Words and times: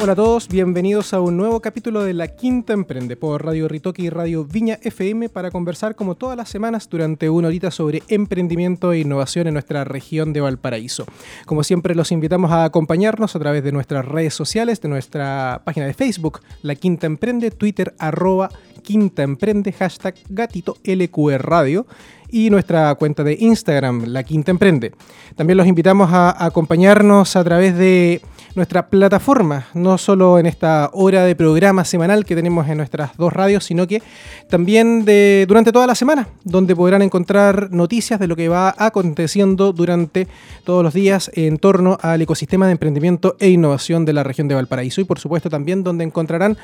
Hola 0.00 0.12
a 0.12 0.16
todos, 0.16 0.46
bienvenidos 0.46 1.12
a 1.12 1.20
un 1.20 1.36
nuevo 1.36 1.58
capítulo 1.58 2.04
de 2.04 2.14
La 2.14 2.28
Quinta 2.28 2.72
Emprende 2.72 3.16
por 3.16 3.44
Radio 3.44 3.66
Ritoque 3.66 4.02
y 4.02 4.10
Radio 4.10 4.44
Viña 4.44 4.78
FM 4.80 5.28
para 5.28 5.50
conversar 5.50 5.96
como 5.96 6.14
todas 6.14 6.36
las 6.36 6.48
semanas 6.48 6.88
durante 6.88 7.28
una 7.28 7.48
horita 7.48 7.72
sobre 7.72 8.04
emprendimiento 8.06 8.92
e 8.92 9.00
innovación 9.00 9.48
en 9.48 9.54
nuestra 9.54 9.82
región 9.82 10.32
de 10.32 10.40
Valparaíso. 10.40 11.04
Como 11.46 11.64
siempre 11.64 11.96
los 11.96 12.12
invitamos 12.12 12.52
a 12.52 12.62
acompañarnos 12.62 13.34
a 13.34 13.40
través 13.40 13.64
de 13.64 13.72
nuestras 13.72 14.04
redes 14.04 14.34
sociales, 14.34 14.80
de 14.80 14.88
nuestra 14.88 15.62
página 15.64 15.86
de 15.86 15.94
Facebook, 15.94 16.42
La 16.62 16.76
Quinta 16.76 17.08
Emprende, 17.08 17.50
Twitter 17.50 17.92
arroba 17.98 18.50
Quinta 18.82 19.24
Emprende, 19.24 19.72
hashtag 19.72 20.14
gatito 20.28 20.76
LQR 20.84 21.44
Radio 21.44 21.86
y 22.30 22.50
nuestra 22.50 22.94
cuenta 22.94 23.24
de 23.24 23.36
Instagram, 23.40 24.04
La 24.06 24.22
Quinta 24.22 24.52
Emprende. 24.52 24.92
También 25.34 25.56
los 25.56 25.66
invitamos 25.66 26.12
a 26.12 26.44
acompañarnos 26.44 27.34
a 27.34 27.42
través 27.42 27.76
de 27.76 28.22
nuestra 28.58 28.88
plataforma, 28.88 29.66
no 29.72 29.96
solo 29.96 30.38
en 30.38 30.46
esta 30.46 30.90
hora 30.92 31.24
de 31.24 31.34
programa 31.34 31.84
semanal 31.84 32.26
que 32.26 32.34
tenemos 32.34 32.68
en 32.68 32.76
nuestras 32.76 33.16
dos 33.16 33.32
radios, 33.32 33.64
sino 33.64 33.86
que 33.86 34.02
también 34.50 35.04
de, 35.04 35.46
durante 35.48 35.72
toda 35.72 35.86
la 35.86 35.94
semana, 35.94 36.28
donde 36.44 36.76
podrán 36.76 37.00
encontrar 37.02 37.70
noticias 37.70 38.20
de 38.20 38.26
lo 38.26 38.36
que 38.36 38.48
va 38.48 38.74
aconteciendo 38.76 39.72
durante 39.72 40.28
todos 40.64 40.82
los 40.82 40.92
días 40.92 41.30
en 41.34 41.58
torno 41.58 41.98
al 42.02 42.20
ecosistema 42.20 42.66
de 42.66 42.72
emprendimiento 42.72 43.36
e 43.38 43.48
innovación 43.48 44.04
de 44.04 44.12
la 44.12 44.24
región 44.24 44.48
de 44.48 44.56
Valparaíso. 44.56 45.00
Y 45.00 45.04
por 45.04 45.18
supuesto 45.18 45.48
también 45.48 45.82
donde 45.82 46.04
encontrarán 46.04 46.58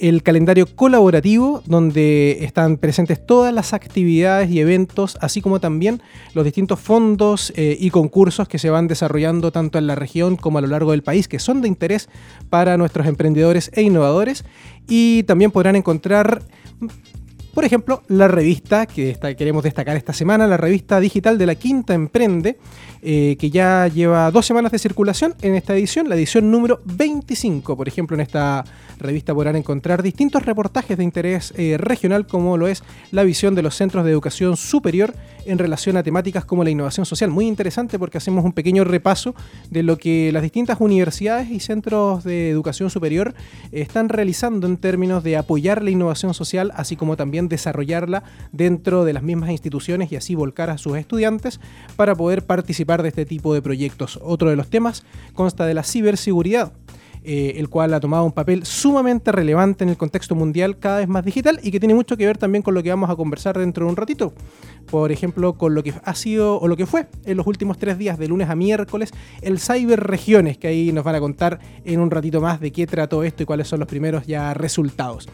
el 0.00 0.22
calendario 0.22 0.66
colaborativo, 0.66 1.62
donde 1.66 2.38
están 2.42 2.76
presentes 2.76 3.24
todas 3.24 3.52
las 3.52 3.72
actividades 3.72 4.50
y 4.50 4.60
eventos, 4.60 5.18
así 5.20 5.40
como 5.40 5.60
también 5.60 6.02
los 6.34 6.44
distintos 6.44 6.80
fondos 6.80 7.52
eh, 7.56 7.76
y 7.78 7.90
concursos 7.90 8.48
que 8.48 8.58
se 8.58 8.70
van 8.70 8.88
desarrollando 8.88 9.52
tanto 9.52 9.78
en 9.78 9.86
la 9.86 9.94
región 9.94 10.36
como 10.36 10.58
a 10.58 10.60
lo 10.60 10.68
largo 10.68 10.92
del 10.92 11.02
país, 11.02 11.28
que 11.28 11.38
son 11.38 11.60
de 11.60 11.68
interés 11.68 12.08
para 12.50 12.76
nuestros 12.76 13.06
emprendedores 13.06 13.70
e 13.74 13.82
innovadores. 13.82 14.44
Y 14.88 15.24
también 15.24 15.50
podrán 15.50 15.76
encontrar 15.76 16.42
por 17.58 17.64
ejemplo, 17.64 18.04
la 18.06 18.28
revista 18.28 18.86
que 18.86 19.18
queremos 19.36 19.64
destacar 19.64 19.96
esta 19.96 20.12
semana, 20.12 20.46
la 20.46 20.56
revista 20.56 21.00
digital 21.00 21.36
de 21.38 21.44
la 21.44 21.56
Quinta 21.56 21.92
Emprende, 21.92 22.56
eh, 23.02 23.36
que 23.36 23.50
ya 23.50 23.88
lleva 23.88 24.30
dos 24.30 24.46
semanas 24.46 24.70
de 24.70 24.78
circulación 24.78 25.34
en 25.42 25.56
esta 25.56 25.74
edición, 25.74 26.08
la 26.08 26.14
edición 26.14 26.52
número 26.52 26.78
25. 26.84 27.76
Por 27.76 27.88
ejemplo, 27.88 28.14
en 28.14 28.20
esta 28.20 28.64
revista 29.00 29.34
podrán 29.34 29.56
encontrar 29.56 30.04
distintos 30.04 30.46
reportajes 30.46 30.96
de 30.96 31.02
interés 31.02 31.52
eh, 31.56 31.76
regional, 31.78 32.28
como 32.28 32.56
lo 32.56 32.68
es 32.68 32.84
la 33.10 33.24
visión 33.24 33.56
de 33.56 33.62
los 33.62 33.74
centros 33.74 34.04
de 34.04 34.12
educación 34.12 34.56
superior 34.56 35.12
en 35.48 35.58
relación 35.58 35.96
a 35.96 36.02
temáticas 36.02 36.44
como 36.44 36.64
la 36.64 36.70
innovación 36.70 37.06
social. 37.06 37.30
Muy 37.30 37.46
interesante 37.46 37.98
porque 37.98 38.18
hacemos 38.18 38.44
un 38.44 38.52
pequeño 38.52 38.84
repaso 38.84 39.34
de 39.70 39.82
lo 39.82 39.98
que 39.98 40.30
las 40.32 40.42
distintas 40.42 40.78
universidades 40.80 41.50
y 41.50 41.60
centros 41.60 42.24
de 42.24 42.50
educación 42.50 42.90
superior 42.90 43.34
están 43.72 44.08
realizando 44.08 44.66
en 44.66 44.76
términos 44.76 45.22
de 45.24 45.36
apoyar 45.36 45.82
la 45.82 45.90
innovación 45.90 46.34
social, 46.34 46.72
así 46.74 46.96
como 46.96 47.16
también 47.16 47.48
desarrollarla 47.48 48.22
dentro 48.52 49.04
de 49.04 49.12
las 49.12 49.22
mismas 49.22 49.50
instituciones 49.50 50.12
y 50.12 50.16
así 50.16 50.34
volcar 50.34 50.70
a 50.70 50.78
sus 50.78 50.96
estudiantes 50.96 51.60
para 51.96 52.14
poder 52.14 52.44
participar 52.44 53.02
de 53.02 53.08
este 53.08 53.24
tipo 53.24 53.54
de 53.54 53.62
proyectos. 53.62 54.18
Otro 54.22 54.50
de 54.50 54.56
los 54.56 54.68
temas 54.68 55.04
consta 55.34 55.66
de 55.66 55.74
la 55.74 55.82
ciberseguridad. 55.82 56.72
Eh, 57.24 57.54
el 57.56 57.68
cual 57.68 57.92
ha 57.94 58.00
tomado 58.00 58.24
un 58.24 58.32
papel 58.32 58.64
sumamente 58.64 59.32
relevante 59.32 59.84
en 59.84 59.90
el 59.90 59.96
contexto 59.96 60.34
mundial 60.34 60.78
cada 60.78 60.98
vez 60.98 61.08
más 61.08 61.24
digital 61.24 61.58
y 61.62 61.70
que 61.70 61.80
tiene 61.80 61.94
mucho 61.94 62.16
que 62.16 62.24
ver 62.24 62.38
también 62.38 62.62
con 62.62 62.74
lo 62.74 62.82
que 62.82 62.90
vamos 62.90 63.10
a 63.10 63.16
conversar 63.16 63.58
dentro 63.58 63.84
de 63.84 63.90
un 63.90 63.96
ratito. 63.96 64.32
Por 64.90 65.12
ejemplo, 65.12 65.58
con 65.58 65.74
lo 65.74 65.82
que 65.82 65.92
ha 66.04 66.14
sido 66.14 66.58
o 66.58 66.68
lo 66.68 66.76
que 66.76 66.86
fue 66.86 67.08
en 67.24 67.36
los 67.36 67.46
últimos 67.46 67.76
tres 67.78 67.98
días, 67.98 68.18
de 68.18 68.28
lunes 68.28 68.48
a 68.48 68.54
miércoles, 68.54 69.10
el 69.42 69.58
Cyber 69.58 70.00
Regiones, 70.00 70.58
que 70.58 70.68
ahí 70.68 70.92
nos 70.92 71.04
van 71.04 71.16
a 71.16 71.20
contar 71.20 71.58
en 71.84 72.00
un 72.00 72.10
ratito 72.10 72.40
más 72.40 72.60
de 72.60 72.72
qué 72.72 72.86
trató 72.86 73.22
esto 73.22 73.42
y 73.42 73.46
cuáles 73.46 73.68
son 73.68 73.80
los 73.80 73.88
primeros 73.88 74.26
ya 74.26 74.54
resultados. 74.54 75.28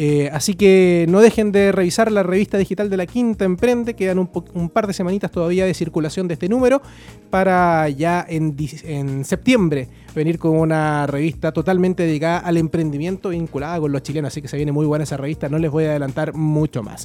Eh, 0.00 0.30
así 0.32 0.54
que 0.54 1.06
no 1.08 1.20
dejen 1.20 1.50
de 1.50 1.72
revisar 1.72 2.12
la 2.12 2.22
revista 2.22 2.56
digital 2.56 2.88
de 2.88 2.96
la 2.96 3.04
Quinta 3.04 3.44
Emprende, 3.44 3.94
quedan 3.94 4.20
un, 4.20 4.70
par 4.70 4.86
de 4.86 4.92
semanitas 4.92 5.28
todavía 5.28 5.66
de 5.66 5.74
circulación 5.74 6.28
de 6.28 6.34
este 6.34 6.48
número 6.48 6.80
para 7.30 7.88
ya 7.88 8.24
en, 8.28 8.54
en 8.84 9.24
septiembre 9.24 9.88
venir 10.14 10.38
con 10.38 10.56
una 10.56 11.08
revista 11.08 11.50
totalmente 11.50 12.04
dedicada 12.04 12.38
al 12.38 12.58
emprendimiento 12.58 13.30
vinculada 13.30 13.80
con 13.80 13.90
los 13.90 14.04
chilenos, 14.04 14.28
así 14.28 14.40
que 14.40 14.46
se 14.46 14.56
viene 14.56 14.70
muy 14.70 14.86
buena 14.86 15.02
esa 15.02 15.16
revista, 15.16 15.48
no 15.48 15.58
les 15.58 15.72
voy 15.72 15.86
a 15.86 15.90
adelantar 15.90 16.32
mucho 16.32 16.84
más. 16.84 17.04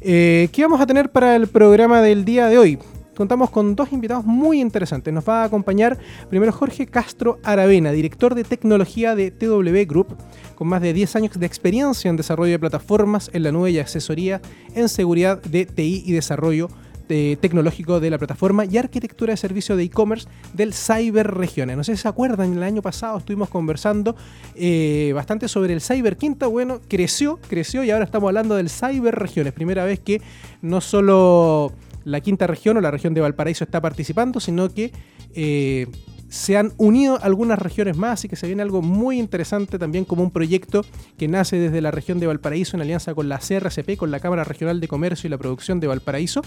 Eh, 0.00 0.48
¿Qué 0.50 0.62
vamos 0.62 0.80
a 0.80 0.86
tener 0.86 1.12
para 1.12 1.36
el 1.36 1.46
programa 1.46 2.02
del 2.02 2.24
día 2.24 2.48
de 2.48 2.58
hoy? 2.58 2.78
Contamos 3.16 3.50
con 3.50 3.74
dos 3.76 3.92
invitados 3.92 4.24
muy 4.24 4.60
interesantes. 4.60 5.12
Nos 5.12 5.28
va 5.28 5.42
a 5.42 5.44
acompañar 5.44 5.98
primero 6.28 6.52
Jorge 6.52 6.86
Castro 6.86 7.38
Aravena, 7.42 7.92
director 7.92 8.34
de 8.34 8.44
tecnología 8.44 9.14
de 9.14 9.30
TW 9.30 9.88
Group, 9.88 10.16
con 10.54 10.68
más 10.68 10.82
de 10.82 10.92
10 10.92 11.16
años 11.16 11.38
de 11.38 11.46
experiencia 11.46 12.08
en 12.08 12.16
desarrollo 12.16 12.52
de 12.52 12.58
plataformas 12.58 13.30
en 13.32 13.42
la 13.42 13.52
nube 13.52 13.70
y 13.70 13.78
asesoría 13.78 14.40
en 14.74 14.88
seguridad 14.88 15.42
de 15.42 15.66
TI 15.66 16.02
y 16.06 16.12
desarrollo 16.12 16.68
tecnológico 17.06 18.00
de 18.00 18.10
la 18.10 18.18
plataforma 18.18 18.64
y 18.64 18.78
arquitectura 18.78 19.32
de 19.32 19.36
servicio 19.36 19.76
de 19.76 19.84
e-commerce 19.84 20.26
del 20.54 20.72
Cyber 20.72 21.32
Regiones. 21.34 21.76
No 21.76 21.84
sé 21.84 21.96
si 21.96 22.02
se 22.02 22.08
acuerdan, 22.08 22.54
el 22.54 22.62
año 22.62 22.82
pasado 22.82 23.18
estuvimos 23.18 23.48
conversando 23.50 24.16
eh, 24.54 25.12
bastante 25.14 25.48
sobre 25.48 25.74
el 25.74 25.80
Cyber 25.80 26.16
Quinta. 26.16 26.46
Bueno, 26.46 26.80
creció, 26.88 27.38
creció 27.48 27.84
y 27.84 27.90
ahora 27.90 28.06
estamos 28.06 28.28
hablando 28.28 28.54
del 28.56 28.70
Cyber 28.70 29.14
Regiones. 29.14 29.52
Primera 29.52 29.84
vez 29.84 30.00
que 30.00 30.22
no 30.62 30.80
solo 30.80 31.72
la 32.04 32.20
quinta 32.20 32.46
región 32.46 32.76
o 32.76 32.80
la 32.80 32.90
región 32.90 33.14
de 33.14 33.20
Valparaíso 33.20 33.64
está 33.64 33.80
participando, 33.80 34.40
sino 34.40 34.68
que 34.68 34.92
eh, 35.34 35.86
se 36.34 36.56
han 36.56 36.72
unido 36.78 37.18
algunas 37.22 37.60
regiones 37.60 37.96
más 37.96 38.24
y 38.24 38.28
que 38.28 38.34
se 38.34 38.48
viene 38.48 38.62
algo 38.62 38.82
muy 38.82 39.20
interesante 39.20 39.78
también 39.78 40.04
como 40.04 40.24
un 40.24 40.32
proyecto 40.32 40.84
que 41.16 41.28
nace 41.28 41.56
desde 41.56 41.80
la 41.80 41.92
región 41.92 42.18
de 42.18 42.26
Valparaíso 42.26 42.76
en 42.76 42.82
alianza 42.82 43.14
con 43.14 43.28
la 43.28 43.38
CRCP, 43.38 43.96
con 43.96 44.10
la 44.10 44.18
Cámara 44.18 44.42
Regional 44.42 44.80
de 44.80 44.88
Comercio 44.88 45.28
y 45.28 45.30
la 45.30 45.38
Producción 45.38 45.78
de 45.78 45.86
Valparaíso, 45.86 46.42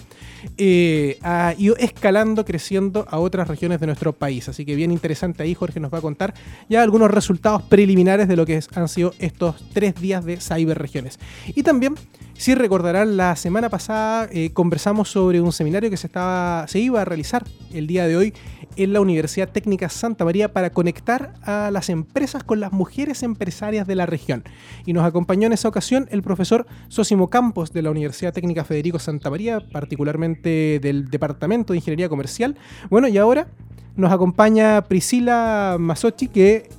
eh, 0.57 1.17
ha 1.21 1.55
ido 1.57 1.77
escalando, 1.77 2.43
creciendo 2.43 3.05
a 3.09 3.19
otras 3.19 3.47
regiones 3.47 3.79
de 3.79 3.85
nuestro 3.85 4.11
país. 4.11 4.49
Así 4.49 4.65
que 4.65 4.75
bien 4.75 4.91
interesante 4.91 5.43
ahí, 5.43 5.53
Jorge 5.53 5.79
nos 5.79 5.93
va 5.93 5.99
a 5.99 6.01
contar 6.01 6.33
ya 6.67 6.83
algunos 6.83 7.09
resultados 7.09 7.61
preliminares 7.63 8.27
de 8.27 8.35
lo 8.35 8.45
que 8.45 8.61
han 8.75 8.89
sido 8.89 9.13
estos 9.19 9.69
tres 9.73 9.95
días 9.95 10.25
de 10.25 10.37
Cyber 10.41 10.77
Regiones. 10.77 11.17
Y 11.55 11.63
también 11.63 11.95
si 12.37 12.53
recordarán, 12.55 13.17
la 13.17 13.35
semana 13.35 13.69
pasada 13.69 14.29
eh, 14.31 14.51
conversamos 14.51 15.09
sobre 15.09 15.41
un 15.41 15.51
seminario 15.51 15.89
que 15.89 15.97
se, 15.97 16.07
estaba, 16.07 16.67
se 16.67 16.79
iba 16.79 17.01
a 17.01 17.05
realizar 17.05 17.43
el 17.73 17.87
día 17.87 18.07
de 18.07 18.15
hoy 18.15 18.33
en 18.75 18.93
la 18.93 19.01
Universidad 19.01 19.49
Técnica 19.49 19.89
Santa 19.89 20.23
María 20.23 20.53
para 20.53 20.69
conectar 20.69 21.33
a 21.41 21.71
las 21.71 21.89
empresas 21.89 22.43
con 22.43 22.59
las 22.59 22.71
mujeres 22.71 23.23
empresarias 23.23 23.87
de 23.87 23.95
la 23.95 24.05
región. 24.05 24.43
Y 24.85 24.93
nos 24.93 25.03
acompañó 25.03 25.47
en 25.47 25.53
esa 25.53 25.67
ocasión 25.67 26.07
el 26.11 26.21
profesor 26.21 26.67
Sosimo 26.89 27.29
Campos 27.29 27.73
de 27.73 27.81
la 27.81 27.89
Universidad 27.89 28.33
Técnica 28.33 28.63
Federico 28.63 28.99
Santa 28.99 29.29
María, 29.29 29.59
particularmente 29.71 30.79
del 30.79 31.09
Departamento 31.09 31.73
de 31.73 31.77
Ingeniería 31.77 32.07
Comercial. 32.07 32.55
Bueno, 32.89 33.07
y 33.07 33.17
ahora 33.17 33.47
nos 33.95 34.11
acompaña 34.11 34.83
Priscila 34.83 35.77
Masochi, 35.79 36.27
que 36.27 36.69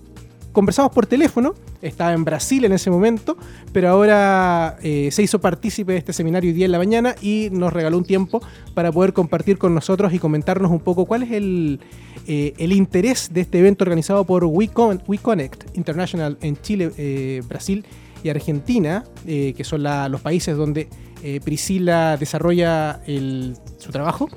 conversamos 0.58 0.90
por 0.90 1.06
teléfono 1.06 1.54
estaba 1.82 2.12
en 2.12 2.24
Brasil 2.24 2.64
en 2.64 2.72
ese 2.72 2.90
momento, 2.90 3.36
pero 3.72 3.90
ahora 3.90 4.76
eh, 4.82 5.08
se 5.12 5.22
hizo 5.22 5.40
partícipe 5.40 5.92
de 5.92 5.98
este 5.98 6.12
seminario 6.12 6.52
día 6.52 6.66
en 6.66 6.72
la 6.72 6.78
mañana 6.78 7.14
y 7.22 7.48
nos 7.52 7.72
regaló 7.72 7.96
un 7.96 8.04
tiempo 8.04 8.42
para 8.74 8.90
poder 8.90 9.12
compartir 9.12 9.56
con 9.56 9.72
nosotros 9.72 10.12
y 10.12 10.18
comentarnos 10.18 10.72
un 10.72 10.80
poco 10.80 11.06
cuál 11.06 11.22
es 11.22 11.30
el, 11.30 11.78
eh, 12.26 12.54
interés 12.58 13.32
de 13.32 13.42
este 13.42 13.60
evento 13.60 13.84
organizado 13.84 14.24
por 14.24 14.44
WeConnect 14.46 15.76
International 15.76 16.36
en 16.40 16.60
Chile, 16.60 16.90
eh, 16.98 17.40
Brasil 17.48 17.84
y 18.24 18.28
Argentina, 18.28 19.04
que 19.24 19.62
son 19.62 19.84
los 19.84 20.20
países 20.20 20.56
donde 20.56 20.88
Priscila 21.44 22.16
desarrolla 22.16 23.00
su 23.06 23.92
trabajo 23.92 24.28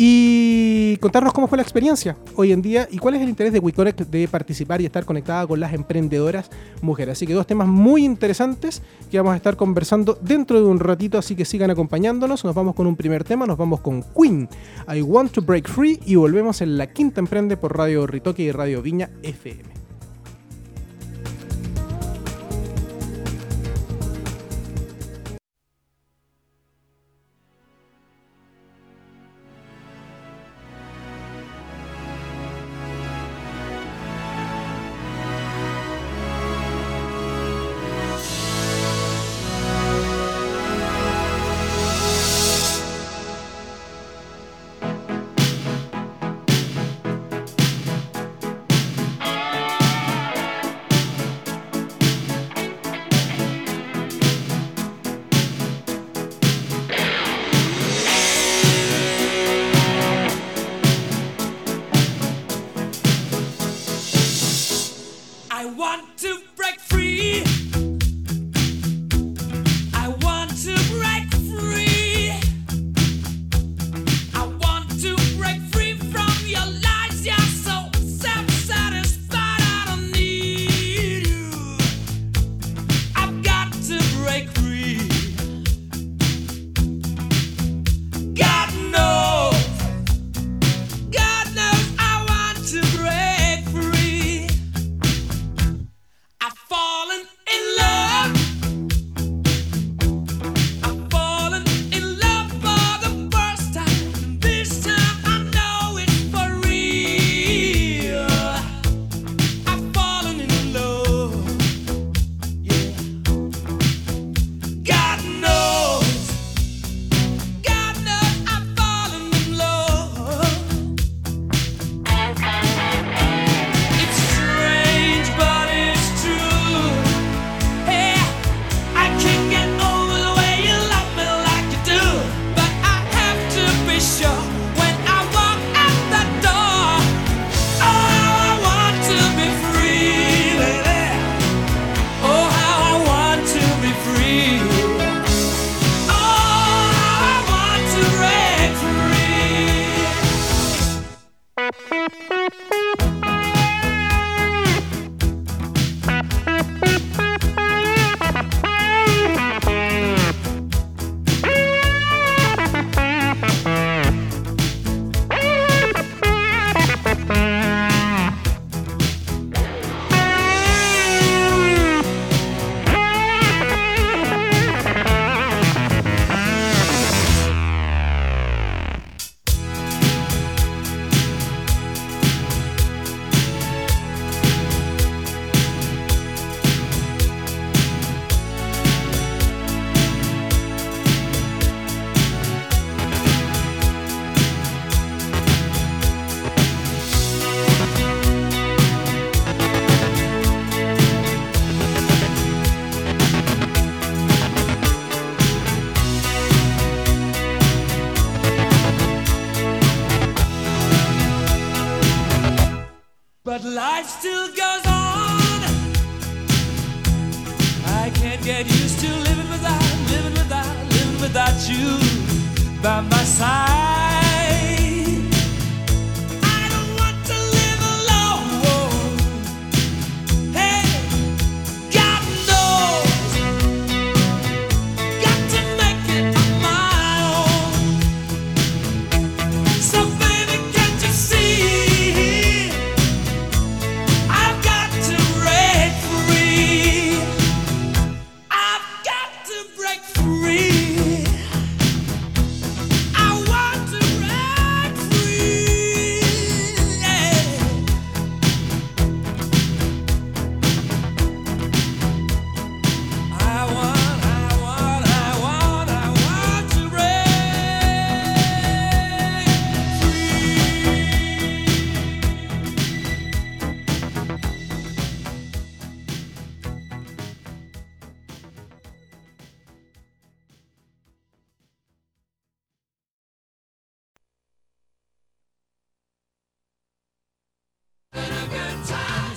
y 0.00 0.96
contarnos 0.98 1.32
cómo 1.32 1.48
fue 1.48 1.56
la 1.56 1.62
experiencia 1.62 2.16
hoy 2.36 2.52
en 2.52 2.62
día 2.62 2.86
y 2.88 2.98
cuál 2.98 3.16
es 3.16 3.20
el 3.20 3.28
interés 3.28 3.52
de 3.52 3.58
WeConnect 3.58 4.02
de 4.02 4.28
participar 4.28 4.80
y 4.80 4.86
estar 4.86 5.04
conectada 5.04 5.44
con 5.44 5.58
las 5.58 5.74
emprendedoras 5.74 6.50
mujeres. 6.82 7.14
Así 7.14 7.26
que 7.26 7.34
dos 7.34 7.48
temas 7.48 7.66
muy 7.66 8.04
interesantes 8.04 8.80
que 9.10 9.18
vamos 9.18 9.32
a 9.32 9.36
estar 9.36 9.56
conversando 9.56 10.16
dentro 10.22 10.60
de 10.60 10.66
un 10.66 10.78
ratito, 10.78 11.18
así 11.18 11.34
que 11.34 11.44
sigan 11.44 11.72
acompañándonos. 11.72 12.44
Nos 12.44 12.54
vamos 12.54 12.76
con 12.76 12.86
un 12.86 12.94
primer 12.94 13.24
tema, 13.24 13.44
nos 13.44 13.58
vamos 13.58 13.80
con 13.80 14.04
Queen, 14.16 14.48
I 14.88 15.02
Want 15.02 15.32
to 15.32 15.42
Break 15.42 15.68
Free 15.68 15.98
y 16.06 16.14
volvemos 16.14 16.60
en 16.60 16.78
la 16.78 16.86
quinta 16.86 17.18
emprende 17.18 17.56
por 17.56 17.76
Radio 17.76 18.06
Ritoque 18.06 18.44
y 18.44 18.52
Radio 18.52 18.80
Viña 18.82 19.10
FM. 19.24 19.77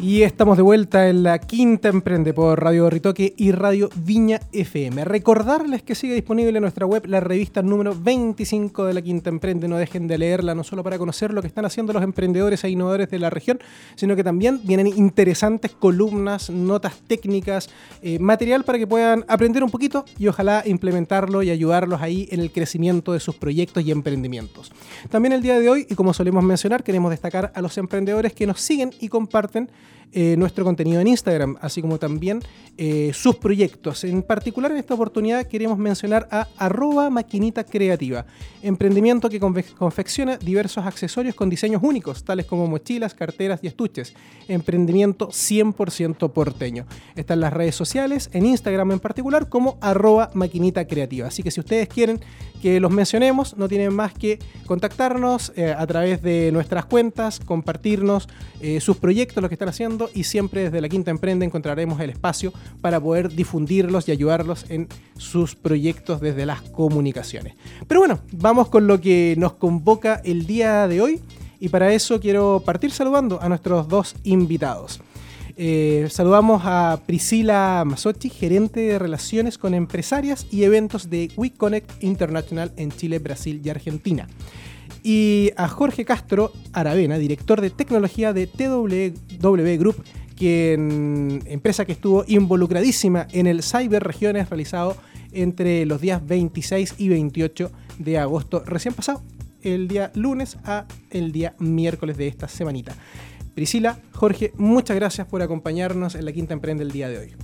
Y 0.00 0.22
estamos 0.22 0.56
de 0.56 0.62
vuelta 0.64 1.08
en 1.08 1.22
la 1.22 1.38
quinta 1.38 1.88
Emprende 1.88 2.34
por 2.34 2.60
Radio 2.60 2.90
Ritoque 2.90 3.32
y 3.36 3.52
Radio 3.52 3.90
Viña 3.94 4.40
FM. 4.52 5.04
Recordarles 5.04 5.82
que 5.84 5.94
sigue 5.94 6.14
disponible 6.14 6.58
en 6.58 6.62
nuestra 6.62 6.84
web 6.84 7.06
la 7.06 7.20
revista 7.20 7.62
número 7.62 7.94
25 7.96 8.86
de 8.86 8.92
la 8.92 9.00
quinta 9.00 9.30
Emprende. 9.30 9.68
No 9.68 9.76
dejen 9.76 10.08
de 10.08 10.18
leerla, 10.18 10.56
no 10.56 10.64
solo 10.64 10.82
para 10.82 10.98
conocer 10.98 11.32
lo 11.32 11.40
que 11.40 11.46
están 11.46 11.64
haciendo 11.64 11.92
los 11.92 12.02
emprendedores 12.02 12.64
e 12.64 12.70
innovadores 12.70 13.08
de 13.08 13.20
la 13.20 13.30
región, 13.30 13.60
sino 13.94 14.16
que 14.16 14.24
también 14.24 14.60
vienen 14.64 14.88
interesantes 14.88 15.70
columnas, 15.70 16.50
notas 16.50 16.96
técnicas, 17.06 17.70
eh, 18.02 18.18
material 18.18 18.64
para 18.64 18.78
que 18.78 18.88
puedan 18.88 19.24
aprender 19.28 19.62
un 19.62 19.70
poquito 19.70 20.04
y 20.18 20.26
ojalá 20.26 20.64
implementarlo 20.66 21.44
y 21.44 21.50
ayudarlos 21.50 22.02
ahí 22.02 22.28
en 22.32 22.40
el 22.40 22.50
crecimiento 22.50 23.12
de 23.12 23.20
sus 23.20 23.36
proyectos 23.36 23.84
y 23.84 23.92
emprendimientos. 23.92 24.72
También 25.08 25.32
el 25.32 25.40
día 25.40 25.58
de 25.58 25.70
hoy, 25.70 25.86
y 25.88 25.94
como 25.94 26.12
solemos 26.12 26.42
mencionar, 26.42 26.82
queremos 26.82 27.12
destacar 27.12 27.52
a 27.54 27.62
los 27.62 27.78
emprendedores 27.78 28.32
que 28.32 28.46
nos 28.46 28.60
siguen 28.60 28.90
y 28.98 29.08
comparten 29.08 29.70
eh, 30.16 30.36
nuestro 30.36 30.64
contenido 30.64 31.00
en 31.00 31.08
Instagram, 31.08 31.56
así 31.60 31.82
como 31.82 31.98
también 31.98 32.40
eh, 32.76 33.10
sus 33.12 33.34
proyectos. 33.34 34.04
En 34.04 34.22
particular, 34.22 34.70
en 34.70 34.76
esta 34.76 34.94
oportunidad 34.94 35.44
queremos 35.48 35.76
mencionar 35.76 36.28
a 36.30 36.46
arroba 36.56 37.10
maquinita 37.10 37.64
creativa, 37.64 38.24
emprendimiento 38.62 39.28
que 39.28 39.40
confecciona 39.40 40.36
diversos 40.36 40.86
accesorios 40.86 41.34
con 41.34 41.50
diseños 41.50 41.82
únicos, 41.82 42.22
tales 42.22 42.46
como 42.46 42.68
mochilas, 42.68 43.12
carteras 43.12 43.58
y 43.64 43.66
estuches. 43.66 44.14
Emprendimiento 44.46 45.30
100% 45.30 46.30
porteño. 46.30 46.86
Está 47.16 47.34
en 47.34 47.40
las 47.40 47.52
redes 47.52 47.74
sociales, 47.74 48.30
en 48.32 48.46
Instagram 48.46 48.92
en 48.92 49.00
particular, 49.00 49.48
como 49.48 49.78
arroba 49.80 50.30
maquinita 50.34 50.86
creativa. 50.86 51.26
Así 51.26 51.42
que 51.42 51.50
si 51.50 51.58
ustedes 51.58 51.88
quieren 51.88 52.20
que 52.62 52.78
los 52.78 52.92
mencionemos, 52.92 53.56
no 53.56 53.66
tienen 53.66 53.92
más 53.92 54.14
que 54.14 54.38
contactarnos 54.66 55.52
eh, 55.56 55.74
a 55.76 55.86
través 55.88 56.22
de 56.22 56.52
nuestras 56.52 56.84
cuentas, 56.86 57.40
compartirnos 57.40 58.28
sus 58.80 58.96
proyectos, 58.96 59.42
lo 59.42 59.50
que 59.50 59.56
están 59.56 59.68
haciendo 59.68 60.03
y 60.14 60.24
siempre 60.24 60.64
desde 60.64 60.80
la 60.80 60.88
Quinta 60.88 61.10
Emprende 61.10 61.46
encontraremos 61.46 62.00
el 62.00 62.10
espacio 62.10 62.52
para 62.80 63.00
poder 63.00 63.30
difundirlos 63.30 64.08
y 64.08 64.12
ayudarlos 64.12 64.66
en 64.68 64.88
sus 65.16 65.54
proyectos 65.54 66.20
desde 66.20 66.46
las 66.46 66.62
comunicaciones. 66.62 67.54
Pero 67.86 68.00
bueno, 68.00 68.20
vamos 68.32 68.68
con 68.68 68.86
lo 68.86 69.00
que 69.00 69.34
nos 69.38 69.54
convoca 69.54 70.20
el 70.24 70.46
día 70.46 70.86
de 70.88 71.00
hoy 71.00 71.20
y 71.60 71.68
para 71.68 71.92
eso 71.92 72.20
quiero 72.20 72.62
partir 72.64 72.90
saludando 72.90 73.40
a 73.40 73.48
nuestros 73.48 73.88
dos 73.88 74.14
invitados. 74.24 75.00
Eh, 75.56 76.08
saludamos 76.10 76.62
a 76.64 77.00
Priscila 77.06 77.84
Masochi, 77.86 78.28
gerente 78.28 78.80
de 78.80 78.98
relaciones 78.98 79.56
con 79.56 79.72
empresarias 79.72 80.48
y 80.50 80.64
eventos 80.64 81.10
de 81.10 81.30
WeConnect 81.36 82.02
International 82.02 82.72
en 82.76 82.90
Chile, 82.90 83.20
Brasil 83.20 83.60
y 83.64 83.70
Argentina 83.70 84.26
y 85.04 85.52
a 85.56 85.68
Jorge 85.68 86.06
Castro 86.06 86.50
Aravena, 86.72 87.18
director 87.18 87.60
de 87.60 87.68
tecnología 87.68 88.32
de 88.32 88.46
TW 88.46 89.78
Group, 89.78 90.02
quien, 90.34 91.42
empresa 91.44 91.84
que 91.84 91.92
estuvo 91.92 92.24
involucradísima 92.26 93.28
en 93.30 93.46
el 93.46 93.62
Cyber 93.62 94.02
Regiones 94.02 94.48
realizado 94.48 94.96
entre 95.32 95.84
los 95.84 96.00
días 96.00 96.26
26 96.26 96.94
y 96.98 97.10
28 97.10 97.70
de 97.98 98.18
agosto 98.18 98.64
recién 98.64 98.94
pasado, 98.94 99.22
el 99.62 99.88
día 99.88 100.10
lunes 100.14 100.56
a 100.64 100.86
el 101.10 101.32
día 101.32 101.54
miércoles 101.58 102.16
de 102.16 102.26
esta 102.26 102.48
semanita. 102.48 102.96
Priscila, 103.54 103.98
Jorge, 104.12 104.52
muchas 104.56 104.96
gracias 104.96 105.26
por 105.26 105.42
acompañarnos 105.42 106.14
en 106.14 106.24
la 106.24 106.32
Quinta 106.32 106.54
Emprende 106.54 106.82
el 106.82 106.92
día 106.92 107.08
de 107.08 107.18
hoy. 107.18 107.34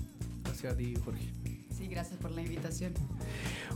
Gracias 0.45 0.73
a 0.73 0.76
ti, 0.76 0.95
Jorge. 1.05 1.29
Sí, 1.76 1.87
gracias 1.88 2.19
por 2.19 2.31
la 2.31 2.40
invitación. 2.40 2.95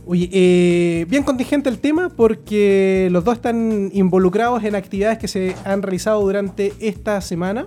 Oye, 0.07 0.29
eh, 0.31 1.05
bien 1.09 1.23
contingente 1.23 1.67
el 1.67 1.79
tema 1.79 2.09
porque 2.09 3.07
los 3.11 3.23
dos 3.23 3.37
están 3.37 3.89
involucrados 3.91 4.63
en 4.63 4.75
actividades 4.75 5.17
que 5.17 5.27
se 5.27 5.55
han 5.65 5.81
realizado 5.81 6.21
durante 6.21 6.73
esta 6.79 7.19
semana. 7.21 7.65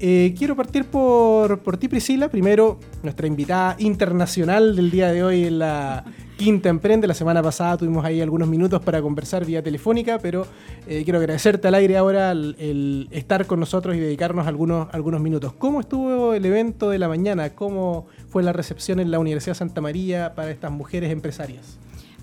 Eh, 0.00 0.34
quiero 0.36 0.56
partir 0.56 0.86
por, 0.86 1.60
por 1.60 1.76
ti, 1.76 1.86
Priscila. 1.86 2.28
Primero, 2.28 2.80
nuestra 3.04 3.28
invitada 3.28 3.76
internacional 3.78 4.74
del 4.74 4.90
día 4.90 5.12
de 5.12 5.22
hoy 5.22 5.44
en 5.44 5.60
la 5.60 6.04
Quinta 6.36 6.68
Emprende. 6.68 7.08
La 7.08 7.14
semana 7.14 7.42
pasada 7.42 7.76
tuvimos 7.76 8.04
ahí 8.04 8.20
algunos 8.20 8.48
minutos 8.48 8.80
para 8.80 9.02
conversar 9.02 9.44
vía 9.44 9.60
telefónica, 9.60 10.20
pero 10.20 10.46
eh, 10.86 11.02
quiero 11.02 11.18
agradecerte 11.18 11.66
al 11.66 11.74
aire 11.74 11.96
ahora 11.96 12.30
el, 12.30 13.08
estar 13.10 13.46
con 13.46 13.58
nosotros 13.58 13.96
y 13.96 13.98
dedicarnos 13.98 14.46
algunos, 14.46 14.88
algunos 14.92 15.20
minutos. 15.20 15.52
¿Cómo 15.54 15.80
estuvo 15.80 16.32
el 16.32 16.44
evento 16.44 16.90
de 16.90 16.98
la 17.00 17.08
mañana? 17.08 17.50
¿Cómo 17.50 18.06
fue 18.28 18.42
la 18.42 18.52
recepción 18.52 19.00
en 19.00 19.10
la 19.10 19.18
Universidad 19.18 19.54
Santa 19.54 19.80
María 19.80 20.34
para 20.34 20.50
estas 20.50 20.70
mujeres 20.70 21.10
empresarias? 21.10 21.78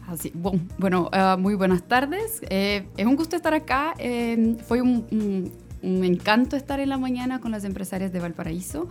Así, 0.08 0.32
bueno, 0.78 1.10
uh, 1.12 1.38
muy 1.38 1.56
buenas 1.56 1.82
tardes. 1.84 2.42
Eh, 2.50 2.86
es 2.96 3.06
un 3.06 3.16
gusto 3.16 3.36
estar 3.36 3.54
acá. 3.56 3.96
Eh, 3.98 4.56
fue 4.68 4.82
un, 4.82 5.52
un, 5.82 6.04
encanto 6.04 6.56
estar 6.56 6.80
en 6.80 6.90
la 6.90 6.98
mañana 6.98 7.40
con 7.42 7.52
las 7.52 7.64
empresarias 7.64 8.12
de 8.12 8.20
Valparaíso. 8.20 8.88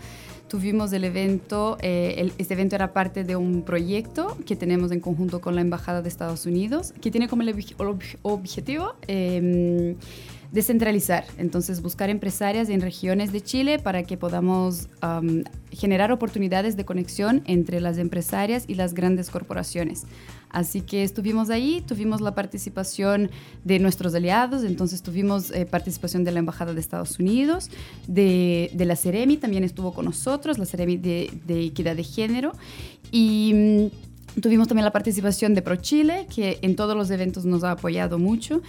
Tuvimos 0.49 0.93
el 0.93 1.05
evento, 1.05 1.77
eh, 1.81 2.33
este 2.39 2.55
evento 2.55 2.75
era 2.75 2.93
parte 2.93 3.23
de 3.25 3.37
un 3.37 3.63
proyecto 3.63 4.37
que 4.45 4.57
tenemos 4.57 4.91
en 4.91 5.01
conjunto 5.01 5.41
con 5.41 5.55
la 5.55 5.61
Embajada 5.61 6.03
de 6.03 6.09
Estados 6.09 6.47
Unidos, 6.47 6.93
que 7.01 7.11
tiene 7.11 7.29
como 7.29 7.43
el 7.43 7.55
objetivo 8.23 8.95
em, 9.07 9.97
descentralizar, 10.55 11.25
entonces 11.37 11.83
buscar 11.83 12.11
empresarias 12.11 12.69
en 12.69 12.81
regiones 12.81 13.33
de 13.33 13.41
Chile 13.41 13.81
para 13.81 14.05
que 14.05 14.17
podamos 14.17 14.89
generar 15.73 16.13
oportunidades 16.13 16.77
de 16.77 16.85
conexión 16.85 17.43
entre 17.45 17.81
las 17.81 17.99
empresarias 17.99 18.65
y 18.69 18.75
las 18.77 18.95
grandes 18.95 19.31
corporaciones. 19.31 20.05
Así 20.51 20.81
que 20.81 21.03
estuvimos 21.03 21.51
ahí, 21.51 21.83
tuvimos 21.85 22.21
la 22.21 22.37
participación 22.37 23.33
de 23.65 23.81
nuestros 23.81 24.15
aliados, 24.15 24.63
entonces 24.63 25.03
tuvimos 25.03 25.51
eh, 25.51 25.67
participación 25.67 26.23
de 26.23 26.31
la 26.31 26.39
Embajada 26.39 26.73
de 26.73 26.79
Estados 26.79 27.19
Unidos, 27.19 27.71
de, 28.07 28.71
la 28.79 28.95
Ceremi, 28.95 29.37
también 29.37 29.65
estuvo 29.65 29.93
con 29.93 30.05
nosotros, 30.05 30.59
la 30.59 30.67
Ceremi 30.67 30.97
de, 30.97 31.33
de 31.47 31.65
Equidad 31.65 31.97
de 31.97 32.05
Género, 32.05 32.53
y... 33.11 33.53
Mm, 33.55 34.15
tuvimos 34.41 34.69
también 34.69 34.85
la 34.85 34.93
participación 34.93 35.55
de 35.55 35.63
ProChile, 35.63 36.27
que 36.35 36.59
en 36.63 36.77
todos 36.77 36.97
los 36.97 37.11
eventos 37.11 37.45
nos 37.45 37.63
ha 37.65 37.73
apoyado 37.73 38.19
mucho. 38.19 38.63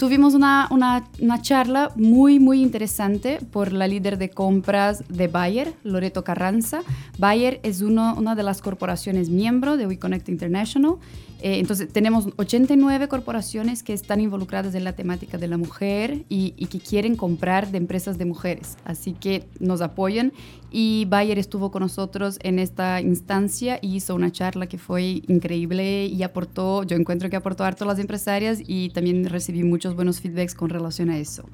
Tuvimos 0.00 0.32
una, 0.32 0.66
una, 0.70 1.42
charla 1.42 1.92
muy, 1.94 2.40
muy 2.40 2.62
interesante 2.62 3.38
por 3.52 3.70
la 3.70 3.86
líder 3.86 4.16
de 4.16 4.30
compras 4.30 5.04
de 5.10 5.28
Bayer, 5.28 5.74
Loreto 5.84 6.24
Carranza. 6.24 6.80
Bayer 7.18 7.60
es 7.64 7.82
uno, 7.82 8.14
una 8.16 8.34
de 8.34 8.42
las 8.42 8.62
corporaciones 8.62 9.28
miembro 9.28 9.76
de 9.76 9.86
WeConnect 9.86 10.30
International. 10.30 10.94
Eh, 11.42 11.58
entonces, 11.58 11.92
tenemos 11.92 12.28
89 12.36 13.08
corporaciones 13.08 13.82
que 13.82 13.92
están 13.92 14.20
involucradas 14.20 14.74
en 14.74 14.84
la 14.84 14.92
temática 14.92 15.38
de 15.38 15.48
la 15.48 15.56
mujer 15.56 16.24
y, 16.28 16.54
y, 16.56 16.66
que 16.66 16.80
quieren 16.80 17.16
comprar 17.16 17.70
de 17.70 17.78
empresas 17.78 18.18
de 18.18 18.24
mujeres. 18.24 18.76
Así 18.84 19.12
que 19.12 19.44
nos 19.58 19.80
apoyan 19.80 20.32
y 20.70 21.06
Bayer 21.08 21.38
estuvo 21.38 21.70
con 21.70 21.82
nosotros 21.82 22.38
en 22.42 22.58
esta 22.58 23.00
instancia 23.00 23.78
y 23.82 23.96
hizo 23.96 24.14
una 24.14 24.30
charla 24.30 24.66
que 24.66 24.78
fue 24.78 25.22
increíble 25.26 26.06
y 26.06 26.22
aportó, 26.22 26.84
yo 26.84 26.96
encuentro 26.96 27.28
que 27.28 27.36
aportó 27.36 27.64
harto 27.64 27.84
a 27.84 27.88
las 27.88 27.98
empresarias 27.98 28.60
y 28.66 28.90
también 28.90 29.24
recibí 29.24 29.64
muchos 29.64 29.96
buenos 29.96 30.20
feedbacks 30.20 30.54
con 30.54 30.70
relación 30.70 31.10
a 31.10 31.18
eso. 31.18 31.44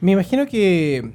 Me 0.00 0.12
imagino 0.12 0.46
que, 0.46 1.12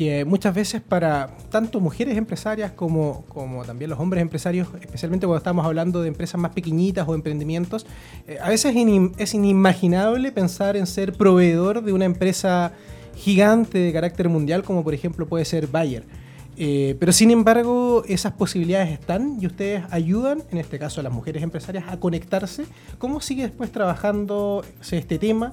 que 0.00 0.24
muchas 0.24 0.54
veces 0.54 0.80
para 0.80 1.28
tanto 1.50 1.78
mujeres 1.78 2.16
empresarias 2.16 2.72
como, 2.72 3.22
también 3.66 3.90
los 3.90 4.00
hombres 4.00 4.22
empresarios, 4.22 4.66
especialmente 4.80 5.26
cuando 5.26 5.36
estamos 5.36 5.66
hablando 5.66 6.00
de 6.00 6.08
empresas 6.08 6.40
más 6.40 6.52
pequeñitas 6.52 7.06
o 7.06 7.14
emprendimientos, 7.14 7.84
eh, 8.26 8.38
a 8.42 8.48
veces 8.48 8.74
es 9.18 9.34
inimaginable 9.34 10.32
pensar 10.32 10.78
en 10.78 10.86
ser 10.86 11.12
proveedor 11.12 11.82
de 11.82 11.92
una 11.92 12.06
empresa 12.06 12.72
gigante 13.14 13.76
de 13.76 13.92
carácter 13.92 14.30
mundial 14.30 14.62
como 14.62 14.82
por 14.82 14.94
ejemplo 14.94 15.26
puede 15.28 15.44
ser 15.44 15.66
Bayer. 15.66 16.04
Eh, 16.56 16.96
pero 16.98 17.12
sin 17.12 17.30
embargo, 17.30 18.02
esas 18.08 18.32
posibilidades 18.32 18.88
están 18.88 19.36
y 19.38 19.44
ustedes 19.48 19.82
ayudan, 19.90 20.42
en 20.50 20.56
este 20.56 20.78
caso 20.78 21.00
a 21.00 21.02
las 21.02 21.12
mujeres 21.12 21.42
empresarias, 21.42 21.84
a 21.88 22.00
conectarse. 22.00 22.64
¿Cómo 22.96 23.20
sigue 23.20 23.42
después 23.42 23.70
trabajando 23.70 24.64
este 24.80 25.18
tema 25.18 25.52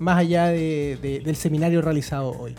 más 0.00 0.18
allá 0.18 0.46
de- 0.46 0.98
de- 1.00 1.20
del 1.20 1.36
seminario 1.36 1.80
realizado 1.80 2.32
hoy? 2.32 2.56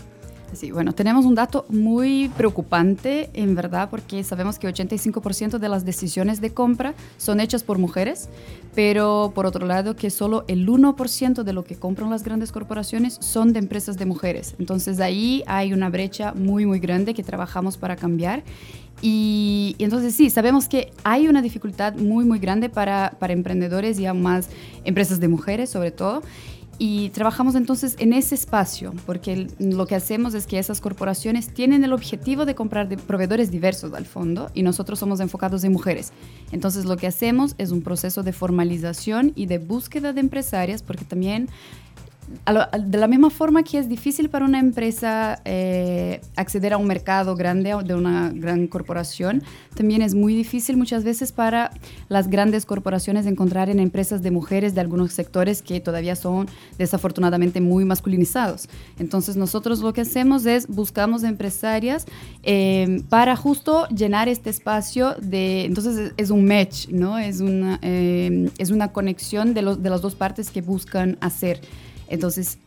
Sí, 0.54 0.72
bueno, 0.72 0.94
tenemos 0.94 1.26
un 1.26 1.36
dato 1.36 1.66
muy 1.70 2.30
preocupante, 2.38 3.30
en 3.34 3.56
verdad, 3.56 3.90
porque 3.90 4.24
sabemos 4.24 4.58
que 4.58 4.68
85% 4.68 5.58
de 5.58 5.70
las 5.70 5.86
decisiones 5.86 6.40
de 6.40 6.54
compra 6.54 6.94
son 7.18 7.40
hechas 7.40 7.64
por 7.64 7.78
mujeres, 7.78 8.30
pero 8.74 9.32
por 9.36 9.46
otro 9.46 9.66
lado 9.66 9.96
que 9.96 10.10
solo 10.10 10.46
el 10.48 10.68
1% 10.68 11.44
de 11.44 11.54
lo 11.54 11.64
que 11.64 11.76
compran 11.76 12.10
las 12.10 12.24
grandes 12.24 12.52
corporaciones 12.52 13.18
son 13.20 13.54
de 13.54 13.60
empresas 13.60 13.98
de 13.98 14.06
mujeres. 14.06 14.56
Entonces 14.60 15.00
ahí 15.00 15.44
hay 15.48 15.74
una 15.74 15.90
brecha 15.90 16.34
muy, 16.34 16.66
muy 16.66 16.80
grande 16.80 17.14
que 17.14 17.24
trabajamos 17.24 17.78
para 17.78 17.96
cambiar. 17.96 18.44
Y, 19.02 19.76
entonces 19.78 20.16
sí, 20.16 20.30
sabemos 20.30 20.70
que 20.70 20.92
hay 21.04 21.28
una 21.28 21.42
dificultad 21.42 21.96
muy, 21.96 22.24
muy 22.24 22.40
grande 22.40 22.70
para, 22.70 23.16
para 23.20 23.34
emprendedores 23.34 24.00
y 24.00 24.06
aún 24.06 24.22
más 24.22 24.50
empresas 24.86 25.20
de 25.20 25.28
mujeres 25.28 25.70
sobre 25.70 25.92
todo. 25.92 26.22
Y 26.78 27.10
trabajamos 27.10 27.56
entonces 27.56 27.96
en 28.00 28.12
ese 28.12 28.36
espacio, 28.36 28.94
porque 29.06 29.48
lo 29.60 29.88
que 29.88 29.96
hacemos 29.96 30.34
es 30.34 30.46
que 30.46 30.60
esas 30.60 30.82
corporaciones 30.82 31.48
tienen 31.48 31.86
el 31.86 31.94
objetivo 31.94 32.46
de 32.46 32.54
comprar 32.54 32.90
de 32.90 32.98
proveedores 32.98 33.50
diversos 33.50 33.94
al 33.94 34.06
fondo 34.06 34.52
y 34.54 34.62
nosotros 34.62 35.00
somos 35.00 35.22
enfocados 35.22 35.64
en 35.64 35.72
mujeres. 35.72 36.12
Entonces 36.52 36.84
lo 36.84 36.98
que 36.98 37.08
hacemos 37.08 37.56
es 37.58 37.72
un 37.72 37.82
proceso 37.82 38.24
de 38.24 38.34
formalización 38.34 39.32
y 39.36 39.46
de 39.46 39.58
búsqueda 39.58 40.12
de 40.12 40.20
empresarias, 40.20 40.84
porque 40.84 41.06
también 41.06 41.48
de 42.28 42.98
la 42.98 43.08
misma 43.08 43.30
forma 43.30 43.64
que 43.64 43.78
es 43.78 43.88
difícil 43.88 44.30
para 44.30 44.46
una 44.46 44.60
empresa 44.60 45.42
eh, 45.46 46.22
acceder 46.36 46.74
a 46.74 46.78
un 46.78 46.88
mercado 46.88 47.36
grande 47.36 47.76
de 47.86 47.96
una 47.96 48.32
gran 48.34 48.68
corporación, 48.68 49.44
también 49.76 50.02
es 50.02 50.16
muy 50.16 50.34
difícil 50.36 50.78
muchas 50.78 51.04
veces 51.04 51.32
para 51.32 51.72
las 52.10 52.28
grandes 52.28 52.66
corporaciones 52.66 53.26
encontrar 53.26 53.70
en 53.70 53.80
empresas 53.80 54.24
de 54.24 54.32
mujeres 54.32 54.74
de 54.74 54.82
algunos 54.82 55.14
sectores 55.14 55.62
que 55.62 55.80
todavía 55.80 56.16
son 56.16 56.48
desafortunadamente 56.78 57.62
muy 57.62 57.86
masculinizados. 57.86 58.70
Entonces 59.00 59.36
nosotros 59.36 59.80
lo 59.80 59.94
que 59.94 60.02
hacemos 60.02 60.46
es 60.46 60.68
buscamos 60.68 61.24
empresarias 61.24 62.06
eh, 62.44 63.04
para 63.10 63.36
justo 63.36 63.88
llenar 63.90 64.30
este 64.30 64.50
espacio 64.50 65.16
de, 65.22 65.66
entonces 65.66 65.98
es, 65.98 66.14
es 66.18 66.30
un 66.32 66.46
match, 66.46 66.88
¿no? 66.90 67.18
Es 67.18 67.42
una, 67.42 67.80
eh, 67.82 68.50
es 68.58 68.72
una 68.72 68.92
conexión 68.92 69.54
de, 69.54 69.62
los, 69.62 69.82
de 69.82 69.90
las 69.90 70.02
dos 70.02 70.16
partes 70.16 70.50
que 70.50 70.62
buscan 70.62 71.18
hacer. 71.22 71.62
Entonces, 72.08 72.58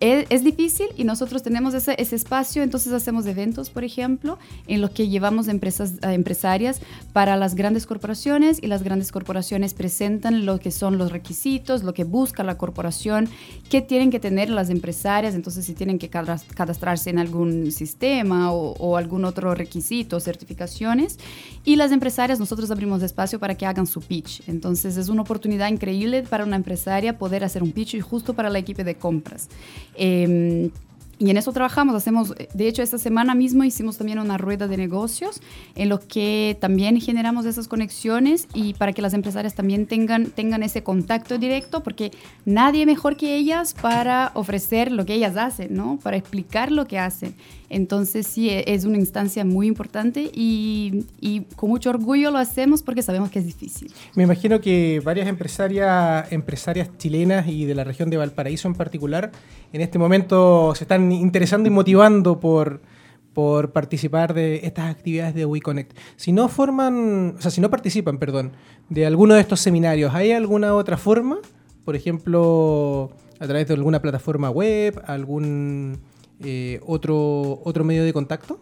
es, 0.00 0.44
difícil 0.44 0.86
y 0.96 1.04
nosotros 1.04 1.42
tenemos 1.42 1.72
ese, 1.74 1.94
ese 1.98 2.16
espacio, 2.16 2.62
entonces 2.62 2.92
hacemos 2.92 3.26
eventos, 3.26 3.70
por 3.70 3.84
ejemplo, 3.84 4.38
en 4.66 4.80
los 4.80 4.90
que 4.90 5.08
llevamos 5.08 5.48
empresas 5.48 5.94
a 6.02 6.12
empresarias 6.12 6.80
para 7.12 7.36
las 7.36 7.54
grandes 7.54 7.86
corporaciones 7.86 8.58
y 8.62 8.66
las 8.66 8.82
grandes 8.82 9.12
corporaciones 9.12 9.72
presentan 9.72 10.44
lo 10.46 10.58
que 10.58 10.70
son 10.70 10.98
los 10.98 11.12
requisitos, 11.12 11.84
lo 11.84 11.94
que 11.94 12.04
busca 12.04 12.42
la 12.42 12.58
corporación, 12.58 13.28
qué 13.70 13.80
tienen 13.80 14.10
que 14.10 14.20
tener 14.20 14.50
las 14.50 14.68
empresarias, 14.68 15.34
entonces 15.34 15.64
si 15.64 15.74
tienen 15.74 15.98
que 15.98 16.08
cadastrarse 16.08 17.10
en 17.10 17.18
algún 17.18 17.72
sistema 17.72 18.52
o, 18.52 18.96
algún 18.96 19.24
otro 19.24 19.54
requisito, 19.54 20.20
certificaciones, 20.20 21.18
y 21.64 21.76
las 21.76 21.92
empresarias 21.92 22.38
nosotros 22.38 22.70
abrimos 22.70 23.02
espacio 23.02 23.38
para 23.38 23.54
que 23.54 23.66
hagan 23.66 23.86
su 23.86 24.00
pitch. 24.00 24.42
Entonces 24.48 24.96
es 24.96 25.08
una 25.08 25.22
oportunidad 25.22 25.68
increíble 25.68 26.22
para 26.22 26.44
una 26.44 26.56
empresaria 26.56 27.18
poder 27.18 27.44
hacer 27.44 27.62
un 27.62 27.72
pitch 27.72 28.00
justo 28.00 28.34
para 28.34 28.50
la 28.50 28.58
equipo 28.58 28.84
de 28.84 28.94
compras. 28.96 29.48
Em, 29.96 30.70
y 31.18 31.30
en 31.30 31.36
eso 31.36 31.52
trabajamos, 31.52 31.94
hacemos, 31.94 32.34
de 32.54 32.68
hecho 32.68 32.82
esta 32.82 32.98
semana 32.98 33.34
mismo 33.34 33.62
hicimos 33.62 33.96
también 33.96 34.18
una 34.18 34.36
rueda 34.36 34.66
de 34.66 34.76
negocios 34.76 35.40
en 35.76 35.88
lo 35.88 36.00
que 36.00 36.56
también 36.60 37.00
generamos 37.00 37.46
esas 37.46 37.68
conexiones 37.68 38.48
y 38.52 38.74
para 38.74 38.92
que 38.92 39.00
las 39.00 39.14
empresarias 39.14 39.54
también 39.54 39.86
tengan, 39.86 40.26
tengan 40.26 40.62
ese 40.62 40.82
contacto 40.82 41.38
directo, 41.38 41.82
porque 41.82 42.10
nadie 42.44 42.84
mejor 42.84 43.16
que 43.16 43.36
ellas 43.36 43.74
para 43.80 44.32
ofrecer 44.34 44.90
lo 44.90 45.06
que 45.06 45.14
ellas 45.14 45.36
hacen, 45.36 45.74
¿no? 45.74 45.98
Para 46.02 46.16
explicar 46.16 46.72
lo 46.72 46.86
que 46.86 46.98
hacen. 46.98 47.34
Entonces 47.74 48.26
sí, 48.28 48.50
e- 48.50 48.64
es 48.72 48.84
una 48.84 48.98
instancia 48.98 49.44
muy 49.44 49.66
importante 49.66 50.30
y, 50.32 51.06
y 51.20 51.40
con 51.56 51.70
mucho 51.70 51.90
orgullo 51.90 52.30
lo 52.30 52.38
hacemos 52.38 52.82
porque 52.82 53.02
sabemos 53.02 53.30
que 53.30 53.40
es 53.40 53.46
difícil. 53.46 53.92
Me 54.14 54.22
imagino 54.22 54.60
que 54.60 55.02
varias 55.04 55.26
empresarias, 55.26 56.30
empresarias 56.32 56.88
chilenas 56.98 57.48
y 57.48 57.64
de 57.64 57.74
la 57.74 57.82
región 57.82 58.10
de 58.10 58.16
Valparaíso 58.16 58.68
en 58.68 58.74
particular, 58.74 59.32
en 59.72 59.80
este 59.80 59.98
momento 59.98 60.72
se 60.76 60.84
están 60.84 61.10
interesando 61.10 61.68
y 61.68 61.72
motivando 61.72 62.38
por, 62.38 62.80
por 63.32 63.72
participar 63.72 64.34
de 64.34 64.60
estas 64.64 64.88
actividades 64.88 65.34
de 65.34 65.44
WeConnect. 65.44 65.98
Si 66.14 66.30
no 66.30 66.48
forman, 66.48 67.34
o 67.36 67.40
sea, 67.40 67.50
si 67.50 67.60
no 67.60 67.70
participan, 67.70 68.18
perdón, 68.18 68.52
de 68.88 69.04
alguno 69.04 69.34
de 69.34 69.40
estos 69.40 69.58
seminarios, 69.58 70.14
¿hay 70.14 70.30
alguna 70.30 70.74
otra 70.74 70.96
forma? 70.96 71.38
Por 71.84 71.96
ejemplo, 71.96 73.10
a 73.40 73.46
través 73.46 73.66
de 73.66 73.74
alguna 73.74 74.00
plataforma 74.00 74.48
web, 74.48 75.02
algún 75.06 75.98
eh, 76.42 76.80
otro, 76.86 77.60
otro 77.64 77.84
medio 77.84 78.04
de 78.04 78.12
contacto? 78.12 78.58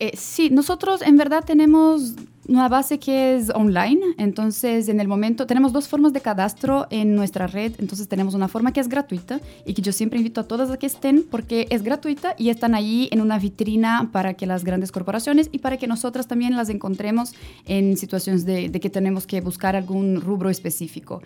Eh, 0.00 0.12
sí, 0.16 0.48
nosotros 0.50 1.02
en 1.02 1.16
verdad 1.16 1.44
tenemos 1.44 2.14
una 2.46 2.68
base 2.68 3.00
que 3.00 3.36
es 3.36 3.50
online, 3.50 4.00
entonces 4.16 4.88
en 4.88 5.00
el 5.00 5.08
momento 5.08 5.44
tenemos 5.44 5.72
dos 5.72 5.88
formas 5.88 6.12
de 6.12 6.20
cadastro 6.20 6.86
en 6.90 7.16
nuestra 7.16 7.48
red, 7.48 7.72
entonces 7.78 8.08
tenemos 8.08 8.34
una 8.34 8.46
forma 8.46 8.72
que 8.72 8.78
es 8.78 8.88
gratuita 8.88 9.40
y 9.66 9.74
que 9.74 9.82
yo 9.82 9.92
siempre 9.92 10.18
invito 10.18 10.40
a 10.40 10.44
todas 10.44 10.70
a 10.70 10.78
que 10.78 10.86
estén 10.86 11.24
porque 11.28 11.66
es 11.70 11.82
gratuita 11.82 12.34
y 12.38 12.50
están 12.50 12.76
allí 12.76 13.08
en 13.10 13.20
una 13.20 13.40
vitrina 13.40 14.08
para 14.12 14.34
que 14.34 14.46
las 14.46 14.64
grandes 14.64 14.92
corporaciones 14.92 15.50
y 15.50 15.58
para 15.58 15.78
que 15.78 15.88
nosotras 15.88 16.28
también 16.28 16.56
las 16.56 16.68
encontremos 16.68 17.34
en 17.66 17.96
situaciones 17.96 18.46
de 18.46 18.70
que 18.70 18.90
tenemos 18.90 19.26
que 19.26 19.40
buscar 19.40 19.74
algún 19.74 20.20
rubro 20.20 20.48
específico. 20.48 21.22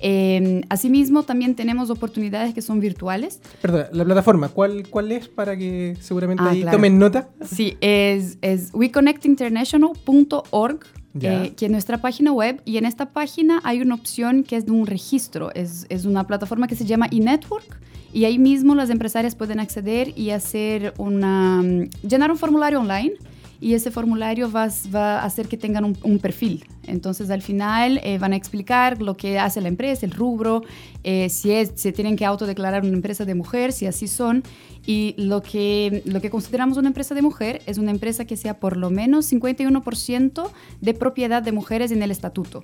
Eh, 0.00 0.62
asimismo, 0.68 1.22
también 1.22 1.54
tenemos 1.54 1.90
oportunidades 1.90 2.52
que 2.54 2.62
son 2.62 2.80
virtuales. 2.80 3.40
Perdón, 3.62 3.84
la 3.92 4.04
plataforma, 4.04 4.48
¿cuál, 4.48 4.88
cuál 4.88 5.12
es 5.12 5.28
para 5.28 5.56
que 5.56 5.96
seguramente 6.00 6.42
Ah, 6.44 6.50
ahí 6.50 6.62
claro. 6.62 6.76
tomen 6.78 6.98
nota? 6.98 7.28
Sí, 7.44 7.76
es, 7.80 8.38
es 8.42 8.70
weconnectinternational.org, 8.74 10.80
eh, 11.20 11.52
que 11.56 11.64
es 11.66 11.70
nuestra 11.70 12.00
página 12.02 12.32
web, 12.32 12.60
y 12.64 12.76
en 12.76 12.84
esta 12.84 13.10
página 13.10 13.60
hay 13.64 13.80
una 13.80 13.94
opción 13.94 14.42
que 14.44 14.56
es 14.56 14.66
de 14.66 14.72
un 14.72 14.86
registro, 14.86 15.52
es, 15.54 15.86
es 15.88 16.04
una 16.04 16.26
plataforma 16.26 16.66
que 16.68 16.74
se 16.76 16.84
llama 16.84 17.06
eNetwork, 17.10 17.80
y 18.12 18.24
ahí 18.24 18.38
mismo 18.38 18.74
las 18.74 18.90
empresarias 18.90 19.34
pueden 19.34 19.60
acceder 19.60 20.12
y 20.16 20.30
hacer 20.30 20.94
una, 20.98 21.62
mm, 21.62 21.88
llenar 22.06 22.30
un 22.30 22.36
formulario 22.38 22.80
online, 22.80 23.12
y 23.60 23.74
ese 23.74 23.90
formulario 23.90 24.50
va, 24.50 24.68
va 24.94 25.20
a 25.20 25.24
hacer 25.24 25.48
que 25.48 25.56
tengan 25.56 25.84
un, 26.02 26.18
perfil. 26.18 26.64
Entonces 26.84 27.30
al 27.30 27.42
final 27.42 28.00
eh, 28.04 28.18
van 28.18 28.32
a 28.32 28.36
explicar 28.36 29.02
lo 29.02 29.16
que 29.16 29.38
hace 29.38 29.60
la 29.60 29.68
empresa, 29.68 30.06
el 30.06 30.12
rubro, 30.12 30.62
eh, 31.04 31.28
si, 31.28 31.52
si 31.74 31.92
tienen 31.92 32.16
que 32.16 32.24
autodeclarar 32.24 32.82
una 32.84 32.92
empresa 32.94 33.24
de 33.24 33.34
mujer, 33.34 33.72
si 33.72 33.86
así 33.86 34.08
son. 34.08 34.42
Y 34.86 35.14
lo 35.18 35.42
que, 35.42 36.02
lo 36.04 36.20
que 36.20 36.30
consideramos 36.30 36.78
una 36.78 36.86
empresa 36.88 37.14
de 37.14 37.22
mujer 37.22 37.60
es 37.66 37.78
una 37.78 37.90
empresa 37.90 38.24
que 38.24 38.36
sea 38.36 38.60
por 38.60 38.76
lo 38.76 38.88
menos 38.88 39.30
51% 39.32 40.50
de 40.80 40.94
propiedad 40.94 41.42
de 41.42 41.52
mujeres 41.52 41.90
en 41.90 42.02
el 42.02 42.10
estatuto 42.12 42.62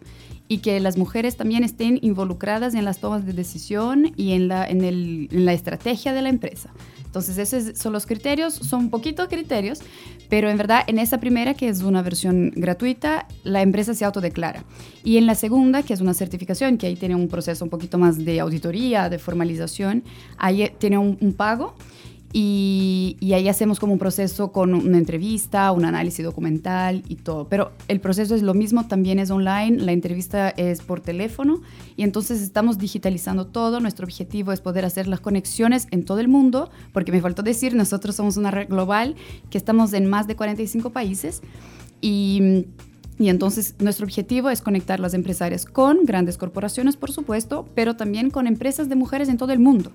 y 0.48 0.58
que 0.58 0.78
las 0.80 0.96
mujeres 0.96 1.36
también 1.36 1.64
estén 1.64 1.98
involucradas 2.02 2.74
en 2.74 2.84
las 2.84 2.98
tomas 2.98 3.26
de 3.26 3.32
decisión 3.32 4.12
y 4.16 4.32
en 4.32 4.48
la, 4.48 4.66
en 4.66 4.84
el- 4.84 5.28
en 5.32 5.44
la 5.46 5.52
estrategia 5.52 6.12
de 6.12 6.22
la 6.22 6.28
empresa. 6.28 6.70
Entonces, 7.04 7.36
esos 7.38 7.76
son 7.78 7.92
los 7.92 8.06
criterios, 8.06 8.54
son 8.54 8.88
poquitos 8.88 9.28
criterios, 9.28 9.80
pero 10.32 10.48
en 10.48 10.56
verdad 10.56 10.84
en 10.86 10.98
esa 10.98 11.20
primera, 11.20 11.52
que 11.52 11.68
es 11.68 11.82
una 11.82 12.00
versión 12.00 12.52
gratuita, 12.56 13.26
la 13.44 13.60
empresa 13.60 13.92
se 13.92 14.06
autodeclara. 14.06 14.64
Y 15.04 15.18
en 15.18 15.26
la 15.26 15.34
segunda, 15.34 15.82
que 15.82 15.92
es 15.92 16.00
una 16.00 16.14
certificación, 16.14 16.78
que 16.78 16.86
ahí 16.86 16.96
tiene 16.96 17.14
un 17.14 17.28
proceso 17.28 17.62
un 17.66 17.68
poquito 17.68 17.98
más 17.98 18.16
de 18.16 18.40
auditoría, 18.40 19.10
de 19.10 19.18
formalización, 19.18 20.04
ahí 20.38 20.72
tiene 20.78 20.96
un, 20.96 21.18
un 21.20 21.34
pago. 21.34 21.74
Y, 22.32 23.18
y, 23.20 23.34
ahí 23.34 23.48
hacemos 23.48 23.78
como 23.78 23.92
un 23.92 23.98
proceso 23.98 24.52
con 24.52 24.72
una 24.72 24.96
entrevista, 24.96 25.70
un 25.72 25.84
análisis 25.84 26.24
documental 26.24 27.02
y 27.06 27.16
todo. 27.16 27.46
Pero 27.48 27.72
el 27.88 28.00
proceso 28.00 28.34
es 28.34 28.42
lo 28.42 28.54
mismo, 28.54 28.86
también 28.88 29.18
es 29.18 29.30
online, 29.30 29.78
la 29.78 29.92
entrevista 29.92 30.48
es 30.48 30.80
por 30.80 31.00
teléfono 31.00 31.60
y 31.94 32.04
entonces 32.04 32.40
estamos 32.40 32.78
digitalizando 32.78 33.46
todo. 33.46 33.80
Nuestro 33.80 34.06
objetivo 34.06 34.52
es 34.52 34.62
poder 34.62 34.86
hacer 34.86 35.08
las 35.08 35.20
conexiones 35.20 35.88
en 35.90 36.06
todo 36.06 36.20
el 36.20 36.28
mundo, 36.28 36.70
porque 36.94 37.12
me 37.12 37.20
faltó 37.20 37.42
decir, 37.42 37.74
nosotros 37.74 38.16
somos 38.16 38.38
una 38.38 38.50
red 38.50 38.68
global 38.68 39.14
que 39.50 39.58
estamos 39.58 39.92
en 39.92 40.06
más 40.06 40.26
de 40.26 40.34
45 40.34 40.88
países 40.88 41.42
y 42.00 42.64
y 43.18 43.28
entonces 43.28 43.76
nuestro 43.78 44.04
objetivo 44.04 44.50
es 44.50 44.60
conectar 44.60 44.98
las 44.98 45.14
empresarias 45.14 45.64
con 45.64 46.04
grandes 46.04 46.38
corporaciones, 46.38 46.96
por 46.96 47.12
supuesto, 47.12 47.68
pero 47.74 47.94
también 47.94 48.30
con 48.30 48.48
empresas 48.48 48.88
de 48.88 48.96
mujeres 48.96 49.28
en 49.28 49.36
todo 49.36 49.52
el 49.52 49.60
mundo. 49.60 49.92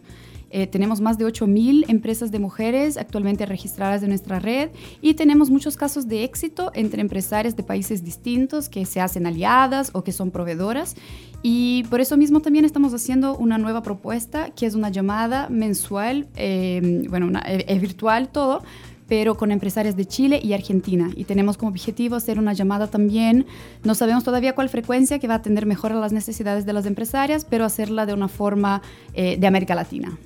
Eh, 0.49 0.67
tenemos 0.67 1.01
más 1.01 1.17
de 1.17 1.25
8.000 1.25 1.85
empresas 1.87 2.31
de 2.31 2.39
mujeres 2.39 2.97
actualmente 2.97 3.45
registradas 3.45 4.03
en 4.03 4.09
nuestra 4.09 4.39
red 4.39 4.69
y 5.01 5.13
tenemos 5.13 5.49
muchos 5.49 5.75
casos 5.75 6.07
de 6.07 6.23
éxito 6.23 6.71
entre 6.73 7.01
empresarias 7.01 7.55
de 7.55 7.63
países 7.63 8.03
distintos 8.03 8.69
que 8.69 8.85
se 8.85 9.01
hacen 9.01 9.25
aliadas 9.25 9.91
o 9.93 10.03
que 10.03 10.11
son 10.11 10.31
proveedoras. 10.31 10.95
Y 11.43 11.83
por 11.89 12.01
eso 12.01 12.17
mismo 12.17 12.39
también 12.39 12.65
estamos 12.65 12.93
haciendo 12.93 13.37
una 13.37 13.57
nueva 13.57 13.83
propuesta 13.83 14.49
que 14.51 14.65
es 14.65 14.75
una 14.75 14.89
llamada 14.89 15.49
mensual, 15.49 16.27
eh, 16.35 17.05
bueno, 17.09 17.39
es 17.45 17.81
virtual 17.81 18.29
todo, 18.29 18.63
pero 19.07 19.37
con 19.37 19.51
empresarias 19.51 19.95
de 19.95 20.05
Chile 20.05 20.39
y 20.43 20.53
Argentina. 20.53 21.09
Y 21.15 21.23
tenemos 21.23 21.57
como 21.57 21.71
objetivo 21.71 22.15
hacer 22.15 22.39
una 22.39 22.53
llamada 22.53 22.87
también, 22.87 23.45
no 23.83 23.95
sabemos 23.95 24.23
todavía 24.23 24.53
cuál 24.53 24.69
frecuencia 24.69 25.19
que 25.19 25.27
va 25.27 25.35
a 25.35 25.37
atender 25.37 25.65
mejor 25.65 25.91
a 25.91 25.95
las 25.95 26.11
necesidades 26.11 26.65
de 26.65 26.73
las 26.73 26.85
empresarias, 26.85 27.45
pero 27.45 27.65
hacerla 27.65 28.05
de 28.05 28.13
una 28.13 28.27
forma 28.27 28.81
eh, 29.13 29.37
de 29.39 29.47
América 29.47 29.75
Latina. 29.75 30.17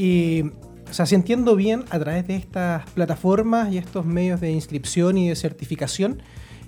Y, 0.00 0.44
o 0.88 0.94
sea, 0.94 1.04
si 1.04 1.14
entiendo 1.14 1.56
bien, 1.56 1.84
a 1.90 1.98
través 1.98 2.26
de 2.26 2.34
estas 2.34 2.88
plataformas 2.92 3.70
y 3.70 3.76
estos 3.76 4.06
medios 4.06 4.40
de 4.40 4.50
inscripción 4.50 5.18
y 5.18 5.28
de 5.28 5.36
certificación, 5.36 6.22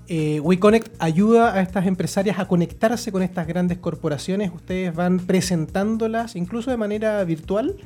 eh, 0.07 0.38
WeConnect 0.40 0.95
ayuda 0.99 1.55
a 1.55 1.62
estas 1.62 1.87
empresarias 1.87 2.38
a 2.38 2.47
conectarse 2.47 3.11
con 3.11 3.23
estas 3.23 3.47
grandes 3.47 3.79
corporaciones. 3.79 4.51
Ustedes 4.55 4.95
van 4.95 5.18
presentándolas 5.18 6.37
incluso 6.37 6.71
de 6.71 6.77
manera 6.77 7.25
virtual 7.25 7.77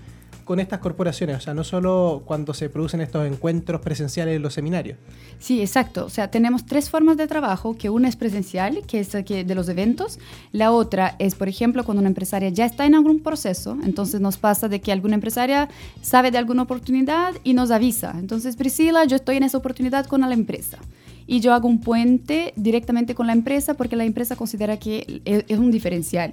con 0.46 0.60
estas 0.60 0.78
corporaciones, 0.78 1.36
o 1.36 1.40
sea, 1.40 1.54
no 1.54 1.64
solo 1.64 2.22
cuando 2.24 2.54
se 2.54 2.70
producen 2.70 3.00
estos 3.00 3.26
encuentros 3.26 3.80
presenciales 3.80 4.36
en 4.36 4.42
los 4.42 4.54
seminarios. 4.54 4.96
Sí, 5.40 5.60
exacto. 5.60 6.06
O 6.06 6.08
sea, 6.08 6.30
tenemos 6.30 6.64
tres 6.64 6.88
formas 6.88 7.16
de 7.16 7.26
trabajo, 7.26 7.76
que 7.76 7.90
una 7.90 8.08
es 8.08 8.14
presencial, 8.14 8.82
que 8.86 9.00
es 9.00 9.10
de 9.10 9.54
los 9.56 9.68
eventos, 9.68 10.20
la 10.52 10.70
otra 10.70 11.16
es, 11.18 11.34
por 11.34 11.48
ejemplo, 11.48 11.82
cuando 11.84 12.00
una 12.00 12.08
empresaria 12.08 12.48
ya 12.50 12.64
está 12.64 12.86
en 12.86 12.94
algún 12.94 13.18
proceso, 13.20 13.76
entonces 13.84 14.20
nos 14.20 14.36
pasa 14.36 14.68
de 14.68 14.80
que 14.80 14.92
alguna 14.92 15.16
empresaria 15.16 15.68
sabe 16.00 16.30
de 16.30 16.38
alguna 16.38 16.62
oportunidad 16.62 17.34
y 17.42 17.52
nos 17.52 17.72
avisa. 17.72 18.14
Entonces, 18.16 18.54
Priscila, 18.54 19.04
yo 19.04 19.16
estoy 19.16 19.38
en 19.38 19.42
esa 19.42 19.58
oportunidad 19.58 20.06
con 20.06 20.20
la 20.20 20.32
empresa 20.32 20.78
y 21.26 21.40
yo 21.40 21.54
hago 21.54 21.66
un 21.66 21.80
puente 21.80 22.52
directamente 22.54 23.16
con 23.16 23.26
la 23.26 23.32
empresa 23.32 23.74
porque 23.74 23.96
la 23.96 24.04
empresa 24.04 24.36
considera 24.36 24.76
que 24.76 25.22
es 25.24 25.58
un 25.58 25.72
diferencial. 25.72 26.30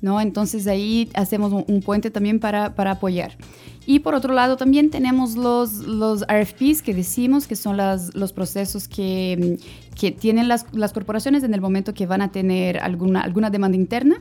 ¿No? 0.00 0.20
Entonces 0.20 0.66
ahí 0.66 1.08
hacemos 1.14 1.52
un, 1.52 1.82
puente 1.82 2.10
también 2.10 2.40
para, 2.40 2.74
para, 2.74 2.92
apoyar. 2.92 3.36
Y 3.86 4.00
por 4.00 4.14
otro 4.14 4.34
lado 4.34 4.56
también 4.56 4.90
tenemos 4.90 5.36
los, 5.36 5.74
los 5.86 6.22
RFPs 6.22 6.82
que 6.82 6.92
decimos, 6.92 7.46
que 7.46 7.54
son 7.54 7.76
las, 7.76 8.14
los 8.14 8.32
procesos 8.32 8.88
que, 8.88 9.58
que 9.94 10.10
tienen 10.10 10.48
las, 10.48 10.66
las, 10.72 10.92
corporaciones 10.92 11.44
en 11.44 11.54
el 11.54 11.60
momento 11.60 11.94
que 11.94 12.06
van 12.06 12.20
a 12.20 12.32
tener 12.32 12.78
alguna, 12.78 13.20
alguna 13.20 13.50
demanda 13.50 13.76
interna. 13.76 14.16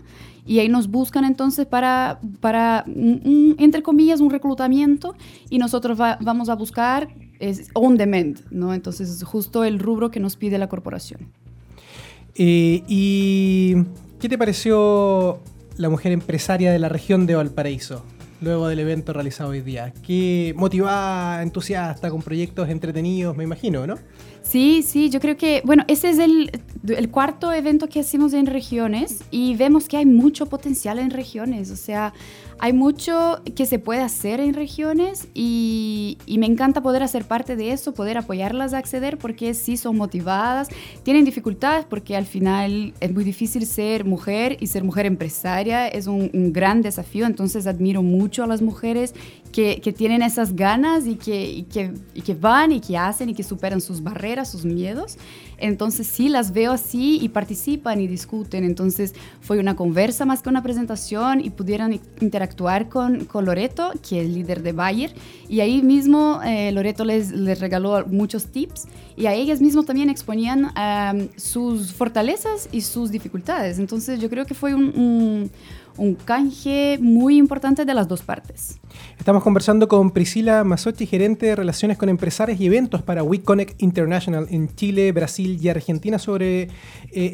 Y 0.46 0.60
ahí 0.60 0.70
nos 0.70 0.90
buscan 0.90 1.26
entonces 1.26 1.66
para, 1.66 2.20
para 2.40 2.86
entre 2.86 3.82
comillas, 3.82 4.22
un 4.22 4.30
reclutamiento 4.30 5.16
y 5.50 5.58
nosotros 5.58 5.98
vamos 5.98 6.50
a 6.50 6.56
buscar 6.56 7.10
es 7.40 7.70
on 7.74 7.98
demand, 7.98 8.42
¿no? 8.52 8.74
Entonces 8.74 9.10
es 9.10 9.24
justo 9.24 9.64
el 9.64 9.80
rubro 9.80 10.12
que 10.12 10.20
nos 10.20 10.36
pide 10.36 10.58
la 10.58 10.70
corporación. 10.70 11.32
Eh, 12.36 12.84
¿Y 12.88 13.76
qué 14.20 14.30
te 14.30 14.38
pareció 14.38 15.40
la 15.78 15.90
mujer 15.90 16.12
empresaria 16.12 16.72
de 16.72 16.80
la 16.80 16.90
región 16.90 17.26
de 17.26 17.36
Valparaíso, 17.36 18.04
luego 18.42 18.68
del 18.68 18.80
evento 18.80 19.14
realizado 19.14 19.50
hoy 19.52 19.62
día. 19.62 19.94
Qué 20.06 20.54
motivada, 20.56 21.42
entusiasta, 21.42 22.10
con 22.10 22.22
proyectos 22.22 22.70
entretenidos, 22.70 23.36
me 23.36 23.44
imagino, 23.44 23.86
¿no? 23.86 23.96
Sí, 24.42 24.84
sí, 24.84 25.10
yo 25.10 25.20
creo 25.20 25.38
que, 25.38 25.62
bueno, 25.66 25.84
ese 25.88 26.10
es 26.12 26.20
el, 26.20 26.52
el, 26.88 27.10
cuarto 27.10 27.52
evento 27.52 27.88
que 27.88 28.00
hacemos 28.00 28.34
en 28.34 28.46
regiones 28.46 29.24
y 29.32 29.56
vemos 29.56 29.88
que 29.88 29.98
hay 29.98 30.06
mucho 30.06 30.46
potencial 30.46 31.00
en 31.00 31.10
regiones, 31.10 31.72
o 31.72 31.76
sea, 31.76 32.14
hay 32.60 32.74
mucho 32.74 33.41
que 33.56 33.65
se 33.65 33.80
puede 33.80 34.02
hacer 34.02 34.39
en 34.39 34.54
regiones 34.54 35.28
y, 35.34 36.18
y, 36.26 36.38
me 36.38 36.46
encanta 36.46 36.82
poder 36.82 37.04
hacer 37.04 37.26
parte 37.26 37.56
de 37.56 37.72
eso, 37.72 37.94
poder 37.94 38.18
apoyarlas 38.18 38.74
a 38.74 38.78
acceder 38.78 39.18
porque 39.18 39.54
sí 39.54 39.78
son 39.78 39.98
motivadas, 39.98 40.70
tienen 41.04 41.26
dificultades 41.26 41.86
porque 41.86 42.15
al 42.15 42.26
final 42.26 42.94
es 43.00 43.13
muy 43.13 43.24
difícil 43.24 43.65
ser 43.65 44.06
mujer 44.06 44.58
y 44.60 44.68
ser 44.68 44.84
mujer 44.84 45.06
empresaria 45.06 45.88
es 45.88 46.08
un, 46.08 46.30
un 46.34 46.54
gran 46.54 46.82
desafío, 46.82 47.26
entonces 47.26 47.68
admiro 47.68 48.02
mucho 48.02 48.44
a 48.44 48.48
las 48.48 48.62
mujeres 48.62 49.13
que, 49.52 49.80
que 49.80 49.94
tienen 49.94 50.22
esas 50.22 50.56
ganas 50.56 51.08
y 51.08 51.15
que, 51.15 51.50
y 51.50 51.63
que, 51.63 51.94
y 52.13 52.22
que 52.22 52.34
van 52.34 52.72
y 52.72 52.82
que 52.82 52.98
hacen 52.98 53.30
y 53.30 53.34
que 53.34 53.44
superan 53.44 53.80
sus 53.80 54.04
barreras, 54.04 54.50
sus 54.50 54.65
miedos. 54.65 55.18
Entonces 55.58 56.08
sí 56.08 56.28
las 56.28 56.52
veo 56.52 56.74
así 56.74 57.20
y 57.22 57.30
participan 57.30 58.02
y 58.02 58.08
discuten. 58.08 58.65
Entonces 58.65 59.13
fue 59.39 59.58
una 59.58 59.78
conversa 59.78 60.26
más 60.26 60.41
que 60.41 60.50
una 60.50 60.62
presentación 60.62 61.39
y 61.39 61.52
pudieron 61.52 61.94
interactuar 62.20 62.45
con, 62.90 63.26
con 63.26 63.46
Loreto, 63.46 63.92
que 64.08 64.22
es 64.22 64.30
líder 64.30 64.62
de 64.62 64.72
Bayer. 64.72 65.14
Y 65.48 65.60
ahí 65.60 65.82
mismo 65.82 66.42
eh, 66.44 66.72
Loreto 66.72 67.06
les, 67.06 67.32
les, 67.32 67.60
regaló 67.60 68.06
muchos 68.08 68.48
tips 68.48 68.88
y 69.16 69.28
a 69.28 69.34
ellas 69.34 69.62
mismas 69.62 69.86
también 69.86 70.10
exponían 70.10 70.72
sus 71.38 71.94
fortalezas 71.94 72.70
y 72.72 72.82
sus 72.82 73.12
dificultades. 73.12 73.80
Entonces 73.80 74.20
yo 74.20 74.30
creo 74.30 74.46
que 74.46 74.54
fue 74.54 74.74
un 74.74 75.50
un 75.98 76.16
canje 76.16 76.98
muy 77.02 77.38
importante 77.38 77.86
de 77.86 77.94
las 77.94 78.08
dos 78.08 78.22
partes. 78.22 78.80
Estamos 79.18 79.44
conversando 79.44 79.88
con 79.88 80.12
Priscila 80.12 80.64
Masochi, 80.64 81.06
gerente 81.06 81.48
de 81.48 81.56
relaciones 81.56 81.98
con 81.98 82.10
empresarios 82.10 82.60
y 82.60 82.66
eventos 82.66 83.02
para 83.02 83.24
WeConnect 83.24 83.82
International 83.82 84.48
en 84.50 84.74
Chile, 84.76 85.12
Brasil 85.12 85.60
y 85.62 85.70
Argentina, 85.70 86.20
sobre 86.20 86.64
eh, 86.64 86.70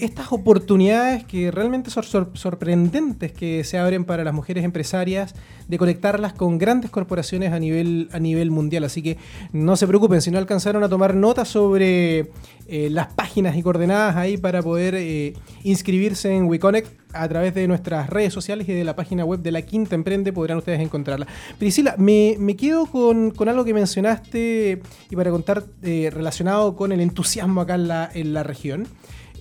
estas 0.02 0.32
oportunidades 0.32 1.24
que 1.26 1.52
realmente 1.52 1.90
son 1.90 2.04
sor 2.04 2.32
sorprendentes 2.34 3.32
que 3.32 3.64
se 3.64 3.78
abren 3.78 4.06
para 4.06 4.24
las 4.24 4.34
mujeres 4.34 4.64
empresarias 4.64 5.36
de 5.68 5.78
conectarlas 5.78 6.34
con 6.34 6.58
grandes 6.58 6.92
corporaciones 6.92 7.52
a 7.52 7.60
nivel, 7.60 8.10
a 8.12 8.20
nivel 8.20 8.52
mundial. 8.52 8.84
Así 8.84 9.02
que 9.02 9.18
no 9.52 9.76
se 9.76 9.88
preocupen 9.88 10.22
si 10.22 10.32
no 10.32 10.38
alcanzaron 10.38 10.84
a 10.84 10.90
tomar 10.90 11.16
nota 11.16 11.46
sobre 11.46 12.32
eh, 12.68 12.90
las 12.90 13.08
páginas 13.14 13.56
y 13.58 13.64
coordenadas 13.64 14.16
ahí 14.16 14.38
para 14.38 14.62
poder 14.62 14.96
eh, 14.96 15.34
inscribirse 15.64 16.34
en 16.34 16.46
WeConnect 16.46 17.01
a 17.14 17.28
través 17.28 17.54
de 17.54 17.68
nuestras 17.68 18.10
redes 18.10 18.34
sociales 18.34 18.68
y 18.68 18.74
de 18.74 18.84
la 18.84 18.96
página 18.96 19.26
web 19.26 19.42
de 19.42 19.52
la 19.52 19.62
Quinta 19.62 19.96
Emprende 19.96 20.34
podrán 20.34 20.58
ustedes 20.58 20.80
encontrarla. 20.80 21.28
Priscila, 21.58 21.96
me, 21.98 22.36
me 22.40 22.56
quedo 22.56 22.86
con, 22.86 23.32
con, 23.32 23.50
algo 23.50 23.64
que 23.64 23.74
mencionaste 23.74 24.82
y 25.10 25.16
para 25.16 25.32
contar 25.32 25.64
eh, 25.84 26.10
relacionado 26.14 26.76
con 26.76 26.92
el 26.92 27.02
entusiasmo 27.02 27.62
acá 27.62 27.76
en 28.14 28.34
la, 28.34 28.44
región. 28.44 28.88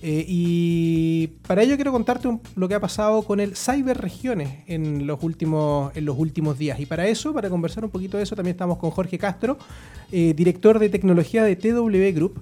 Eh, 0.03 0.25
y 0.27 1.27
para 1.45 1.61
ello 1.61 1.75
quiero 1.75 1.91
contarte 1.91 2.27
lo 2.55 2.67
que 2.67 2.73
ha 2.73 2.79
pasado 2.79 3.21
con 3.21 3.39
el 3.39 3.55
Cyber 3.55 3.99
Regiones 3.99 4.63
en 4.65 5.05
los, 5.05 5.21
últimos, 5.21 5.95
en 5.95 6.05
los 6.05 6.17
últimos 6.17 6.57
días. 6.57 6.79
Y 6.79 6.87
para 6.87 7.07
eso, 7.07 7.33
para 7.33 7.49
conversar 7.49 7.85
un 7.85 7.91
poquito 7.91 8.17
de 8.17 8.23
eso, 8.23 8.35
también 8.35 8.55
estamos 8.55 8.77
con 8.77 8.89
Jorge 8.89 9.19
Castro, 9.19 9.57
eh, 10.11 10.33
director 10.35 10.79
de 10.79 10.89
tecnología 10.89 11.43
de 11.43 11.55
TW 11.55 12.15
Group 12.15 12.41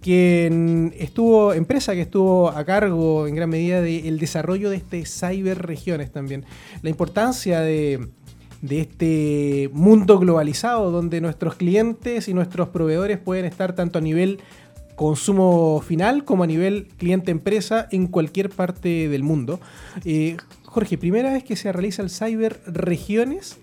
quien 0.00 0.94
estuvo, 0.98 1.52
empresa 1.52 1.94
que 1.94 2.02
estuvo 2.02 2.48
a 2.50 2.64
cargo 2.64 3.26
en 3.26 3.34
gran 3.34 3.50
medida 3.50 3.80
del 3.80 4.18
desarrollo 4.18 4.70
de 4.70 4.76
este 4.76 5.04
Cyber 5.04 5.58
Regiones 5.58 6.12
también. 6.12 6.44
La 6.82 6.90
importancia 6.90 7.60
de, 7.60 8.08
de 8.62 8.80
este 8.80 9.70
mundo 9.72 10.18
globalizado 10.18 10.90
donde 10.90 11.20
nuestros 11.20 11.54
clientes 11.54 12.28
y 12.28 12.34
nuestros 12.34 12.68
proveedores 12.68 13.18
pueden 13.18 13.44
estar 13.44 13.74
tanto 13.74 13.98
a 13.98 14.02
nivel 14.02 14.40
consumo 14.96 15.80
final 15.80 16.24
como 16.24 16.42
a 16.42 16.46
nivel 16.46 16.88
cliente-empresa 16.96 17.86
en 17.92 18.08
cualquier 18.08 18.50
parte 18.50 19.08
del 19.08 19.22
mundo. 19.22 19.60
Eh, 20.04 20.36
Jorge, 20.64 20.98
primera 20.98 21.32
vez 21.32 21.44
que 21.44 21.54
se 21.56 21.72
realiza 21.72 22.02
el 22.02 22.10
Cyber 22.10 22.60
Regiones 22.66 23.58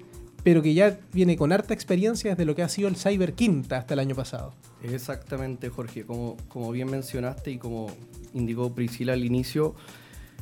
pero 0.45 0.61
que 0.61 0.75
ya 0.75 0.99
viene 1.11 1.37
con 1.37 1.51
harta 1.51 1.73
experiencia 1.73 2.29
desde 2.29 2.45
lo 2.45 2.53
que 2.53 2.61
ha 2.61 2.69
sido 2.69 2.87
el 2.87 2.97
Cyber 2.97 3.33
Quinta 3.33 3.79
hasta 3.79 3.95
el 3.95 3.99
año 3.99 4.13
pasado. 4.13 4.53
Exactamente, 4.83 5.69
Jorge. 5.69 6.05
Como, 6.05 6.37
como 6.49 6.71
bien 6.71 6.87
mencionaste 6.91 7.49
y 7.49 7.57
como 7.57 7.87
indicó 8.35 8.71
Priscila 8.71 9.13
al 9.13 9.25
inicio, 9.25 9.73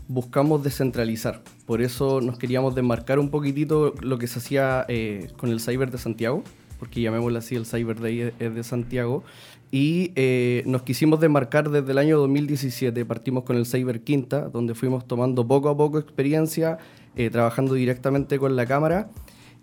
buscamos 0.09 0.61
descentralizar. 0.61 1.41
Por 1.65 1.81
eso 1.81 2.19
nos 2.19 2.37
queríamos 2.37 2.75
desmarcar 2.75 3.17
un 3.17 3.29
poquitito 3.29 3.95
lo 4.01 4.17
que 4.17 4.27
se 4.27 4.39
hacía 4.39 4.85
eh, 4.89 5.29
con 5.37 5.51
el 5.51 5.61
Cyber 5.61 5.89
de 5.89 5.97
Santiago, 5.97 6.43
porque 6.79 6.99
llamémoslo 6.99 7.39
así, 7.39 7.55
el 7.55 7.65
Cyber 7.65 8.01
Day 8.01 8.33
es 8.39 8.53
de 8.53 8.63
Santiago. 8.65 9.23
Y 9.71 10.11
eh, 10.17 10.63
nos 10.65 10.81
quisimos 10.81 11.21
desmarcar 11.21 11.69
desde 11.69 11.89
el 11.93 11.97
año 11.97 12.19
2017. 12.19 13.05
Partimos 13.05 13.45
con 13.45 13.55
el 13.55 13.65
Cyber 13.65 14.01
Quinta, 14.01 14.49
donde 14.49 14.75
fuimos 14.75 15.07
tomando 15.07 15.47
poco 15.47 15.69
a 15.69 15.77
poco 15.77 15.97
experiencia, 15.97 16.77
eh, 17.15 17.29
trabajando 17.29 17.75
directamente 17.75 18.37
con 18.37 18.57
la 18.57 18.65
cámara 18.65 19.09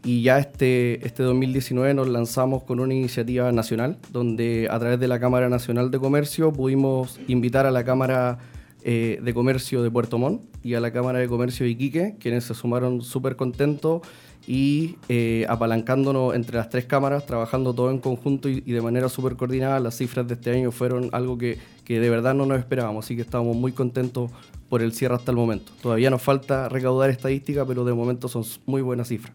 Y 0.02 0.22
ya 0.22 0.38
este, 0.38 1.06
este 1.06 1.22
2019 1.22 1.92
nos 1.92 2.08
lanzamos 2.08 2.62
con 2.62 2.80
una 2.80 2.94
iniciativa 2.94 3.52
nacional, 3.52 3.98
donde 4.12 4.68
a 4.70 4.78
través 4.78 4.98
de 4.98 5.08
la 5.08 5.20
Cámara 5.20 5.48
Nacional 5.50 5.90
de 5.90 5.98
Comercio 5.98 6.52
pudimos 6.52 7.20
invitar 7.28 7.66
a 7.66 7.70
la 7.70 7.84
Cámara 7.84 8.38
eh, 8.82 9.20
de 9.22 9.34
Comercio 9.34 9.82
de 9.82 9.90
Puerto 9.90 10.16
Montt 10.16 10.42
y 10.62 10.72
a 10.72 10.80
la 10.80 10.90
Cámara 10.90 11.18
de 11.18 11.28
Comercio 11.28 11.64
de 11.64 11.72
Iquique, 11.72 12.16
quienes 12.18 12.44
se 12.44 12.54
sumaron 12.54 13.02
súper 13.02 13.36
contentos 13.36 14.00
y 14.46 14.96
eh, 15.10 15.44
apalancándonos 15.50 16.34
entre 16.34 16.56
las 16.56 16.70
tres 16.70 16.86
cámaras, 16.86 17.26
trabajando 17.26 17.74
todo 17.74 17.90
en 17.90 17.98
conjunto 17.98 18.48
y, 18.48 18.60
de 18.60 18.80
manera 18.80 19.10
súper 19.10 19.36
coordinada. 19.36 19.80
Las 19.80 19.98
cifras 19.98 20.26
de 20.26 20.34
este 20.34 20.50
año 20.50 20.70
fueron 20.70 21.10
algo 21.12 21.36
que, 21.36 21.58
que 21.84 22.00
de 22.00 22.08
verdad 22.08 22.32
no 22.32 22.46
nos 22.46 22.58
esperábamos, 22.58 23.04
así 23.04 23.16
que 23.16 23.22
estamos 23.22 23.54
muy 23.54 23.72
contentos 23.72 24.30
por 24.70 24.80
el 24.80 24.94
cierre 24.94 25.14
hasta 25.16 25.30
el 25.30 25.36
momento. 25.36 25.72
Todavía 25.82 26.08
nos 26.08 26.22
falta 26.22 26.70
recaudar 26.70 27.10
estadística, 27.10 27.66
pero 27.66 27.84
de 27.84 27.92
momento 27.92 28.28
son 28.28 28.44
muy 28.64 28.80
buenas 28.80 29.08
cifras. 29.08 29.34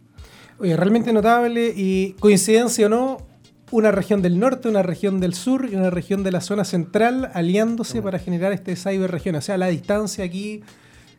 Oye, 0.60 0.78
realmente 0.78 1.12
notable 1.12 1.74
y 1.76 2.13
coincidencia 2.20 2.86
o 2.86 2.89
no, 2.89 3.18
una 3.72 3.91
región 3.91 4.22
del 4.22 4.39
norte, 4.39 4.70
una 4.70 4.84
región 4.84 5.20
del 5.20 5.34
sur 5.34 5.68
y 5.72 5.76
una 5.76 5.89
región 5.89 6.24
de 6.24 6.32
la 6.32 6.41
zona 6.41 6.63
central 6.63 7.30
aliándose 7.34 8.02
para 8.02 8.20
generar 8.20 8.54
este 8.54 8.76
cyberregión. 8.76 9.36
O 9.36 9.41
sea, 9.41 9.58
la 9.58 9.68
distancia 9.68 10.24
aquí 10.24 10.62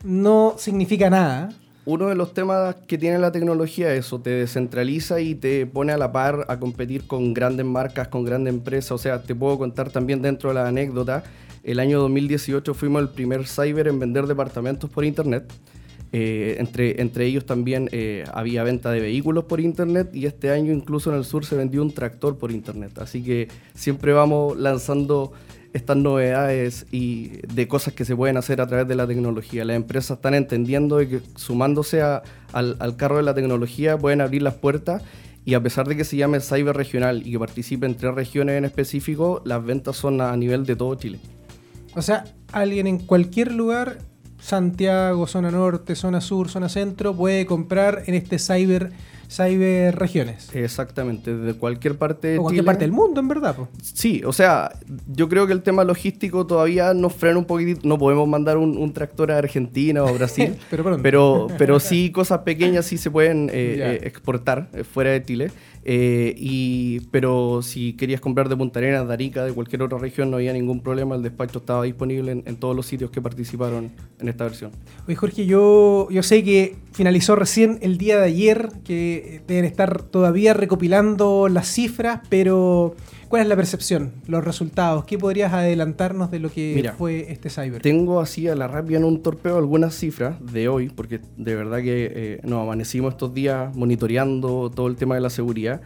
no 0.03 0.55
significa 0.57 1.09
nada. 1.09 1.49
Uno 1.85 2.07
de 2.07 2.15
los 2.15 2.33
temas 2.33 2.75
que 2.87 2.97
tiene 2.97 3.19
la 3.19 3.31
tecnología 3.31 3.93
es 3.93 4.07
eso, 4.07 4.19
te 4.19 4.31
descentraliza 4.31 5.21
y 5.21 5.35
te 5.35 5.65
pone 5.65 5.93
a 5.93 5.97
la 5.97 6.11
par 6.11 6.45
a 6.49 6.59
competir 6.59 7.07
con 7.07 7.33
grandes 7.33 7.65
marcas, 7.65 8.07
con 8.09 8.25
grandes 8.25 8.53
empresas. 8.53 8.91
O 8.91 8.97
sea, 8.97 9.23
te 9.23 9.35
puedo 9.35 9.57
contar 9.57 9.91
también 9.91 10.21
dentro 10.21 10.49
de 10.49 10.55
la 10.55 10.67
anécdota, 10.67 11.23
el 11.67 11.81
año 11.81 11.99
2018 11.99 12.73
fuimos 12.73 13.01
el 13.01 13.09
primer 13.09 13.45
cyber 13.45 13.89
en 13.89 13.99
vender 13.99 14.25
departamentos 14.25 14.89
por 14.89 15.03
internet. 15.03 15.51
Eh, 16.13 16.55
entre, 16.59 17.01
entre 17.01 17.25
ellos 17.25 17.45
también 17.45 17.89
eh, 17.91 18.23
había 18.33 18.63
venta 18.63 18.91
de 18.91 19.01
vehículos 19.01 19.43
por 19.43 19.59
internet 19.59 20.09
y 20.13 20.25
este 20.25 20.51
año 20.51 20.71
incluso 20.71 21.11
en 21.11 21.17
el 21.17 21.25
sur 21.25 21.45
se 21.45 21.55
vendió 21.55 21.81
un 21.81 21.91
tractor 21.93 22.37
por 22.37 22.51
internet. 22.51 22.97
Así 22.99 23.21
que 23.23 23.49
siempre 23.75 24.13
vamos 24.13 24.57
lanzando 24.57 25.33
estas 25.73 25.97
novedades 25.97 26.85
y 26.91 27.33
de 27.53 27.67
cosas 27.67 27.93
que 27.93 28.05
se 28.05 28.15
pueden 28.15 28.37
hacer 28.37 28.61
a 28.61 28.67
través 28.67 28.87
de 28.87 28.95
la 28.95 29.05
tecnología. 29.05 29.65
Las 29.65 29.75
empresas 29.75 30.17
están 30.17 30.33
entendiendo 30.33 30.97
que 30.99 31.19
sumándose 31.35 32.01
a- 32.01 32.23
al, 32.53 32.77
al 32.79 32.95
carro 32.95 33.17
de 33.17 33.23
la 33.23 33.33
tecnología 33.33 33.97
pueden 33.97 34.21
abrir 34.21 34.41
las 34.41 34.55
puertas 34.55 35.03
y 35.45 35.53
a 35.55 35.61
pesar 35.61 35.87
de 35.87 35.95
que 35.97 36.03
se 36.05 36.15
llame 36.17 36.39
cyber 36.39 36.75
regional 36.75 37.21
y 37.27 37.31
que 37.31 37.39
participe 37.39 37.85
en 37.85 37.95
tres 37.95 38.15
regiones 38.15 38.57
en 38.57 38.65
específico, 38.65 39.41
las 39.45 39.63
ventas 39.63 39.97
son 39.97 40.21
a 40.21 40.35
nivel 40.37 40.65
de 40.65 40.75
todo 40.77 40.95
Chile. 40.95 41.19
O 41.95 42.01
sea, 42.01 42.23
alguien 42.53 42.87
en 42.87 42.99
cualquier 42.99 43.53
lugar, 43.53 43.97
Santiago, 44.47 45.27
zona 45.27 45.51
norte, 45.51 45.93
zona 45.93 46.21
sur, 46.21 46.47
zona 46.47 46.69
centro, 46.69 47.13
puede 47.13 47.45
comprar 47.45 48.03
en 48.05 48.13
este 48.13 48.39
cyber, 48.39 48.93
cyber 49.29 49.93
regiones. 49.93 50.55
Exactamente, 50.55 51.35
desde 51.35 51.59
cualquier 51.59 51.97
parte 51.97 52.29
de 52.29 52.37
o 52.37 52.43
cualquier 52.43 52.61
Chile. 52.61 52.65
parte 52.65 52.85
del 52.85 52.93
mundo, 52.93 53.19
en 53.19 53.27
verdad. 53.27 53.57
po. 53.57 53.67
Sí, 53.81 54.21
o 54.25 54.31
sea, 54.31 54.71
yo 55.07 55.27
creo 55.27 55.47
que 55.47 55.51
el 55.51 55.63
tema 55.63 55.83
logístico 55.83 56.47
todavía 56.47 56.93
nos 56.93 57.13
frena 57.13 57.37
un 57.37 57.43
poquitito. 57.43 57.81
No 57.83 57.97
podemos 57.97 58.25
mandar 58.25 58.57
un, 58.57 58.77
un 58.77 58.93
tractor 58.93 59.33
a 59.33 59.37
Argentina 59.37 60.01
o 60.05 60.13
Brasil, 60.13 60.55
Pero 60.69 60.97
pero, 61.01 61.47
pero 61.57 61.79
sí 61.81 62.09
cosas 62.13 62.39
pequeñas 62.39 62.85
sí 62.85 62.97
se 62.97 63.11
pueden 63.11 63.49
eh, 63.49 63.51
eh, 63.53 63.99
exportar 64.03 64.69
eh, 64.71 64.85
fuera 64.85 65.11
de 65.11 65.25
Chile. 65.25 65.51
Eh, 65.89 66.35
y, 66.37 66.99
pero 67.11 67.61
si 67.61 67.93
querías 67.93 68.19
comprar 68.19 68.49
de 68.49 68.57
Punta 68.57 68.79
Arenas, 68.79 69.07
de 69.07 69.13
Arica, 69.13 69.45
de 69.45 69.53
cualquier 69.53 69.83
otra 69.83 69.97
región, 69.97 70.29
no 70.29 70.35
había 70.35 70.51
ningún 70.51 70.81
problema. 70.81 71.15
El 71.15 71.23
despacho 71.23 71.59
estaba 71.59 71.83
disponible 71.83 72.43
en, 72.45 72.55
todos 72.57 72.75
los 72.75 72.85
sitios 72.85 73.09
que 73.09 73.21
participaron 73.21 73.91
en 74.19 74.27
esta 74.27 74.43
versión. 74.43 74.71
Oye, 75.07 75.15
Jorge, 75.15 75.45
yo, 75.45 76.09
yo 76.11 76.23
sé 76.23 76.43
que 76.43 76.75
finalizó 76.91 77.37
recién 77.37 77.79
el 77.81 77.97
día 77.97 78.19
de 78.19 78.25
ayer, 78.25 78.69
que 78.83 79.41
deben 79.47 79.63
estar 79.63 80.03
todavía 80.03 80.53
recopilando 80.53 81.47
las 81.47 81.69
cifras, 81.69 82.19
pero 82.27 82.93
¿cuál 83.27 83.43
es 83.43 83.47
la 83.47 83.55
percepción, 83.55 84.13
los 84.27 84.43
resultados? 84.43 85.05
¿Qué 85.05 85.17
podrías 85.17 85.53
adelantarnos 85.53 86.31
de 86.31 86.39
lo 86.39 86.51
que 86.51 86.73
Mira, 86.75 86.93
fue 86.93 87.31
este 87.31 87.49
cyber? 87.49 87.81
Tengo 87.81 88.19
así 88.19 88.47
a 88.47 88.55
la 88.55 88.67
rápida 88.67 88.97
en 88.97 89.03
un 89.03 89.21
torpeo 89.21 89.57
algunas 89.57 89.95
cifras 89.95 90.35
de 90.39 90.67
hoy, 90.67 90.89
porque 90.89 91.19
de 91.37 91.55
verdad 91.55 91.77
que 91.79 92.11
eh, 92.13 92.39
nos 92.43 92.63
amanecimos 92.63 93.13
estos 93.13 93.33
días 93.33 93.75
monitoreando 93.75 94.71
todo 94.73 94.87
el 94.87 94.95
tema 94.95 95.15
de 95.15 95.21
la 95.21 95.29
seguridad. 95.29 95.81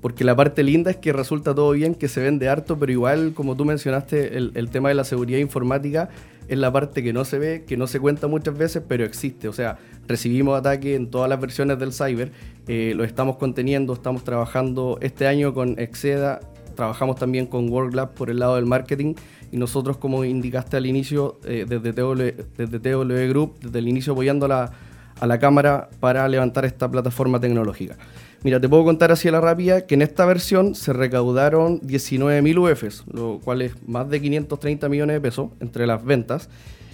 Porque 0.00 0.24
la 0.24 0.36
parte 0.36 0.62
linda 0.62 0.90
es 0.90 0.98
que 0.98 1.12
resulta 1.12 1.54
todo 1.54 1.72
bien, 1.72 1.94
que 1.94 2.06
se 2.06 2.20
vende 2.20 2.48
harto, 2.48 2.78
pero 2.78 2.92
igual, 2.92 3.32
como 3.34 3.56
tú 3.56 3.64
mencionaste, 3.64 4.36
el, 4.36 4.52
el 4.54 4.68
tema 4.70 4.90
de 4.90 4.94
la 4.94 5.04
seguridad 5.04 5.38
informática 5.38 6.10
es 6.48 6.58
la 6.58 6.72
parte 6.72 7.02
que 7.02 7.12
no 7.12 7.24
se 7.24 7.38
ve, 7.38 7.64
que 7.66 7.76
no 7.76 7.86
se 7.86 8.00
cuenta 8.00 8.26
muchas 8.26 8.56
veces, 8.56 8.82
pero 8.86 9.04
existe. 9.04 9.48
O 9.48 9.52
sea, 9.52 9.78
recibimos 10.06 10.58
ataques 10.58 10.96
en 10.96 11.10
todas 11.10 11.28
las 11.28 11.40
versiones 11.40 11.78
del 11.78 11.92
cyber, 11.92 12.32
eh, 12.68 12.92
lo 12.94 13.04
estamos 13.04 13.36
conteniendo, 13.36 13.94
estamos 13.94 14.24
trabajando 14.24 14.98
este 15.00 15.26
año 15.26 15.54
con 15.54 15.78
Exceda, 15.78 16.40
trabajamos 16.76 17.16
también 17.16 17.46
con 17.46 17.68
WorldLab 17.68 18.14
por 18.14 18.30
el 18.30 18.38
lado 18.38 18.54
del 18.54 18.66
marketing 18.66 19.14
y 19.50 19.56
nosotros, 19.56 19.96
como 19.96 20.24
indicaste 20.24 20.76
al 20.76 20.86
inicio, 20.86 21.40
eh, 21.44 21.66
desde, 21.68 21.92
TW, 21.92 22.44
desde 22.56 22.78
TW 22.78 23.28
Group, 23.28 23.58
desde 23.60 23.78
el 23.80 23.88
inicio 23.88 24.12
apoyando 24.12 24.46
a 24.46 24.48
la, 24.48 24.72
a 25.18 25.26
la 25.26 25.38
cámara 25.38 25.88
para 26.00 26.28
levantar 26.28 26.64
esta 26.64 26.90
plataforma 26.90 27.40
tecnológica. 27.40 27.96
Mira, 28.42 28.60
te 28.60 28.68
puedo 28.68 28.84
contar 28.84 29.10
así 29.10 29.28
a 29.28 29.32
la 29.32 29.40
rápida 29.40 29.86
que 29.86 29.94
en 29.94 30.02
esta 30.02 30.24
versión 30.24 30.74
se 30.74 30.92
recaudaron 30.92 31.80
19.000 31.80 32.58
UFs, 32.58 33.04
lo 33.12 33.40
cual 33.42 33.62
es 33.62 33.72
más 33.88 34.08
de 34.08 34.20
530 34.20 34.88
millones 34.88 35.16
de 35.16 35.20
pesos 35.20 35.50
entre 35.60 35.86
las 35.86 36.04
ventas. 36.04 36.48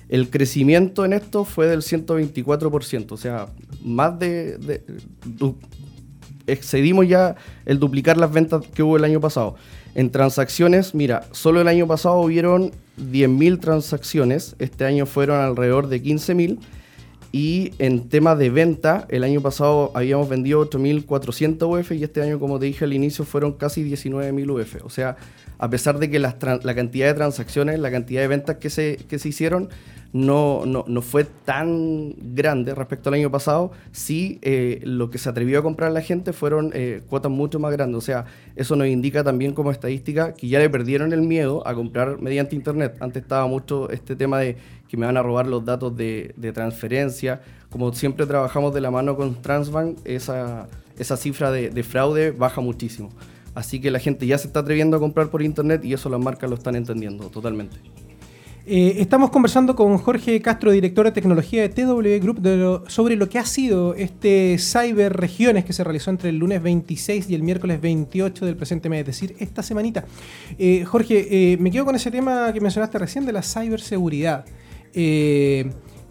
El 0.09 0.31
crecimiento 0.31 1.05
en 1.05 1.15
esto 1.15 1.45
fue 1.45 1.67
del 1.67 1.81
124%, 1.81 3.13
o 3.13 3.17
sea, 3.17 3.49
más 3.85 4.19
de, 4.19 4.83
excedimos 6.47 7.09
ya 7.09 7.37
el 7.67 7.79
duplicar 7.79 8.17
las 8.17 8.33
ventas 8.33 8.67
que 8.75 8.83
hubo 8.83 8.97
el 8.97 9.05
año 9.05 9.21
pasado. 9.21 9.57
En 9.95 10.11
transacciones, 10.11 10.95
mira, 10.95 11.27
solo 11.33 11.61
el 11.61 11.69
año 11.69 11.87
pasado 11.87 12.21
hubieron 12.21 12.73
10.000 12.99 13.61
transacciones, 13.61 14.57
este 14.59 14.85
año 14.85 15.07
fueron 15.07 15.41
alrededor 15.41 15.89
de 15.89 16.03
15.000. 16.03 16.59
Y 17.35 17.73
en 17.79 18.11
tema 18.11 18.37
de 18.37 18.51
venta, 18.51 19.07
el 19.09 19.25
año 19.25 19.41
pasado 19.41 19.91
habíamos 19.95 20.29
vendido 20.29 20.69
8.400 20.69 21.81
UF 21.81 21.93
y 21.93 22.05
este 22.05 22.21
año, 22.21 22.39
como 22.39 22.59
te 22.59 22.67
dije 22.67 22.85
al 22.85 22.93
inicio, 22.93 23.25
fueron 23.25 23.53
casi 23.53 23.83
19.000 23.83 24.51
UF. 24.51 24.85
O 24.85 24.91
sea, 24.91 25.17
a 25.63 25.71
pesar 25.71 26.01
de 26.01 26.11
que 26.11 26.19
la 26.19 26.35
cantidad 26.75 27.07
de 27.07 27.15
transacciones, 27.15 27.79
la 27.79 27.93
cantidad 27.93 28.21
de 28.21 28.27
ventas 28.27 28.57
que 28.57 28.69
se, 28.69 28.97
que 28.97 29.21
se 29.21 29.29
hicieron 29.29 29.69
no, 30.13 30.67
no, 30.67 30.85
no 30.89 31.03
fue 31.03 31.23
tan 31.23 32.17
grande 32.35 32.75
respecto 32.75 33.11
al 33.11 33.15
año 33.15 33.31
pasado, 33.31 33.71
sí 33.93 34.41
eh, 34.43 34.81
lo 34.83 35.09
que 35.09 35.19
se 35.19 35.29
atrevió 35.29 35.61
a 35.61 35.63
comprar 35.63 35.93
la 35.93 36.01
gente 36.01 36.33
fueron 36.33 36.73
eh, 36.75 37.03
cuotas 37.09 37.31
mucho 37.31 37.61
más 37.61 37.71
grandes. 37.71 37.97
O 37.97 38.01
sea, 38.01 38.25
eso 38.57 38.75
nos 38.75 38.89
indica 38.89 39.23
también 39.23 39.55
como 39.55 39.71
estadística 39.71 40.35
que 40.35 40.49
ya 40.49 40.59
le 40.59 40.69
perdieron 40.69 41.13
el 41.13 41.23
miedo 41.23 41.65
a 41.65 41.77
comprar 41.77 42.21
mediante 42.21 42.57
Internet. 42.57 42.97
Antes 42.99 43.23
estaba 43.23 43.47
mucho 43.47 43.89
este 43.91 44.17
tema 44.17 44.41
de 44.41 44.57
que 44.89 44.97
me 44.97 45.07
van 45.07 45.17
a 45.17 45.23
robar 45.23 45.47
los 45.47 45.65
datos 45.65 45.97
de, 45.97 46.35
transferencia. 46.53 47.41
Como 47.71 47.93
siempre 47.93 48.27
trabajamos 48.27 48.75
de 48.75 48.81
la 48.81 48.91
mano 48.91 49.15
con 49.15 49.41
Transbank, 49.41 49.99
esa, 50.07 50.67
esa 50.99 51.17
cifra 51.17 51.53
de 51.53 51.83
fraude 51.85 52.33
baja 52.33 52.61
muchísimo. 52.61 53.11
Así 53.55 53.81
que 53.81 53.91
la 53.91 53.99
gente 53.99 54.27
ya 54.27 54.39
se 54.39 54.47
está 54.47 54.61
atreviendo 54.61 54.97
a 54.97 55.01
comprar 55.01 55.29
por 55.29 55.43
Internet 55.43 55.85
y 55.85 55.93
eso 55.93 56.09
las 56.09 56.21
marcas 56.21 56.49
lo 56.49 56.57
están 56.57 56.75
entendiendo 56.75 57.29
totalmente. 57.29 57.77
Eh, 58.65 58.97
estamos 58.99 59.31
conversando 59.31 59.75
con 59.75 59.99
Jorge 59.99 60.41
Castro, 60.41 60.71
director 60.71 61.05
de 61.05 61.11
tecnología 61.11 61.63
de 61.63 61.69
TW 61.69 62.23
Group, 62.23 62.85
sobre 62.89 63.17
lo 63.17 63.29
que 63.29 63.41
ha 63.41 63.45
sido 63.45 63.95
este 63.95 64.57
Cyber 64.59 65.15
Regiones 65.15 65.65
que 65.65 65.73
se 65.73 65.83
realizó 65.83 66.11
entre 66.11 66.29
el 66.29 66.39
lunes 66.39 66.63
26 66.63 67.29
y 67.29 67.35
el 67.35 67.43
miércoles 67.43 67.81
28 67.81 68.47
del 68.47 68.57
presente 68.57 68.89
mes, 68.89 69.01
es 69.01 69.07
decir, 69.07 69.35
esta 69.41 69.65
semanita. 69.65 70.05
Eh, 70.59 70.85
Jorge, 70.85 71.53
eh, 71.53 71.57
me 71.57 71.73
quedo 71.73 71.85
con 71.85 71.97
ese 71.97 72.13
tema 72.13 72.53
que 72.53 72.61
mencionaste 72.61 72.99
recién 72.99 73.27
de 73.27 73.33
la 73.33 73.43
ciberseguridad. 73.43 74.45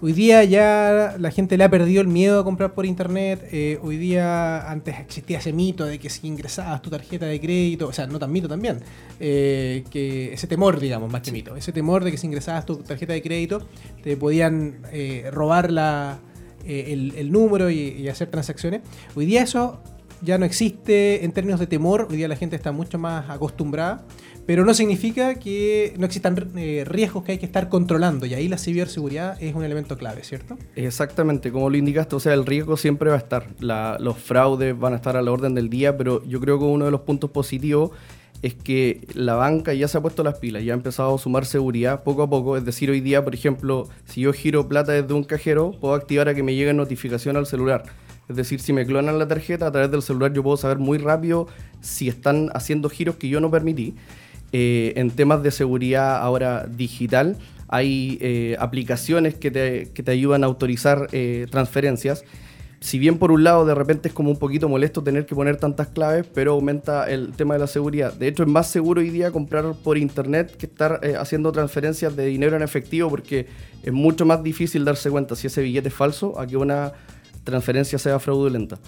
Hoy 0.04 0.14
día 0.14 0.44
ya 0.44 1.16
la 1.20 1.30
gente 1.30 1.56
le 1.58 1.64
ha 1.64 1.70
perdido 1.70 2.02
el 2.02 2.08
miedo 2.08 2.40
a 2.40 2.44
comprar 2.44 2.74
por 2.74 2.88
internet. 2.88 3.48
Eh, 3.52 3.78
hoy 3.84 3.98
día 3.98 4.68
antes 4.68 5.00
existía 5.00 5.38
ese 5.38 5.54
mito 5.54 5.86
de 5.86 6.00
que 6.00 6.10
si 6.10 6.26
ingresabas 6.26 6.82
tu 6.82 6.90
tarjeta 6.90 7.28
de 7.28 7.40
crédito, 7.40 7.88
o 7.88 7.94
sea, 7.94 8.08
no 8.08 8.18
tan 8.18 8.32
mito 8.32 8.48
también, 8.48 8.80
eh, 9.20 9.84
que 9.92 10.34
ese 10.34 10.48
temor, 10.48 10.80
digamos, 10.80 11.12
más 11.12 11.22
que 11.22 11.32
mito, 11.32 11.56
ese 11.56 11.72
temor 11.72 12.04
de 12.04 12.10
que 12.10 12.18
si 12.18 12.26
ingresabas 12.26 12.66
tu 12.66 12.78
tarjeta 12.78 13.14
de 13.14 13.22
crédito 13.22 13.68
te 14.02 14.18
podían 14.18 14.80
eh, 14.92 15.30
robar 15.32 15.72
la, 15.72 16.18
eh, 16.66 16.86
el, 16.88 17.14
el 17.16 17.32
número 17.32 17.70
y, 17.70 17.76
y 17.78 18.08
hacer 18.08 18.32
transacciones. 18.32 18.82
Hoy 19.14 19.28
día 19.28 19.44
eso 19.44 19.84
ya 20.24 20.40
no 20.40 20.46
existe 20.46 21.24
en 21.26 21.32
términos 21.32 21.60
de 21.60 21.68
temor, 21.68 22.08
hoy 22.10 22.18
día 22.18 22.28
la 22.28 22.36
gente 22.36 22.56
está 22.56 22.72
mucho 22.72 22.98
más 22.98 23.30
acostumbrada, 23.30 24.04
pero 24.46 24.66
no 24.66 24.74
significa 24.74 25.36
que 25.36 25.94
no 25.98 26.06
existan 26.06 26.52
eh, 26.58 26.84
riesgos 26.86 27.24
que 27.24 27.34
hay 27.34 27.38
que 27.38 27.46
estar 27.46 27.70
controlando 27.70 28.26
y 28.26 28.34
ahí 28.34 28.48
la 28.48 28.58
ciberseguridad 28.58 29.42
es 29.42 29.56
un 29.56 29.64
elemento 29.64 29.98
clave, 29.98 30.24
¿cierto? 30.24 30.58
Exactamente, 30.76 31.52
como 31.52 31.70
lo 31.70 31.78
indicaste, 31.78 32.16
o 32.16 32.20
sea, 32.20 32.34
el 32.34 32.46
riesgo 32.46 32.76
siempre 32.78 33.10
va 33.10 33.16
a 33.16 33.20
estar. 33.20 33.48
La- 33.60 33.98
los 34.00 34.18
fraudes 34.18 34.78
van 34.78 34.94
a 34.94 34.96
estar 34.98 35.16
a 35.16 35.22
la 35.22 35.32
orden 35.32 35.54
del 35.56 35.70
día, 35.70 35.96
pero 35.98 36.24
yo 36.26 36.40
creo 36.40 36.58
que 36.60 36.66
uno 36.66 36.86
de 36.86 36.92
los 36.92 37.02
puntos 37.02 37.30
positivos 37.32 37.92
es 38.42 38.56
que 38.56 39.08
la 39.14 39.36
banca 39.36 39.74
ya 39.76 39.88
se 39.88 40.00
ha 40.00 40.02
puesto 40.02 40.24
las 40.24 40.40
pilas, 40.40 40.64
ya 40.64 40.74
ha 40.74 40.76
empezado 40.76 41.14
a 41.14 41.18
sumar 41.20 41.46
seguridad 41.46 42.02
poco 42.04 42.24
a 42.24 42.30
poco. 42.30 42.58
Es 42.58 42.66
decir, 42.66 42.90
hoy 42.90 43.00
día, 43.00 43.24
por 43.24 43.36
ejemplo, 43.36 43.88
si 44.06 44.22
yo 44.22 44.34
giro 44.34 44.68
plata 44.68 44.94
desde 44.94 45.14
un 45.14 45.24
cajero, 45.24 45.72
puedo 45.80 45.94
activar 45.94 46.28
a 46.28 46.34
que 46.34 46.42
me 46.42 46.56
llegue 46.56 46.74
notificación 46.74 47.38
al 47.38 47.46
celular. 47.46 47.84
Es 48.28 48.36
decir, 48.36 48.60
si 48.60 48.74
me 48.74 48.86
clonan 48.86 49.20
la 49.20 49.28
tarjeta 49.28 49.68
a 49.68 49.72
través 49.72 49.92
del 49.92 50.02
celular, 50.02 50.34
yo 50.34 50.42
puedo 50.42 50.58
saber 50.58 50.80
muy 50.80 50.98
rápido 50.98 51.48
si 51.82 52.08
están 52.08 52.50
haciendo 52.56 52.90
giros 52.90 53.18
que 53.18 53.28
yo 53.30 53.40
no 53.42 53.52
permití. 53.52 53.94
Eh, 54.54 54.94
en 54.98 55.12
temas 55.12 55.44
de 55.44 55.52
seguridad 55.52 56.18
ahora 56.18 56.66
digital, 56.68 57.38
hay 57.70 58.18
eh, 58.20 58.58
aplicaciones 58.60 59.36
que 59.36 59.50
te, 59.50 59.92
que 59.94 60.04
te 60.04 60.12
ayudan 60.12 60.44
a 60.44 60.48
autorizar 60.48 61.08
eh, 61.14 61.48
transferencias 61.50 62.26
si 62.82 62.98
bien 62.98 63.20
por 63.20 63.32
un 63.32 63.44
lado 63.44 63.64
de 63.64 63.76
repente 63.76 64.08
es 64.08 64.14
como 64.14 64.32
un 64.32 64.40
poquito 64.40 64.68
molesto 64.68 65.04
tener 65.04 65.28
que 65.28 65.36
poner 65.36 65.58
tantas 65.58 65.90
claves, 65.90 66.26
pero 66.34 66.54
aumenta 66.54 67.08
el 67.08 67.32
tema 67.34 67.54
de 67.54 67.60
la 67.60 67.68
seguridad. 67.68 68.12
De 68.12 68.28
hecho, 68.28 68.42
es 68.42 68.50
más 68.50 68.72
seguro 68.72 69.02
hoy 69.02 69.12
día 69.12 69.30
comprar 69.30 69.76
por 69.84 70.00
internet 70.00 70.58
que 70.58 70.66
estar 70.66 71.00
haciendo 71.20 71.52
transferencias 71.52 72.16
de 72.16 72.26
dinero 72.26 72.56
en 72.56 72.64
efectivo 72.64 73.08
porque 73.08 73.46
es 73.84 73.94
mucho 73.94 74.26
más 74.26 74.42
difícil 74.42 74.84
darse 74.84 75.12
cuenta 75.12 75.36
si 75.36 75.46
ese 75.46 75.62
billete 75.62 75.90
es 75.90 75.94
falso 75.94 76.40
a 76.40 76.48
que 76.48 76.58
una 76.58 76.94
transferencia 77.44 78.00
sea 78.00 78.18
fraudulenta. 78.18 78.80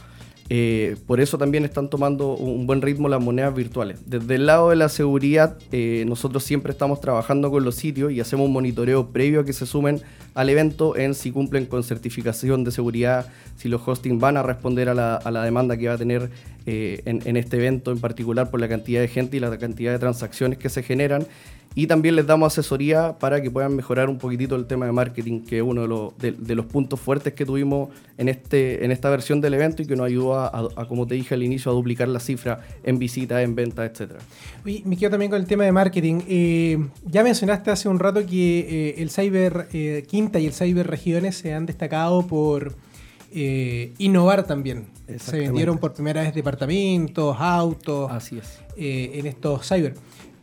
Eh, 0.50 0.98
por 1.08 1.22
eso 1.22 1.38
también 1.38 1.64
están 1.64 1.90
tomando 1.90 2.36
un 2.36 2.68
buen 2.68 2.82
ritmo 2.82 3.08
las 3.08 3.22
monedas 3.22 3.56
virtuales. 3.56 4.00
Desde 4.06 4.36
el 4.36 4.46
lado 4.46 4.70
de 4.70 4.76
la 4.76 4.90
seguridad, 4.90 5.58
eh, 5.72 6.04
nosotros 6.08 6.44
siempre 6.44 6.72
estamos 6.72 7.00
trabajando 7.00 7.50
con 7.50 7.64
los 7.64 7.76
sitios 7.76 8.12
y 8.12 8.20
hacemos 8.20 8.48
un 8.48 8.54
monitoreo 8.54 9.08
previo 9.08 9.42
a 9.42 9.46
que 9.46 9.54
se 9.54 9.66
sumen 9.66 10.02
al 10.36 10.50
evento 10.50 10.98
en 10.98 11.14
si 11.14 11.32
cumplen 11.32 11.66
con 11.66 11.84
certificación 11.84 12.64
de 12.64 12.72
seguridad, 12.72 13.28
si 13.56 13.70
los 13.70 13.88
hosting 13.88 14.20
van 14.20 14.36
a 14.38 14.44
responder 14.44 14.90
a 14.90 14.94
la, 14.94 15.44
demanda 15.44 15.78
que 15.78 15.88
va 15.88 15.94
a 15.94 15.98
tener 15.98 16.30
eh, 16.66 17.02
en, 17.06 17.22
en, 17.26 17.38
este 17.38 17.58
evento 17.58 17.92
en 17.92 18.00
particular 18.00 18.50
por 18.50 18.60
la 18.60 18.68
cantidad 18.68 19.02
de 19.02 19.08
gente 19.08 19.38
y 19.38 19.40
la 19.40 19.58
cantidad 19.58 19.92
de 19.92 20.00
transacciones 20.00 20.58
que 20.58 20.70
se 20.70 20.82
generan 20.82 21.28
y 21.76 21.88
también 21.88 22.16
les 22.16 22.28
damos 22.28 22.54
asesoría 22.54 23.18
para 23.18 23.42
que 23.42 23.50
puedan 23.50 23.76
mejorar 23.76 24.10
un 24.10 24.18
poquitito 24.18 24.56
el 24.56 24.66
tema 24.66 24.86
de 24.86 24.92
marketing, 24.92 25.42
que 25.42 25.58
es 25.58 25.64
uno 25.64 25.82
de 26.18 26.56
los, 26.56 26.66
puntos 26.66 27.00
fuertes 27.00 27.34
que 27.34 27.46
tuvimos 27.46 27.90
en, 28.18 28.30
este, 28.30 28.86
en 28.86 28.92
esta 28.92 29.10
versión 29.10 29.42
del 29.42 29.56
evento 29.56 29.82
y 29.82 29.86
que 29.86 29.96
nos 29.96 30.06
ayudó 30.06 30.40
a, 30.40 30.88
como 30.88 31.08
te 31.08 31.16
dije 31.16 31.34
al 31.34 31.44
inicio, 31.44 31.72
a 31.72 31.76
duplicar 31.76 32.08
la 32.08 32.20
cifra 32.20 32.62
en 32.84 33.00
visitas, 33.00 33.44
en 33.44 33.56
ventas, 33.56 33.90
etc. 33.90 34.12
me 34.64 34.98
quedo 34.98 35.12
también 35.12 35.32
con 35.32 35.40
el 35.40 35.48
tema 35.48 35.64
de 35.64 35.72
marketing. 35.72 36.22
Eh, 36.28 36.78
ya 37.06 37.24
mencionaste 37.24 37.72
hace 37.72 37.90
un 37.90 38.00
rato 38.00 38.26
que 38.26 38.60
eh, 38.60 38.96
el 39.02 39.10
Cyber 39.10 39.68
eh, 39.74 40.06
Quinta 40.08 40.40
y 40.40 40.46
el 40.46 40.54
Cyber 40.54 40.88
Regiones 40.88 41.38
se 41.38 41.54
han 41.54 41.66
destacado 41.66 42.26
por 42.28 42.76
innovar 43.98 44.44
también. 44.44 44.86
Se 45.18 45.40
vendieron 45.40 45.80
por 45.80 45.94
primera 45.96 46.22
vez 46.22 46.36
departamentos, 46.36 47.36
autos. 47.40 48.12
Así 48.12 48.38
es. 48.38 48.60
en 48.78 49.26
estos 49.26 49.68
cyber. 49.68 49.96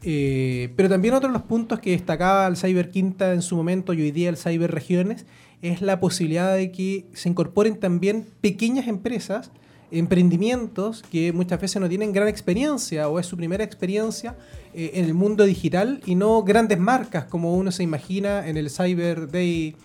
Eh, 0.03 0.73
pero 0.77 0.89
también 0.89 1.15
otro 1.15 1.29
de 1.29 1.35
los 1.35 1.43
puntos 1.43 1.79
que 1.81 1.91
destacaba 1.91 2.47
el 2.47 2.57
Cyber 2.57 2.91
Quinta 2.91 3.33
en 3.35 3.43
su 3.43 3.57
momento 3.57 3.93
y 3.93 4.01
hoy 4.01 4.11
día 4.11 4.31
el 4.31 4.37
Cyber 4.37 4.71
Regiones 4.71 5.27
es 5.61 5.83
la 5.83 6.01
posibilidad 6.01 6.55
de 6.55 6.73
que 6.73 7.07
se 7.13 7.29
incorporen 7.29 7.79
también 7.79 8.27
pequeñas 8.41 8.89
empresas, 8.89 9.51
emprendimientos 9.91 11.03
que 11.11 11.33
muchas 11.33 11.61
veces 11.61 11.83
no 11.83 11.89
tienen 11.89 12.13
gran 12.13 12.29
experiencia 12.29 13.09
o 13.09 13.19
es 13.19 13.27
su 13.27 13.37
primera 13.37 13.63
experiencia 13.63 14.37
eh, 14.73 14.93
en 14.95 15.05
el 15.05 15.13
mundo 15.13 15.45
digital 15.45 16.01
y 16.07 16.15
no 16.15 16.43
grandes 16.45 16.79
marcas 16.79 17.25
como 17.25 17.55
uno 17.55 17.71
se 17.71 17.83
imagina 17.83 18.49
en 18.49 18.57
el 18.57 18.71
Cyber 18.71 19.31
Day 19.31 19.77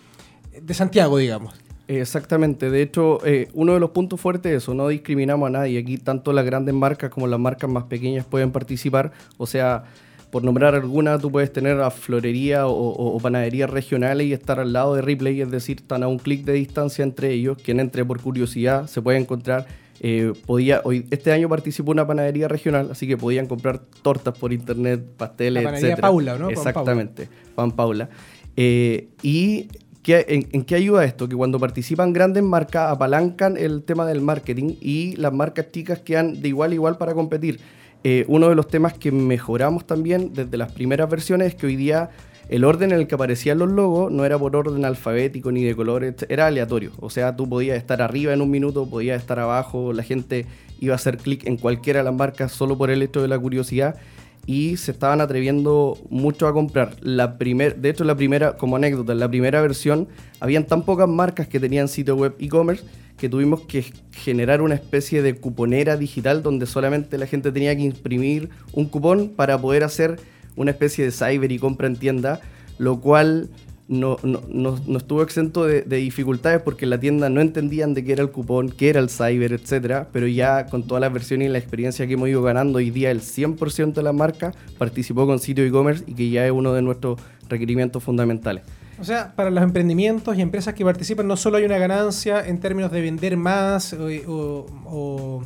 de 0.62 0.74
Santiago, 0.74 1.18
digamos. 1.18 1.54
Exactamente, 1.88 2.68
de 2.68 2.82
hecho, 2.82 3.24
eh, 3.24 3.48
uno 3.54 3.74
de 3.74 3.80
los 3.80 3.90
puntos 3.90 4.20
fuertes 4.20 4.50
es 4.50 4.62
eso, 4.64 4.74
no 4.74 4.88
discriminamos 4.88 5.46
a 5.46 5.50
nadie. 5.50 5.78
Aquí 5.78 5.98
tanto 5.98 6.32
las 6.32 6.44
grandes 6.44 6.74
marcas 6.74 7.10
como 7.10 7.28
las 7.28 7.38
marcas 7.38 7.70
más 7.70 7.84
pequeñas 7.84 8.26
pueden 8.26 8.50
participar. 8.50 9.12
O 9.36 9.46
sea, 9.46 9.84
por 10.30 10.44
nombrar 10.44 10.74
alguna, 10.74 11.18
tú 11.18 11.30
puedes 11.30 11.52
tener 11.52 11.80
a 11.80 11.90
florería 11.90 12.66
o, 12.66 13.18
panaderías 13.20 13.70
regionales 13.70 14.26
y 14.26 14.32
estar 14.32 14.60
al 14.60 14.72
lado 14.72 14.94
de 14.94 15.02
Ripley, 15.02 15.40
es 15.40 15.50
decir, 15.50 15.78
están 15.80 16.02
a 16.02 16.08
un 16.08 16.18
clic 16.18 16.44
de 16.44 16.54
distancia 16.54 17.02
entre 17.02 17.32
ellos. 17.32 17.58
Quien 17.62 17.80
entre 17.80 18.04
por 18.04 18.20
curiosidad 18.20 18.86
se 18.86 19.00
puede 19.00 19.18
encontrar. 19.18 19.66
Eh, 20.00 20.34
podía, 20.44 20.82
hoy, 20.84 21.06
este 21.10 21.32
año 21.32 21.48
participó 21.48 21.92
una 21.92 22.06
panadería 22.06 22.48
regional, 22.48 22.88
así 22.90 23.06
que 23.06 23.16
podían 23.16 23.46
comprar 23.46 23.80
tortas 24.02 24.36
por 24.36 24.52
internet, 24.52 25.02
pasteles, 25.16 25.62
La 25.62 25.70
panadería 25.70 25.96
Paula, 25.96 26.36
¿no? 26.38 26.50
Exactamente, 26.50 27.28
Juan 27.54 27.72
Paula. 27.72 28.10
Eh, 28.56 29.08
y 29.22 29.68
en, 30.06 30.48
en, 30.52 30.64
qué 30.64 30.74
ayuda 30.74 31.04
esto? 31.04 31.28
Que 31.28 31.34
cuando 31.34 31.58
participan 31.58 32.12
grandes 32.12 32.42
marcas 32.42 32.90
apalancan 32.90 33.56
el 33.56 33.82
tema 33.82 34.06
del 34.06 34.20
marketing 34.20 34.74
y 34.80 35.16
las 35.16 35.32
marcas 35.32 35.70
chicas 35.72 36.00
quedan 36.00 36.40
de 36.40 36.48
igual 36.48 36.72
a 36.72 36.74
igual 36.74 36.98
para 36.98 37.14
competir. 37.14 37.60
Eh, 38.08 38.24
uno 38.28 38.48
de 38.48 38.54
los 38.54 38.68
temas 38.68 38.94
que 38.94 39.10
mejoramos 39.10 39.84
también 39.84 40.32
desde 40.32 40.56
las 40.56 40.70
primeras 40.70 41.10
versiones 41.10 41.48
es 41.48 41.54
que 41.56 41.66
hoy 41.66 41.74
día 41.74 42.10
el 42.48 42.62
orden 42.62 42.92
en 42.92 43.00
el 43.00 43.08
que 43.08 43.16
aparecían 43.16 43.58
los 43.58 43.68
logos 43.68 44.12
no 44.12 44.24
era 44.24 44.38
por 44.38 44.54
orden 44.54 44.84
alfabético 44.84 45.50
ni 45.50 45.64
de 45.64 45.74
colores, 45.74 46.14
era 46.28 46.46
aleatorio. 46.46 46.92
O 47.00 47.10
sea, 47.10 47.34
tú 47.34 47.48
podías 47.48 47.76
estar 47.76 48.00
arriba 48.00 48.32
en 48.32 48.42
un 48.42 48.50
minuto, 48.52 48.88
podías 48.88 49.20
estar 49.20 49.40
abajo, 49.40 49.92
la 49.92 50.04
gente 50.04 50.46
iba 50.78 50.92
a 50.92 50.94
hacer 50.94 51.16
clic 51.16 51.48
en 51.48 51.56
cualquiera 51.56 51.98
de 51.98 52.04
las 52.04 52.14
marcas 52.14 52.52
solo 52.52 52.78
por 52.78 52.90
el 52.90 53.02
hecho 53.02 53.22
de 53.22 53.26
la 53.26 53.40
curiosidad 53.40 53.96
y 54.46 54.76
se 54.76 54.92
estaban 54.92 55.20
atreviendo 55.20 55.98
mucho 56.08 56.46
a 56.46 56.52
comprar. 56.52 56.96
La 57.00 57.36
primer, 57.36 57.76
de 57.76 57.90
hecho, 57.90 58.04
la 58.04 58.16
primera, 58.16 58.56
como 58.56 58.76
anécdota, 58.76 59.12
en 59.12 59.18
la 59.18 59.28
primera 59.28 59.60
versión 59.60 60.08
habían 60.40 60.66
tan 60.66 60.84
pocas 60.84 61.08
marcas 61.08 61.48
que 61.48 61.60
tenían 61.60 61.88
sitio 61.88 62.16
web 62.16 62.34
e-commerce 62.38 62.84
que 63.16 63.28
tuvimos 63.28 63.62
que 63.62 63.84
generar 64.12 64.60
una 64.60 64.74
especie 64.74 65.22
de 65.22 65.34
cuponera 65.34 65.96
digital 65.96 66.42
donde 66.42 66.66
solamente 66.66 67.18
la 67.18 67.26
gente 67.26 67.50
tenía 67.50 67.74
que 67.74 67.82
imprimir 67.82 68.50
un 68.72 68.86
cupón 68.86 69.30
para 69.30 69.58
poder 69.60 69.84
hacer 69.84 70.20
una 70.54 70.70
especie 70.70 71.04
de 71.04 71.10
cyber 71.10 71.50
y 71.50 71.58
compra 71.58 71.86
en 71.86 71.96
tienda, 71.96 72.40
lo 72.78 73.00
cual 73.00 73.48
no, 73.88 74.18
no, 74.22 74.96
estuvo 74.96 75.22
exento 75.22 75.64
de, 75.64 75.82
dificultades 75.82 76.60
porque 76.62 76.86
la 76.86 76.98
tienda 76.98 77.28
no 77.30 77.40
entendían 77.40 77.94
de 77.94 78.04
qué 78.04 78.12
era 78.12 78.22
el 78.22 78.30
cupón, 78.30 78.70
qué 78.70 78.88
era 78.88 79.00
el 79.00 79.10
cyber, 79.10 79.52
etc. 79.52 80.06
Pero 80.12 80.26
ya 80.26 80.66
con 80.66 80.82
todas 80.82 81.00
las 81.00 81.12
versiones 81.12 81.48
y 81.48 81.52
la 81.52 81.58
experiencia 81.58 82.06
que 82.06 82.14
hemos 82.14 82.28
ido 82.28 82.42
ganando, 82.42 82.78
hoy 82.78 82.90
día 82.90 83.10
el 83.10 83.20
100% 83.20 83.94
de 83.94 84.02
la 84.02 84.12
marca 84.12 84.52
participó 84.78 85.26
con 85.26 85.38
sitio 85.38 85.64
e-commerce 85.64 86.04
y 86.06 86.14
que 86.14 86.30
ya 86.30 86.44
es 86.46 86.52
uno 86.52 86.72
de 86.72 86.82
nuestros 86.82 87.20
requerimientos 87.48 88.02
fundamentales. 88.02 88.64
O 88.98 89.04
sea, 89.04 89.34
para 89.36 89.50
los 89.50 89.62
emprendimientos 89.62 90.36
y 90.38 90.40
empresas 90.40 90.74
que 90.74 90.84
participan 90.84 91.26
no 91.28 91.36
solo 91.36 91.58
hay 91.58 91.64
una 91.64 91.78
ganancia 91.78 92.46
en 92.46 92.58
términos 92.60 92.90
de 92.90 93.02
vender 93.02 93.36
más 93.36 93.92
o, 93.92 95.42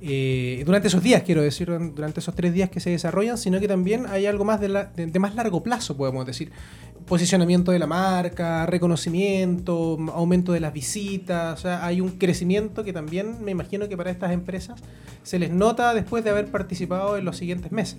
eh, 0.00 0.62
durante 0.64 0.88
esos 0.88 1.02
días, 1.02 1.22
quiero 1.22 1.42
decir, 1.42 1.66
durante 1.66 2.20
esos 2.20 2.34
tres 2.34 2.52
días 2.52 2.70
que 2.70 2.78
se 2.78 2.90
desarrollan, 2.90 3.38
sino 3.38 3.58
que 3.58 3.66
también 3.66 4.06
hay 4.06 4.26
algo 4.26 4.44
más 4.44 4.60
de, 4.60 4.86
de, 4.94 5.18
más 5.18 5.34
largo 5.34 5.62
plazo, 5.62 5.96
podemos 5.96 6.24
decir. 6.26 6.52
Posicionamiento 7.06 7.70
de 7.70 7.78
la 7.78 7.86
marca, 7.86 8.66
reconocimiento, 8.66 9.96
aumento 10.12 10.52
de 10.52 10.58
las 10.58 10.72
visitas, 10.72 11.58
o 11.58 11.62
sea, 11.62 11.86
hay 11.86 12.00
un 12.00 12.10
crecimiento 12.10 12.82
que 12.82 12.92
también 12.92 13.44
me 13.44 13.52
imagino 13.52 13.88
que 13.88 13.96
para 13.96 14.10
estas 14.10 14.32
empresas 14.32 14.80
se 15.22 15.38
les 15.38 15.50
nota 15.50 15.94
después 15.94 16.24
de 16.24 16.30
haber 16.30 16.46
participado 16.46 17.16
en 17.16 17.24
los 17.24 17.36
siguientes 17.36 17.70
meses. 17.70 17.98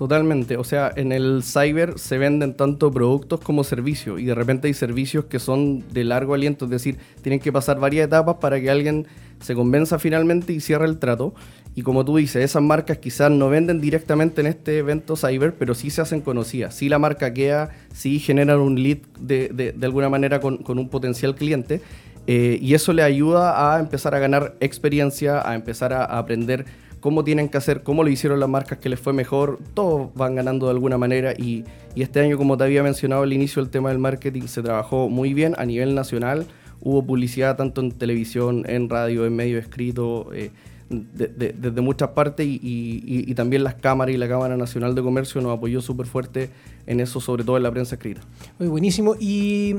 Totalmente, 0.00 0.56
o 0.56 0.64
sea, 0.64 0.90
en 0.96 1.12
el 1.12 1.42
cyber 1.42 1.98
se 1.98 2.16
venden 2.16 2.54
tanto 2.54 2.90
productos 2.90 3.40
como 3.40 3.62
servicios 3.64 4.18
y 4.18 4.24
de 4.24 4.34
repente 4.34 4.68
hay 4.68 4.72
servicios 4.72 5.26
que 5.26 5.38
son 5.38 5.86
de 5.92 6.04
largo 6.04 6.32
aliento, 6.32 6.64
es 6.64 6.70
decir, 6.70 6.96
tienen 7.20 7.38
que 7.38 7.52
pasar 7.52 7.78
varias 7.78 8.06
etapas 8.06 8.36
para 8.40 8.58
que 8.58 8.70
alguien 8.70 9.06
se 9.40 9.54
convenza 9.54 9.98
finalmente 9.98 10.54
y 10.54 10.60
cierre 10.60 10.86
el 10.86 10.98
trato. 10.98 11.34
Y 11.74 11.82
como 11.82 12.04
tú 12.04 12.16
dices, 12.16 12.44
esas 12.44 12.62
marcas 12.62 12.98
quizás 12.98 13.30
no 13.30 13.48
venden 13.48 13.80
directamente 13.80 14.40
en 14.40 14.48
este 14.48 14.78
evento 14.78 15.16
cyber, 15.16 15.54
pero 15.54 15.74
sí 15.74 15.90
se 15.90 16.00
hacen 16.00 16.20
conocidas. 16.20 16.74
Sí 16.74 16.88
la 16.88 16.98
marca 16.98 17.32
queda, 17.32 17.70
sí 17.94 18.18
generan 18.18 18.58
un 18.58 18.82
lead 18.82 18.98
de, 19.20 19.74
de, 19.76 19.86
alguna 19.86 20.08
manera 20.08 20.40
con, 20.40 20.58
con, 20.58 20.78
un 20.78 20.88
potencial 20.88 21.36
cliente. 21.36 21.80
Eh, 22.26 22.58
y 22.60 22.74
eso 22.74 22.92
le 22.92 23.02
ayuda 23.02 23.74
a 23.74 23.80
empezar 23.80 24.14
a 24.14 24.18
ganar 24.18 24.54
experiencia, 24.60 25.48
a 25.48 25.54
empezar 25.54 25.92
a, 25.92 26.04
aprender 26.04 26.64
cómo 27.00 27.24
tienen 27.24 27.48
que 27.48 27.58
hacer, 27.58 27.82
cómo 27.82 28.04
lo 28.04 28.10
hicieron 28.10 28.40
las 28.40 28.48
marcas 28.48 28.78
que 28.78 28.88
les 28.88 29.00
fue 29.00 29.12
mejor, 29.12 29.58
todos 29.74 30.12
van 30.14 30.34
ganando 30.34 30.66
de 30.66 30.72
alguna 30.72 30.98
manera 30.98 31.32
y, 31.32 31.64
este 31.96 32.20
año, 32.20 32.36
como 32.36 32.56
te 32.56 32.64
había 32.64 32.82
mencionado 32.82 33.22
al 33.22 33.32
inicio, 33.32 33.60
el 33.62 33.70
tema 33.70 33.88
del 33.88 33.98
marketing 33.98 34.42
se 34.42 34.62
trabajó 34.62 35.08
muy 35.08 35.34
bien 35.34 35.54
a 35.58 35.64
nivel 35.64 35.94
nacional, 35.94 36.46
hubo 36.80 37.04
publicidad 37.04 37.56
tanto 37.56 37.80
en 37.80 37.90
televisión, 37.90 38.64
en 38.68 38.88
radio, 38.88 39.26
en 39.26 39.34
medio 39.34 39.58
escrito, 39.58 40.30
eh, 40.32 40.50
desde 40.90 41.80
muchas 41.80 42.10
partes 42.10 42.46
y, 42.48 43.32
también 43.34 43.64
las 43.64 43.74
cámaras 43.74 44.14
y 44.14 44.18
la 44.18 44.28
Cámara 44.28 44.56
Nacional 44.56 44.94
de 44.94 45.02
Comercio 45.02 45.40
nos 45.40 45.56
apoyó 45.56 45.80
súper 45.80 46.06
fuerte 46.06 46.50
en 46.86 47.00
eso, 47.00 47.20
sobre 47.20 47.44
todo 47.44 47.56
en 47.56 47.62
la 47.62 47.70
prensa 47.70 47.94
escrita. 47.94 48.20
Muy 48.58 48.68
buenísimo. 48.68 49.14
Y 49.18 49.76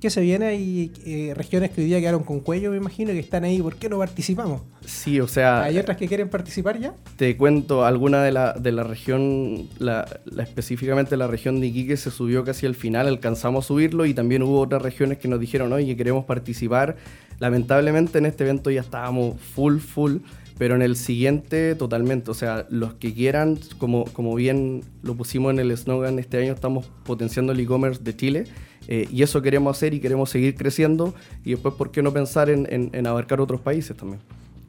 ¿Qué 0.00 0.10
se 0.10 0.20
viene? 0.20 0.46
Hay 0.46 0.92
eh, 1.06 1.32
regiones 1.34 1.70
que 1.70 1.80
hoy 1.80 1.86
día 1.86 1.98
quedaron 2.00 2.22
con 2.22 2.40
cuello, 2.40 2.70
me 2.70 2.76
imagino, 2.76 3.12
que 3.12 3.18
están 3.18 3.44
ahí. 3.44 3.62
¿Por 3.62 3.76
qué 3.76 3.88
no 3.88 3.98
participamos? 3.98 4.60
Sí, 4.84 5.20
o 5.20 5.26
sea... 5.26 5.62
¿Hay 5.62 5.78
otras 5.78 5.96
que 5.96 6.06
quieren 6.06 6.28
participar 6.28 6.78
ya? 6.78 6.94
Te 7.16 7.34
cuento, 7.38 7.82
alguna 7.84 8.22
de 8.22 8.30
la, 8.30 8.52
de 8.52 8.72
la 8.72 8.84
región, 8.84 9.68
la, 9.78 10.06
específicamente 10.38 11.16
la 11.16 11.26
región 11.26 11.60
de 11.60 11.68
Iquique 11.68 11.96
se 11.96 12.10
subió 12.10 12.44
casi 12.44 12.66
al 12.66 12.74
final, 12.74 13.08
alcanzamos 13.08 13.64
a 13.64 13.68
subirlo 13.68 14.04
y 14.04 14.12
también 14.12 14.42
hubo 14.42 14.60
otras 14.60 14.82
regiones 14.82 15.16
que 15.16 15.28
nos 15.28 15.40
dijeron, 15.40 15.72
oye, 15.72 15.96
queremos 15.96 16.26
participar. 16.26 16.96
Lamentablemente 17.38 18.18
en 18.18 18.26
este 18.26 18.44
evento 18.44 18.70
ya 18.70 18.82
estábamos 18.82 19.40
full, 19.40 19.78
full 19.78 20.18
pero 20.58 20.74
en 20.74 20.82
el 20.82 20.96
siguiente 20.96 21.74
totalmente. 21.74 22.30
O 22.30 22.34
sea, 22.34 22.66
los 22.70 22.94
que 22.94 23.12
quieran, 23.12 23.58
como, 23.78 24.04
como 24.06 24.34
bien 24.34 24.82
lo 25.02 25.14
pusimos 25.14 25.52
en 25.52 25.58
el 25.60 25.76
slogan, 25.76 26.18
este 26.18 26.38
año 26.38 26.52
estamos 26.52 26.86
potenciando 27.04 27.52
el 27.52 27.60
e-commerce 27.60 28.02
de 28.02 28.16
Chile 28.16 28.44
Eh, 28.88 29.08
y 29.10 29.22
eso 29.24 29.42
queremos 29.42 29.76
hacer 29.76 29.94
y 29.94 29.98
queremos 30.00 30.30
seguir 30.30 30.54
creciendo 30.54 31.12
y 31.44 31.50
después, 31.50 31.74
¿por 31.74 31.90
qué 31.90 32.02
no 32.02 32.12
pensar 32.12 32.48
en, 32.50 32.68
en- 32.70 32.90
en 32.92 33.06
abarcar 33.08 33.40
otros 33.40 33.60
países 33.60 33.96
también? 33.96 34.20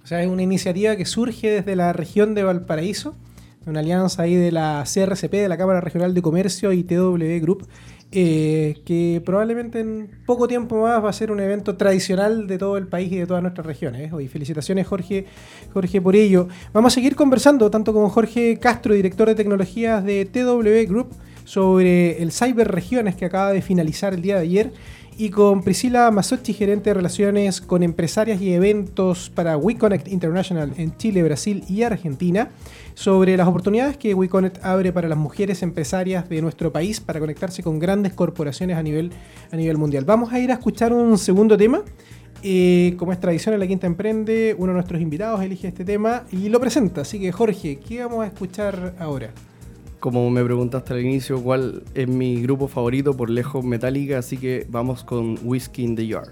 O 0.03 0.07
sea, 0.07 0.23
es 0.23 0.27
una 0.27 0.41
iniciativa 0.41 0.95
que 0.95 1.05
surge 1.05 1.51
desde 1.51 1.75
la 1.75 1.93
región 1.93 2.33
de 2.33 2.41
Valparaíso, 2.41 3.13
una 3.67 3.81
alianza 3.81 4.23
ahí 4.23 4.33
de 4.33 4.51
la 4.51 4.83
CRCP, 4.91 5.33
de 5.33 5.49
la 5.49 5.57
Cámara 5.57 5.81
Regional 5.81 6.15
de 6.15 6.21
Comercio 6.23 6.71
y 6.73 6.81
TW 6.83 7.39
Group, 7.41 7.67
eh, 8.11 8.81
que 8.85 9.21
probablemente 9.25 9.79
en 9.79 10.09
poco 10.25 10.47
tiempo 10.47 10.81
más 10.81 11.03
va 11.03 11.09
a 11.09 11.13
ser 11.13 11.29
un 11.29 11.41
evento 11.41 11.75
tradicional 11.75 12.47
de 12.47 12.57
todo 12.57 12.77
el 12.77 12.87
país 12.87 13.11
y 13.11 13.17
de 13.17 13.27
todas 13.27 13.43
nuestras 13.43 13.65
regiones. 13.65 14.11
¿eh? 14.11 14.23
Y 14.23 14.27
felicitaciones, 14.27 14.87
Jorge, 14.87 15.25
Jorge, 15.73 16.01
por 16.01 16.15
ello. 16.15 16.47
Vamos 16.71 16.93
a 16.93 16.95
seguir 16.95 17.15
conversando 17.15 17.69
tanto 17.69 17.93
con 17.93 18.07
Jorge 18.09 18.59
Castro, 18.59 18.93
director 18.93 19.27
de 19.27 19.35
tecnologías 19.35 20.03
de 20.03 20.25
TW 20.25 20.89
Group, 20.89 21.09
sobre 21.43 22.21
el 22.21 22.31
Cyber 22.31 22.69
Regiones 22.69 23.15
que 23.15 23.25
acaba 23.25 23.53
de 23.53 23.61
finalizar 23.61 24.13
el 24.13 24.21
día 24.21 24.35
de 24.35 24.41
ayer 24.41 24.73
y 25.17 25.31
con 25.31 25.63
Priscila 25.63 26.11
Masochi, 26.11 26.53
gerente 26.53 26.91
de 26.91 26.93
relaciones 26.93 27.59
con 27.59 27.81
empresarias 27.81 28.39
y 28.39 28.53
eventos 28.53 29.31
para 29.33 29.57
WeConnect 29.57 30.07
International 30.07 30.71
en 30.77 30.95
Chile, 30.97 31.23
Brasil 31.23 31.63
y 31.67 31.81
Argentina, 31.81 32.51
sobre 32.93 33.35
las 33.35 33.47
oportunidades 33.47 33.97
que 33.97 34.13
WeConnect 34.13 34.63
abre 34.63 34.93
para 34.93 35.09
las 35.09 35.17
mujeres 35.17 35.63
empresarias 35.63 36.29
de 36.29 36.41
nuestro 36.41 36.71
país 36.71 36.99
para 36.99 37.19
conectarse 37.19 37.63
con 37.63 37.79
grandes 37.79 38.13
corporaciones 38.13 38.77
a 38.77 38.83
nivel, 38.83 39.11
a 39.51 39.55
nivel 39.55 39.77
mundial. 39.77 40.05
Vamos 40.05 40.31
a 40.31 40.39
ir 40.39 40.51
a 40.51 40.53
escuchar 40.53 40.93
un 40.93 41.17
segundo 41.17 41.57
tema. 41.57 41.81
Eh, 42.43 42.93
como 42.97 43.11
es 43.11 43.19
tradición 43.19 43.55
en 43.55 43.59
la 43.59 43.65
Quinta 43.65 43.87
Emprende, 43.87 44.55
uno 44.59 44.67
de 44.67 44.75
nuestros 44.75 45.01
invitados 45.01 45.41
elige 45.41 45.67
este 45.67 45.83
tema 45.83 46.25
y 46.31 46.49
lo 46.49 46.59
presenta. 46.59 47.01
Así 47.01 47.19
que 47.19 47.31
Jorge, 47.31 47.79
¿qué 47.79 48.03
vamos 48.03 48.23
a 48.23 48.27
escuchar 48.27 48.93
ahora? 48.99 49.31
Como 49.99 50.29
me 50.29 50.43
preguntaste 50.43 50.93
al 50.93 51.01
inicio, 51.01 51.41
¿cuál 51.41 51.83
es 51.95 52.07
mi 52.07 52.39
grupo 52.41 52.67
favorito? 52.67 53.17
Por 53.17 53.31
lejos 53.31 53.65
Metallica, 53.65 54.19
así 54.19 54.37
que 54.37 54.67
vamos 54.69 55.03
con 55.03 55.39
Whiskey 55.43 55.85
in 55.85 55.95
the 55.95 56.07
Jar. 56.07 56.27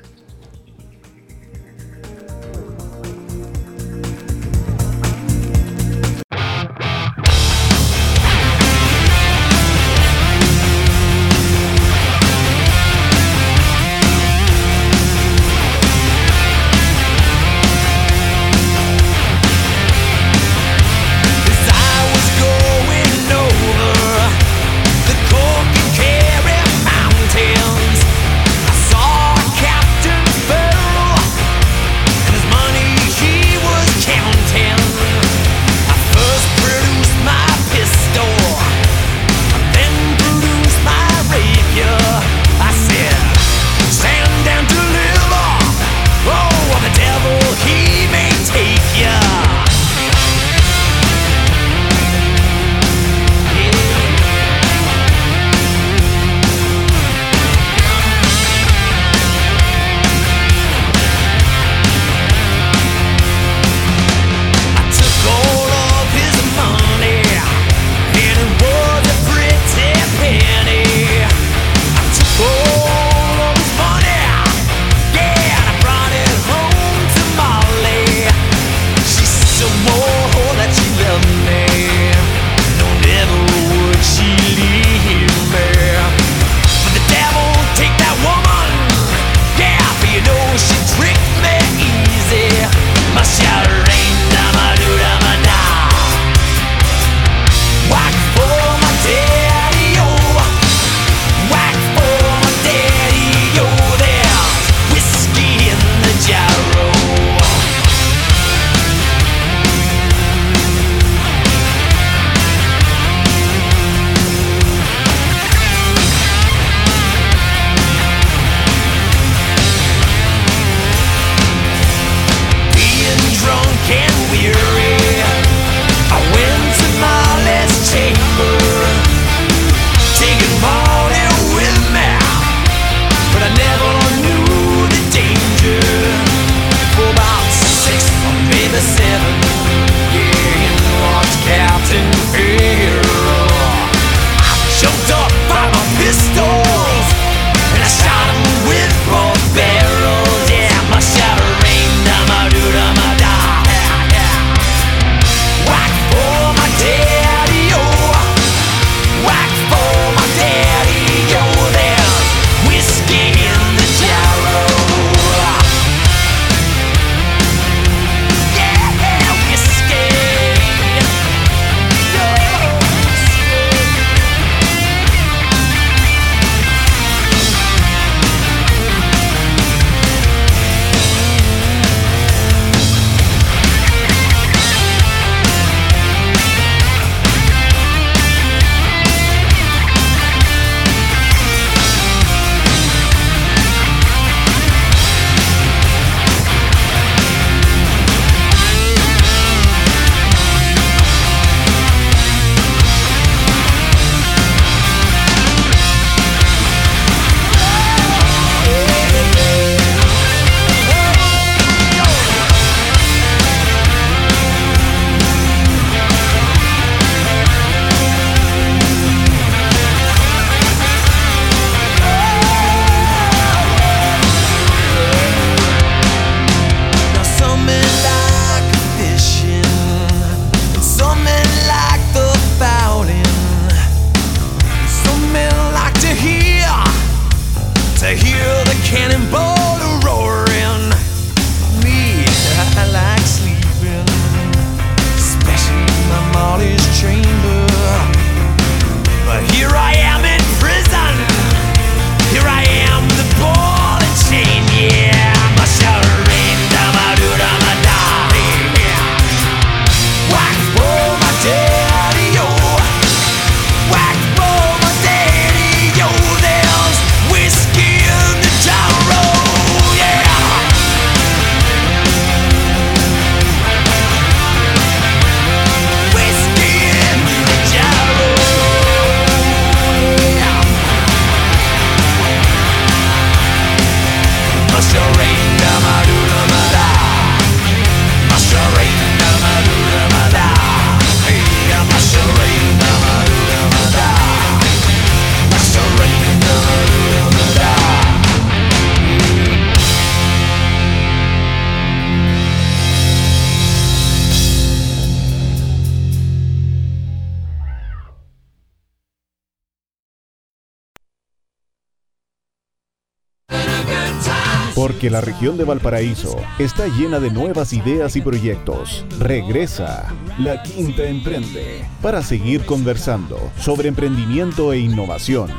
La 315.16 315.22
región 315.22 315.56
de 315.56 315.64
Valparaíso 315.64 316.36
está 316.60 316.88
llena 316.88 317.22
de 317.22 317.32
nuevas 317.32 317.72
ideas 317.72 318.18
y 318.18 318.22
proyectos. 318.22 319.06
Regresa 319.18 320.14
La 320.40 320.62
Quinta 320.62 321.06
Emprende 321.06 321.86
para 322.02 322.22
seguir 322.22 322.66
conversando 322.66 323.40
sobre 323.58 323.88
emprendimiento 323.88 324.74
e 324.74 324.80
innovación. 324.80 325.50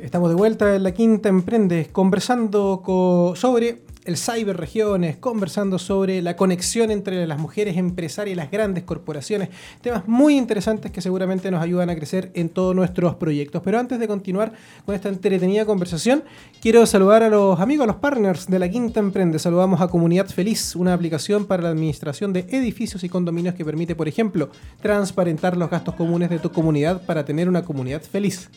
Estamos 0.00 0.30
de 0.30 0.34
vuelta 0.36 0.74
en 0.74 0.82
la 0.84 0.92
Quinta 0.92 1.28
Emprende, 1.28 1.90
conversando 1.92 2.80
co- 2.82 3.34
sobre 3.36 3.82
el 4.08 4.16
ciberregiones, 4.16 5.18
conversando 5.18 5.78
sobre 5.78 6.22
la 6.22 6.34
conexión 6.34 6.90
entre 6.90 7.26
las 7.26 7.38
mujeres 7.38 7.76
empresarias 7.76 8.32
y 8.32 8.36
las 8.36 8.50
grandes 8.50 8.84
corporaciones. 8.84 9.50
Temas 9.82 10.08
muy 10.08 10.34
interesantes 10.34 10.90
que 10.90 11.02
seguramente 11.02 11.50
nos 11.50 11.62
ayudan 11.62 11.90
a 11.90 11.94
crecer 11.94 12.30
en 12.32 12.48
todos 12.48 12.74
nuestros 12.74 13.16
proyectos. 13.16 13.60
Pero 13.62 13.78
antes 13.78 13.98
de 13.98 14.08
continuar 14.08 14.52
con 14.86 14.94
esta 14.94 15.10
entretenida 15.10 15.66
conversación, 15.66 16.24
quiero 16.62 16.86
saludar 16.86 17.22
a 17.22 17.28
los 17.28 17.60
amigos, 17.60 17.84
a 17.84 17.88
los 17.88 17.96
partners 17.96 18.46
de 18.46 18.58
la 18.58 18.70
Quinta 18.70 18.98
Emprende. 18.98 19.38
Saludamos 19.38 19.82
a 19.82 19.88
Comunidad 19.88 20.28
Feliz, 20.28 20.74
una 20.74 20.94
aplicación 20.94 21.44
para 21.44 21.64
la 21.64 21.68
administración 21.68 22.32
de 22.32 22.46
edificios 22.48 23.04
y 23.04 23.10
condominios 23.10 23.56
que 23.56 23.64
permite, 23.66 23.94
por 23.94 24.08
ejemplo, 24.08 24.48
transparentar 24.80 25.54
los 25.58 25.68
gastos 25.68 25.94
comunes 25.96 26.30
de 26.30 26.38
tu 26.38 26.50
comunidad 26.50 27.02
para 27.04 27.26
tener 27.26 27.46
una 27.46 27.62
comunidad 27.62 28.00
feliz. 28.00 28.48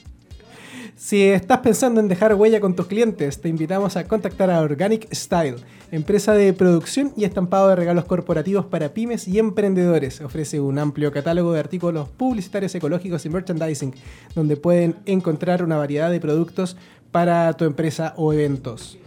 Si 1.04 1.24
estás 1.24 1.62
pensando 1.62 2.00
en 2.00 2.08
dejar 2.08 2.36
huella 2.36 2.62
con 2.62 2.76
tus 2.76 2.86
clientes, 2.86 3.42
te 3.42 3.50
invitamos 3.50 3.98
a 3.98 4.08
contactar 4.08 4.52
a 4.52 4.62
Organic 4.62 5.12
Style, 5.12 5.56
empresa 5.92 6.34
de 6.34 6.54
producción 6.54 7.12
y 7.18 7.24
estampado 7.24 7.70
de 7.70 7.76
regalos 7.76 8.06
corporativos 8.06 8.68
para 8.68 8.94
pymes 8.94 9.28
y 9.28 9.40
emprendedores. 9.40 10.22
Ofrece 10.22 10.60
un 10.60 10.78
amplio 10.78 11.12
catálogo 11.12 11.54
de 11.54 11.60
artículos 11.60 12.08
publicitarios 12.08 12.76
ecológicos 12.76 13.26
y 13.26 13.30
merchandising, 13.30 13.96
donde 14.36 14.58
pueden 14.58 14.96
encontrar 15.08 15.64
una 15.64 15.76
variedad 15.76 16.12
de 16.12 16.20
productos 16.20 16.78
para 17.12 17.52
tu 17.54 17.66
empresa 17.66 18.14
o 18.16 18.32
eventos. 18.32 19.00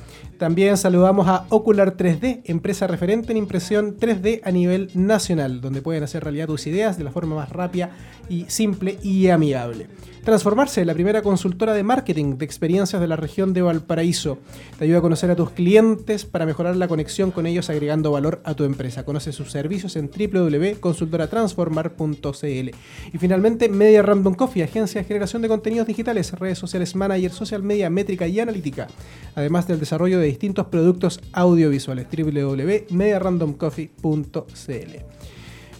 También 0.45 0.77
saludamos 0.77 1.27
a 1.27 1.47
Ocular 1.49 1.97
3D, 1.97 2.43
empresa 2.45 2.87
referente 2.87 3.33
en 3.33 3.39
impresión 3.39 3.97
3D 3.97 4.43
a 4.45 4.51
nivel 4.51 4.91
nacional, 4.93 5.63
donde 5.63 5.81
pueden 5.81 6.03
hacer 6.03 6.23
realidad 6.23 6.49
tus 6.49 6.67
ideas 6.67 6.99
de 6.99 7.05
la 7.05 7.11
forma 7.11 7.35
más 7.35 7.49
rápida 7.49 7.93
y 8.29 8.45
simple 8.49 8.99
y 9.03 9.29
amigable. 9.29 9.89
Transformarse, 10.25 10.85
la 10.87 10.95
primera 10.95 11.21
consultora 11.21 11.75
de 11.75 11.83
marketing 11.83 12.39
de 12.39 12.47
experiencias 12.47 12.99
de 12.99 13.07
la 13.07 13.17
región 13.17 13.53
de 13.53 13.61
Valparaíso. 13.61 14.39
Te 14.79 14.85
ayuda 14.85 14.97
a 14.99 15.03
conocer 15.03 15.31
a 15.31 15.37
tus 15.37 15.51
clientes 15.51 16.25
para 16.25 16.47
mejorar 16.47 16.77
la 16.77 16.89
conexión 16.89 17.31
con 17.31 17.47
ellos 17.47 17.69
agregando 17.69 18.11
valor 18.11 18.41
a 18.45 18.55
tu 18.55 18.65
empresa. 18.65 19.05
Conoce 19.05 19.33
sus 19.33 19.51
servicios 19.51 19.97
en 19.97 20.09
www.consultoratransformar.cl. 20.09 22.71
Y 23.13 23.19
finalmente, 23.19 23.69
Media 23.69 24.01
Random 24.01 24.33
Coffee, 24.33 24.63
agencia 24.63 25.03
de 25.03 25.07
generación 25.07 25.43
de 25.43 25.49
contenidos 25.49 25.87
digitales, 25.87 26.33
redes 26.33 26.57
sociales 26.57 26.97
manager, 26.97 27.31
social 27.31 27.63
media, 27.63 27.91
métrica 27.91 28.27
y 28.27 28.41
analítica. 28.41 28.87
Además 29.35 29.69
del 29.69 29.79
desarrollo 29.79 30.19
de 30.19 30.29
distintos 30.35 30.67
productos 30.67 31.21
audiovisuales. 31.33 32.07
www.mediarandomcoffee.cl. 32.11 34.97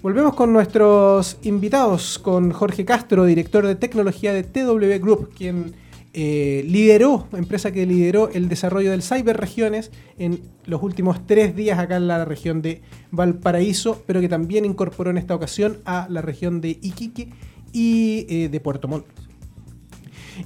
Volvemos 0.03 0.35
con 0.35 0.53
nuestros 0.53 1.39
invitados, 1.43 2.19
con 2.19 2.53
Jorge 2.53 2.85
Castro, 2.85 3.25
director 3.25 3.67
de 3.67 3.75
tecnología 3.75 4.33
de 4.33 4.43
TW 4.43 5.03
Group, 5.03 5.31
quien 5.35 5.75
eh, 6.13 6.65
lideró, 6.69 7.27
empresa 7.33 7.73
que 7.73 7.87
lideró 7.87 8.29
el 8.29 8.49
desarrollo 8.49 8.93
del 8.93 9.03
Cyberregiones 9.03 9.91
en 10.19 10.43
los 10.67 10.83
últimos 10.83 11.27
tres 11.27 11.57
días 11.57 11.79
acá 11.79 11.97
en 11.97 12.07
la 12.07 12.25
región 12.25 12.63
de 12.63 12.83
Valparaíso, 13.11 14.03
pero 14.07 14.21
que 14.21 14.29
también 14.29 14.65
incorporó 14.65 15.11
en 15.11 15.19
esta 15.19 15.35
ocasión 15.35 15.79
a 15.85 16.07
la 16.09 16.23
región 16.23 16.61
de 16.61 16.79
Iquique 16.81 17.31
y 17.73 18.27
eh, 18.29 18.49
de 18.49 18.61
Puerto 18.61 18.87
Montt. 18.87 19.24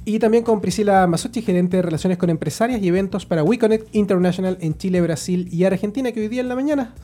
Y 0.05 0.19
también 0.19 0.45
con 0.45 0.61
Priscila 0.61 1.07
Masucci, 1.07 1.43
gerente 1.43 1.79
de 1.79 1.83
relaciones 1.83 2.19
con 2.19 2.31
empresarias 2.31 2.83
y 2.83 2.89
eventos 2.89 3.27
para 3.27 3.43
WeConnect 3.43 3.95
International 3.95 4.59
en 4.61 4.77
Chile, 4.77 5.01
Brasil 5.01 5.49
y 5.51 5.65
Argentina, 5.65 6.13
que 6.13 6.21
hoy 6.21 6.29
día 6.29 6.41
en 6.41 6.49
la 6.49 6.55
mañana 6.55 6.95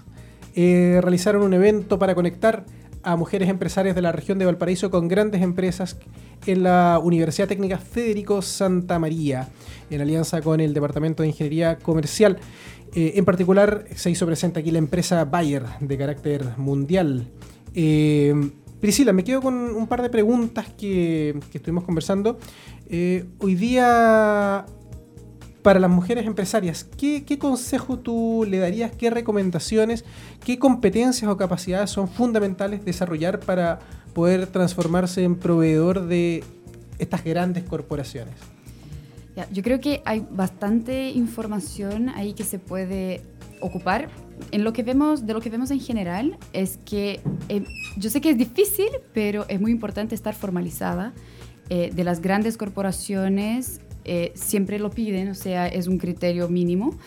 eh, 0.55 1.01
realizaron 1.03 1.43
un 1.43 1.55
evento 1.55 1.99
para 1.99 2.14
conectar 2.14 2.64
a 3.03 3.16
mujeres 3.16 3.49
empresarias 3.49 3.95
de 3.95 4.03
la 4.03 4.12
región 4.12 4.39
de 4.39 4.47
Valparaíso 4.47 4.91
con 4.91 5.09
grandes 5.09 5.43
empresas 5.43 5.99
en 6.47 6.62
la 6.62 6.99
Universidad 7.03 7.49
Técnica 7.49 7.78
Federico 7.78 8.41
Santa 8.43 8.99
María, 8.99 9.49
en 9.91 10.01
alianza 10.01 10.41
con 10.41 10.61
el 10.61 10.74
Departamento 10.74 11.22
de 11.22 11.28
Ingeniería 11.28 11.78
Comercial. 11.78 12.39
Eh, 12.95 13.12
en 13.16 13.24
particular, 13.24 13.87
se 13.95 14.11
hizo 14.11 14.26
presente 14.26 14.61
aquí 14.61 14.70
la 14.70 14.78
empresa 14.78 15.24
Bayer, 15.24 15.64
de 15.80 15.99
carácter 15.99 16.45
mundial. 16.57 17.28
Eh, 17.74 18.35
Priscila, 18.85 19.14
me 19.14 19.24
quedo 19.24 19.41
con 19.41 19.55
un 19.55 19.87
par 19.87 20.03
de 20.03 20.11
preguntas 20.11 20.66
que, 20.76 21.41
que 21.51 21.57
estuvimos 21.57 21.85
conversando. 21.85 22.39
Eh, 22.87 23.24
hoy 23.39 23.55
día, 23.55 24.66
para 25.62 25.80
las 25.80 25.91
mujeres 25.91 26.26
empresarias, 26.26 26.85
¿qué, 26.85 27.39
consejo 27.39 27.99
tú 28.01 28.45
le 28.47 28.59
darías? 28.59 28.93
¿Qué 28.93 29.09
recomendaciones? 29.09 30.05
¿Qué 30.45 30.59
competencias 30.59 31.30
o 31.30 31.39
capacidades 31.39 31.89
son 31.89 32.09
fundamentales 32.09 32.85
desarrollar 32.85 33.41
para 33.41 33.78
poder 34.12 34.49
transformarse 34.49 35.24
en 35.24 35.37
proveedor 35.37 36.05
de 36.05 36.45
estas 36.99 37.24
grandes 37.24 37.64
corporaciones? 37.64 38.35
Yo 39.51 39.62
creo 39.62 39.80
que 39.80 40.03
hay 40.05 40.26
bastante 40.30 41.09
información 41.09 42.11
ahí 42.11 42.35
que 42.35 42.45
se 42.45 42.59
puede 42.59 43.22
ocupar. 43.65 44.09
En 44.51 44.65
lo 44.65 44.73
que 44.73 44.83
vemos, 44.83 45.27
de 45.27 45.33
lo 45.33 45.41
que 45.41 45.51
vemos 45.51 45.71
en 45.71 45.81
general, 45.81 46.39
es 46.53 46.79
que 46.85 47.21
eh, 47.49 47.65
yo 47.97 48.11
sé 48.11 48.21
que 48.21 48.31
es 48.31 48.39
difícil, 48.39 48.89
pero 49.12 49.47
es 49.49 49.61
muy 49.61 49.71
importante 49.71 50.15
estar 50.15 50.35
formalizada. 50.35 51.12
Eh, 51.71 51.91
de 51.95 52.05
las 52.05 52.21
grandes 52.21 52.59
corporaciones 52.59 53.81
eh, 54.05 54.33
siempre 54.35 54.79
lo 54.79 54.91
piden, 54.91 55.31
o 55.31 55.35
sea, 55.35 55.67
es 55.67 55.87
un 55.87 55.97
criterio 55.99 56.49
mínimo. 56.49 56.99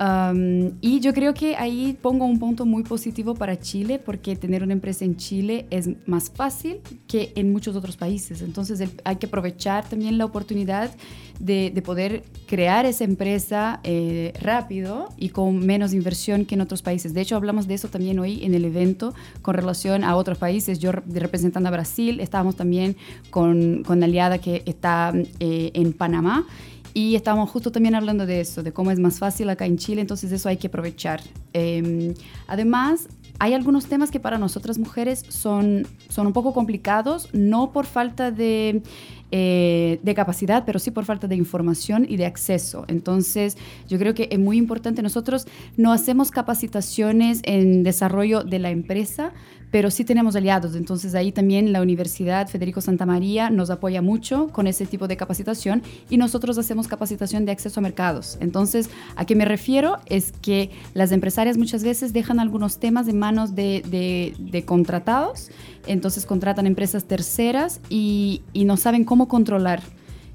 Um, 0.00 0.74
y 0.80 1.00
yo 1.00 1.12
creo 1.12 1.34
que 1.34 1.56
ahí 1.56 1.98
pongo 2.00 2.24
un 2.24 2.38
punto 2.38 2.64
muy 2.64 2.84
positivo 2.84 3.34
para 3.34 3.58
Chile, 3.58 3.98
porque 3.98 4.36
tener 4.36 4.62
una 4.62 4.72
empresa 4.72 5.04
en 5.04 5.16
Chile 5.16 5.66
es 5.70 5.90
más 6.06 6.30
fácil 6.30 6.76
que 7.08 7.32
en 7.34 7.50
muchos 7.52 7.74
otros 7.74 7.96
países. 7.96 8.40
Entonces 8.42 8.78
el- 8.80 8.92
hay 9.04 9.16
que 9.16 9.26
aprovechar 9.26 9.88
también 9.88 10.16
la 10.16 10.24
oportunidad 10.24 10.92
de, 11.40 11.72
de 11.74 11.82
poder 11.82 12.22
crear 12.46 12.86
esa 12.86 13.02
empresa 13.02 13.80
eh, 13.82 14.32
rápido 14.40 15.08
y 15.16 15.30
con 15.30 15.58
menos 15.66 15.92
inversión 15.92 16.44
que 16.44 16.54
en 16.54 16.60
otros 16.60 16.80
países. 16.82 17.12
De 17.12 17.20
hecho, 17.20 17.34
hablamos 17.34 17.66
de 17.66 17.74
eso 17.74 17.88
también 17.88 18.20
hoy 18.20 18.44
en 18.44 18.54
el 18.54 18.64
evento 18.64 19.14
con 19.42 19.54
relación 19.54 20.04
a 20.04 20.14
otros 20.14 20.38
países. 20.38 20.78
Yo 20.78 20.92
re- 20.92 21.02
representando 21.12 21.68
a 21.70 21.72
Brasil, 21.72 22.20
estábamos 22.20 22.54
también 22.54 22.96
con, 23.30 23.82
con 23.82 24.00
aliada 24.04 24.38
que 24.38 24.62
está 24.64 25.12
eh, 25.40 25.72
en 25.74 25.92
Panamá. 25.92 26.46
Y 26.94 27.14
estábamos 27.14 27.50
justo 27.50 27.70
también 27.70 27.94
hablando 27.94 28.26
de 28.26 28.40
eso, 28.40 28.62
de 28.62 28.72
cómo 28.72 28.90
es 28.90 28.98
más 28.98 29.18
fácil 29.18 29.48
acá 29.50 29.66
en 29.66 29.78
Chile, 29.78 30.00
entonces 30.00 30.32
eso 30.32 30.48
hay 30.48 30.56
que 30.56 30.68
aprovechar. 30.68 31.20
Eh, 31.52 32.14
además, 32.46 33.08
hay 33.38 33.54
algunos 33.54 33.86
temas 33.86 34.10
que 34.10 34.18
para 34.18 34.36
nosotras 34.36 34.78
mujeres 34.78 35.24
son, 35.28 35.86
son 36.08 36.26
un 36.26 36.32
poco 36.32 36.52
complicados, 36.52 37.28
no 37.32 37.72
por 37.72 37.86
falta 37.86 38.32
de, 38.32 38.82
eh, 39.30 40.00
de 40.02 40.14
capacidad, 40.14 40.64
pero 40.66 40.78
sí 40.80 40.90
por 40.90 41.04
falta 41.04 41.28
de 41.28 41.36
información 41.36 42.04
y 42.08 42.16
de 42.16 42.26
acceso. 42.26 42.84
Entonces, 42.88 43.56
yo 43.88 43.98
creo 43.98 44.14
que 44.14 44.28
es 44.32 44.38
muy 44.38 44.56
importante, 44.56 45.02
nosotros 45.02 45.46
no 45.76 45.92
hacemos 45.92 46.32
capacitaciones 46.32 47.40
en 47.44 47.84
desarrollo 47.84 48.42
de 48.42 48.58
la 48.58 48.70
empresa, 48.70 49.32
pero 49.70 49.90
sí 49.90 50.04
tenemos 50.04 50.36
aliados. 50.36 50.74
Entonces 50.74 51.14
ahí 51.14 51.32
también 51.32 51.72
la 51.72 51.82
Universidad 51.82 52.48
Federico 52.48 52.80
Santa 52.80 53.06
María 53.06 53.50
nos 53.50 53.70
apoya 53.70 54.02
mucho 54.02 54.48
con 54.48 54.66
ese 54.66 54.86
tipo 54.86 55.08
de 55.08 55.16
capacitación 55.16 55.82
y 56.08 56.16
nosotros 56.16 56.58
hacemos 56.58 56.88
capacitación 56.88 57.44
de 57.44 57.52
acceso 57.52 57.80
a 57.80 57.82
mercados. 57.82 58.38
Entonces, 58.40 58.90
¿a 59.16 59.24
qué 59.24 59.34
me 59.34 59.44
refiero? 59.44 59.98
Es 60.06 60.32
que 60.32 60.70
las 60.94 61.12
empresarias 61.12 61.58
muchas 61.58 61.84
veces 61.84 62.12
dejan 62.12 62.40
algunos 62.40 62.78
temas 62.78 63.08
en 63.08 63.18
manos 63.18 63.54
de, 63.54 64.64
contratados, 64.66 65.50
entonces 65.86 66.26
contratan 66.26 66.66
empresas 66.66 67.04
terceras 67.04 67.80
y 67.88 68.42
no 68.54 68.76
saben 68.76 69.04
cómo 69.04 69.28
controlar. 69.28 69.82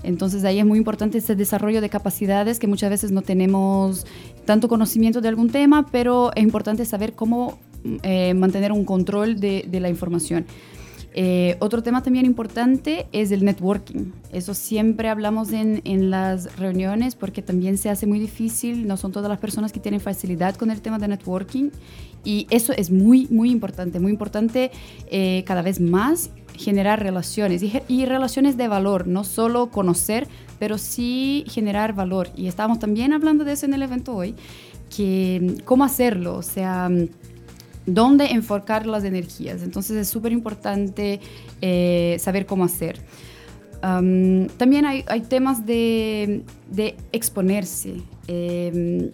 Entonces 0.04 0.44
ahí 0.44 0.60
es 0.60 0.66
muy 0.66 0.78
importante 0.78 1.18
ese 1.18 1.36
desarrollo 1.36 1.82
de 1.82 1.90
capacidades 1.90 2.60
que 2.60 2.68
muchas 2.68 2.90
veces 2.90 3.12
no 3.12 3.22
tenemos 3.22 4.06
tanto 4.46 4.68
conocimiento 4.68 5.22
de 5.22 5.30
algún 5.30 5.50
tema, 5.50 5.88
pero 5.92 6.32
es 6.36 6.44
importante 6.44 6.86
saber 6.86 7.14
cómo 7.14 7.58
eh, 8.04 8.34
mantener 8.34 8.72
un 8.72 8.86
control 8.86 9.40
de, 9.40 9.66
de 9.68 9.80
la 9.80 9.90
información. 9.90 10.46
Eh, 11.16 11.58
otro 11.60 11.84
tema 11.84 12.02
también 12.02 12.26
importante 12.26 13.06
es 13.12 13.32
el 13.32 13.46
networking. 13.46 14.12
Eso 14.32 14.54
siempre 14.56 15.10
hablamos 15.10 15.52
en, 15.52 15.82
en 15.86 16.10
las 16.10 16.58
reuniones 16.58 17.14
porque 17.16 17.44
también 17.44 17.78
se 17.78 17.90
hace 17.90 18.08
muy 18.08 18.20
difícil. 18.20 18.88
No 18.88 18.98
son 18.98 19.12
todas 19.12 19.30
las 19.30 19.40
personas 19.40 19.72
que 19.72 19.80
tienen 19.80 20.02
facilidad 20.02 20.56
con 20.56 20.72
el 20.72 20.82
tema 20.82 20.98
de 20.98 21.08
networking. 21.08 21.70
Y 22.24 22.48
eso 22.50 22.74
es 22.74 22.90
muy, 22.90 23.28
muy 23.30 23.52
importante. 23.52 24.00
Muy 24.00 24.12
importante 24.12 24.72
eh, 25.12 25.44
cada 25.46 25.62
vez 25.62 25.80
más 25.80 26.32
generar 26.56 27.02
relaciones 27.02 27.62
y, 27.64 27.74
y 27.88 28.06
relaciones 28.06 28.58
de 28.58 28.68
valor. 28.68 29.06
No 29.06 29.24
solo 29.24 29.70
conocer, 29.70 30.28
pero 30.58 30.80
sí 30.80 31.46
generar 31.48 31.94
valor. 31.94 32.30
Y 32.36 32.48
estábamos 32.48 32.80
también 32.80 33.14
hablando 33.14 33.44
de 33.44 33.52
eso 33.52 33.68
en 33.68 33.76
el 33.76 33.84
evento 33.84 34.16
hoy. 34.16 34.34
Que 34.96 35.58
cómo 35.66 35.84
hacerlo. 35.84 36.38
O 36.38 36.44
sea 36.44 36.90
dónde 37.86 38.26
enfocar 38.28 38.86
las 38.86 39.04
energías. 39.04 39.62
Entonces 39.64 39.98
es 39.98 40.08
súper 40.08 40.32
importante 40.32 41.20
eh, 41.62 42.18
saber 42.20 42.46
cómo 42.46 42.64
hacer. 42.64 43.00
Am, 43.82 44.48
también 44.58 44.86
hay, 44.86 45.04
temas 45.28 45.66
de, 45.66 46.44
de 46.72 46.96
exponerse. 47.12 47.96
Em, 48.28 49.12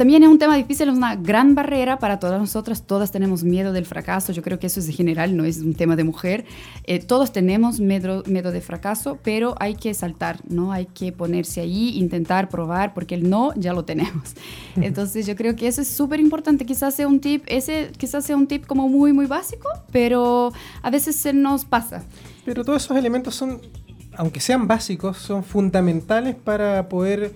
también 0.00 0.22
es 0.22 0.30
un 0.30 0.38
tema 0.38 0.56
difícil, 0.56 0.88
es 0.88 0.96
una 0.96 1.14
gran 1.14 1.54
barrera 1.54 1.98
para 1.98 2.18
todas 2.18 2.40
nosotras. 2.40 2.84
Todas 2.86 3.12
tenemos 3.12 3.44
miedo 3.44 3.70
del 3.74 3.84
fracaso. 3.84 4.32
Yo 4.32 4.40
creo 4.40 4.58
que 4.58 4.66
eso 4.66 4.80
es 4.80 4.88
en 4.88 4.94
general, 4.94 5.36
no 5.36 5.44
es 5.44 5.58
un 5.58 5.74
tema 5.74 5.94
de 5.94 6.04
mujer. 6.04 6.46
Eh, 6.84 7.00
todos 7.00 7.32
tenemos 7.32 7.80
miedo, 7.80 8.22
miedo 8.24 8.50
de 8.50 8.62
fracaso, 8.62 9.18
pero 9.22 9.54
hay 9.60 9.74
que 9.74 9.92
saltar, 9.92 10.40
¿no? 10.48 10.72
Hay 10.72 10.86
que 10.86 11.12
ponerse 11.12 11.60
ahí, 11.60 11.98
intentar 11.98 12.48
probar, 12.48 12.94
porque 12.94 13.14
el 13.14 13.28
no 13.28 13.52
ya 13.56 13.74
lo 13.74 13.84
tenemos. 13.84 14.34
Entonces 14.76 15.26
yo 15.26 15.36
creo 15.36 15.54
que 15.54 15.68
eso 15.68 15.82
es 15.82 15.88
súper 15.88 16.18
importante. 16.18 16.64
Quizás 16.64 16.94
sea 16.94 17.06
un 17.06 17.20
tip, 17.20 17.44
ese 17.46 17.92
quizás 17.98 18.24
sea 18.24 18.38
un 18.38 18.46
tip 18.46 18.64
como 18.64 18.88
muy, 18.88 19.12
muy 19.12 19.26
básico, 19.26 19.68
pero 19.92 20.50
a 20.80 20.88
veces 20.88 21.14
se 21.14 21.34
nos 21.34 21.66
pasa. 21.66 22.04
Pero 22.46 22.64
todos 22.64 22.86
esos 22.86 22.96
elementos 22.96 23.34
son, 23.34 23.60
aunque 24.16 24.40
sean 24.40 24.66
básicos, 24.66 25.18
son 25.18 25.44
fundamentales 25.44 26.36
para 26.36 26.88
poder 26.88 27.34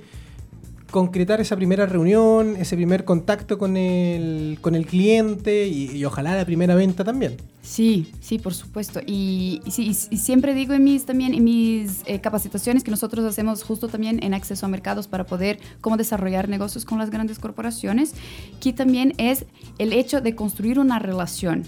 concretar 0.95 1.41
esa 1.41 1.57
primera 1.57 1.87
reunión, 1.87 2.55
ese 2.57 2.77
primer 2.77 3.05
contacto 3.05 3.59
con 3.59 3.77
el, 3.77 4.59
con 4.61 4.77
el 4.77 4.87
cliente 4.87 5.67
y, 5.67 6.05
ojalá 6.05 6.37
la 6.37 6.45
primera 6.45 6.77
venta 6.77 7.03
también. 7.03 7.37
Sí, 7.63 8.13
sí, 8.21 8.39
por 8.39 8.55
supuesto. 8.55 9.01
Y- 9.05 9.61
y 9.67 9.95
siempre 9.95 10.55
digo 10.55 10.73
en 10.73 10.85
mis, 10.85 11.05
también 11.05 11.35
en 11.35 11.43
mis 11.43 12.03
eh, 12.07 12.21
capacitaciones 12.21 12.85
que 12.85 12.93
nosotros 12.93 13.25
hacemos 13.25 13.65
justo 13.65 13.89
también 13.89 14.23
en 14.23 14.35
acceso 14.35 14.67
a 14.67 14.69
mercados 14.69 15.09
para 15.09 15.27
poder 15.27 15.59
cómo 15.81 15.97
desarrollar 15.97 16.49
negocios 16.49 16.85
con 16.85 17.01
las 17.01 17.11
grandes 17.11 17.41
corporaciones, 17.41 18.15
que 18.61 18.73
también 18.73 19.15
es 19.19 19.47
el 19.79 19.93
hecho 19.93 20.21
de 20.21 20.37
construir 20.37 20.79
una 20.79 21.01
relación 21.01 21.65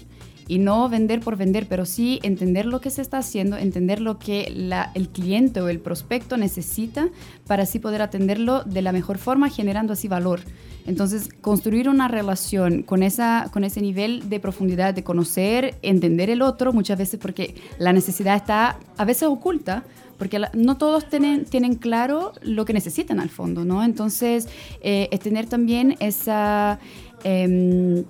y 0.47 0.59
no 0.59 0.87
vender 0.89 1.19
por 1.19 1.35
vender, 1.35 1.67
pero 1.67 1.85
sí 1.85 2.19
entender 2.23 2.65
lo 2.65 2.79
que 2.81 2.89
se 2.89 3.01
está 3.01 3.17
haciendo, 3.17 3.57
entender 3.57 3.99
lo 4.01 4.17
que 4.17 4.51
la- 4.55 4.91
el 4.95 5.09
cliente 5.09 5.61
o 5.61 5.67
el 5.69 5.79
prospecto 5.79 6.37
necesita 6.37 7.09
para 7.47 7.63
así 7.63 7.79
poder 7.79 8.01
atenderlo 8.01 8.63
de 8.63 8.81
la 8.81 8.91
mejor 8.91 9.17
forma, 9.17 9.49
generando 9.49 9.93
así 9.93 10.07
valor. 10.07 10.39
Entonces, 10.85 11.27
construir 11.41 11.89
una 11.89 12.07
relación 12.07 12.81
con, 12.81 13.03
esa, 13.03 13.49
con 13.51 13.65
ese 13.65 13.81
nivel 13.81 14.29
de 14.29 14.39
profundidad, 14.39 14.93
de 14.93 15.03
conocer, 15.03 15.75
entender 15.81 16.29
el 16.29 16.41
otro, 16.41 16.71
muchas 16.71 16.97
veces 16.97 17.19
porque 17.19 17.55
la 17.77 17.91
necesidad 17.91 18.37
está 18.37 18.79
a 18.95 19.03
veces 19.03 19.23
oculta, 19.27 19.83
porque 20.17 20.41
no 20.53 20.77
todos 20.77 21.09
tienen, 21.09 21.43
tienen 21.43 21.75
claro 21.75 22.31
lo 22.41 22.63
que 22.63 22.71
necesitan 22.71 23.19
al 23.19 23.29
fondo, 23.29 23.65
¿no? 23.65 23.83
Entonces, 23.83 24.47
eh, 24.81 25.09
es 25.11 25.19
tener 25.19 25.47
también 25.47 25.97
esa... 25.99 26.79
em, 27.25 28.05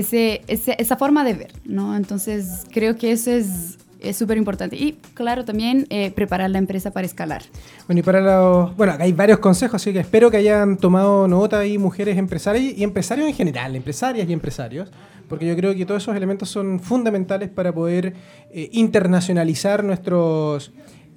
ese, 0.00 0.42
esa 0.46 0.96
forma 0.96 1.24
de 1.24 1.34
ver, 1.34 1.52
¿no? 1.64 1.96
Entonces 1.96 2.64
creo 2.70 2.96
que 2.96 3.12
eso 3.12 3.30
es 3.30 3.78
es 4.00 4.16
súper 4.16 4.38
importante. 4.38 4.76
Y 4.76 4.98
claro, 5.14 5.44
también 5.44 5.86
eh, 5.90 6.10
preparar 6.10 6.50
la 6.50 6.58
empresa 6.58 6.90
para 6.90 7.06
escalar. 7.06 7.42
Bueno, 7.86 8.00
y 8.00 8.02
para 8.02 8.20
los. 8.20 8.76
Bueno, 8.76 8.94
hay 8.98 9.12
varios 9.12 9.38
consejos, 9.38 9.76
así 9.76 9.92
que 9.92 10.00
espero 10.00 10.30
que 10.30 10.38
hayan 10.38 10.76
tomado 10.76 11.28
nota 11.28 11.58
ahí 11.58 11.78
mujeres 11.78 12.16
empresarias 12.18 12.74
y 12.76 12.82
empresarios 12.82 13.28
en 13.28 13.34
general, 13.34 13.76
empresarias 13.76 14.28
y 14.28 14.32
empresarios, 14.32 14.90
porque 15.28 15.46
yo 15.46 15.56
creo 15.56 15.74
que 15.74 15.86
todos 15.86 16.02
esos 16.02 16.16
elementos 16.16 16.48
son 16.48 16.80
fundamentales 16.80 17.50
para 17.50 17.72
poder 17.72 18.14
eh, 18.50 18.68
internacionalizar 18.72 19.84
nuestros, 19.84 20.72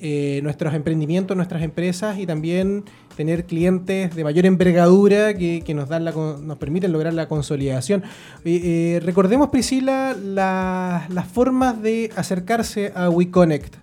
eh, 0.05 0.41
nuestros 0.43 0.73
emprendimientos, 0.73 1.35
nuestras 1.37 1.63
empresas 1.63 2.19
y 2.19 2.25
también 2.27 2.83
tener 3.15 3.45
clientes 3.45 4.13
de 4.15 4.23
mayor 4.23 4.45
envergadura 4.45 5.33
que, 5.33 5.63
nos, 5.73 5.87
dan 5.87 6.03
la, 6.03 6.11
nos 6.11 6.57
permiten 6.57 6.91
lograr 6.91 7.13
la 7.13 7.27
consolidación. 7.27 8.03
Eh, 8.43 8.99
recordemos, 9.03 9.49
Priscila, 9.49 10.13
la- 10.21 11.07
las 11.09 11.27
formas 11.27 11.81
de 11.81 12.11
acercarse 12.17 12.91
a 12.95 13.09
WeConnect. 13.09 13.75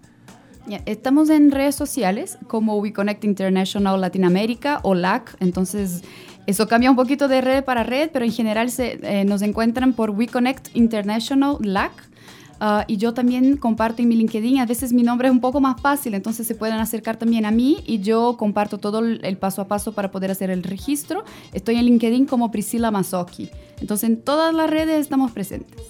Estamos 0.87 1.31
en 1.31 1.51
redes 1.51 1.75
sociales 1.75 2.39
como 2.47 2.77
WeConnect 2.79 3.25
International 3.25 4.01
Latinoamérica 4.01 4.79
o 4.83 4.95
LAC, 4.95 5.35
entonces 5.41 6.03
eso 6.47 6.69
cambia 6.69 6.91
un 6.91 6.97
poquito 6.97 7.29
de 7.29 7.41
red 7.41 7.65
para 7.65 7.83
red, 7.83 8.11
pero 8.13 8.25
en 8.25 8.31
general 8.33 8.71
se, 8.71 8.99
eh, 9.03 9.25
nos 9.25 9.43
encuentran 9.43 9.95
por 9.95 10.11
WeConnect 10.11 10.69
International 10.77 11.57
LAC. 11.61 11.93
Ah, 12.63 12.85
y 12.87 12.99
yo 12.99 13.15
también 13.15 13.57
comparto 13.57 14.03
en 14.03 14.09
mi 14.09 14.17
LinkedIn, 14.17 14.59
a 14.59 14.67
veces 14.67 14.93
mi 14.93 15.03
nombre 15.03 15.29
es 15.29 15.33
un 15.33 15.41
poco 15.41 15.63
más 15.63 15.81
fácil, 15.81 16.13
entonces 16.13 16.47
se 16.47 16.55
pueden 16.55 16.77
acercar 16.77 17.17
también 17.17 17.47
a 17.47 17.51
mí 17.51 17.79
y 17.87 18.01
yo 18.01 18.37
comparto 18.39 18.77
todo 18.77 18.99
el 18.99 19.37
paso 19.39 19.63
a 19.63 19.67
paso 19.67 19.93
para 19.93 20.11
poder 20.11 20.31
hacer 20.31 20.51
el 20.51 20.63
registro. 20.63 21.25
Estoy 21.55 21.77
en 21.77 21.87
LinkedIn 21.87 22.27
como 22.27 22.51
Priscila 22.51 22.91
Mazzocchi. 22.91 23.49
Entonces 23.81 24.11
en 24.11 24.21
todas 24.21 24.55
las 24.55 24.69
redes 24.69 25.01
estamos 25.01 25.33
presentes. 25.33 25.81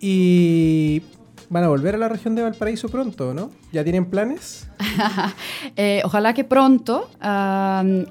Y 0.00 1.02
van 1.50 1.64
a 1.64 1.68
volver 1.68 1.96
a 1.96 1.98
la 1.98 2.08
región 2.08 2.36
de 2.36 2.42
Valparaíso 2.42 2.88
pronto, 2.88 3.34
¿no? 3.34 3.50
¿Ya 3.72 3.82
tienen 3.82 4.06
planes? 4.06 4.68
Eh, 5.76 6.02
ojalá 6.04 6.32
que 6.34 6.44
pronto. 6.44 7.08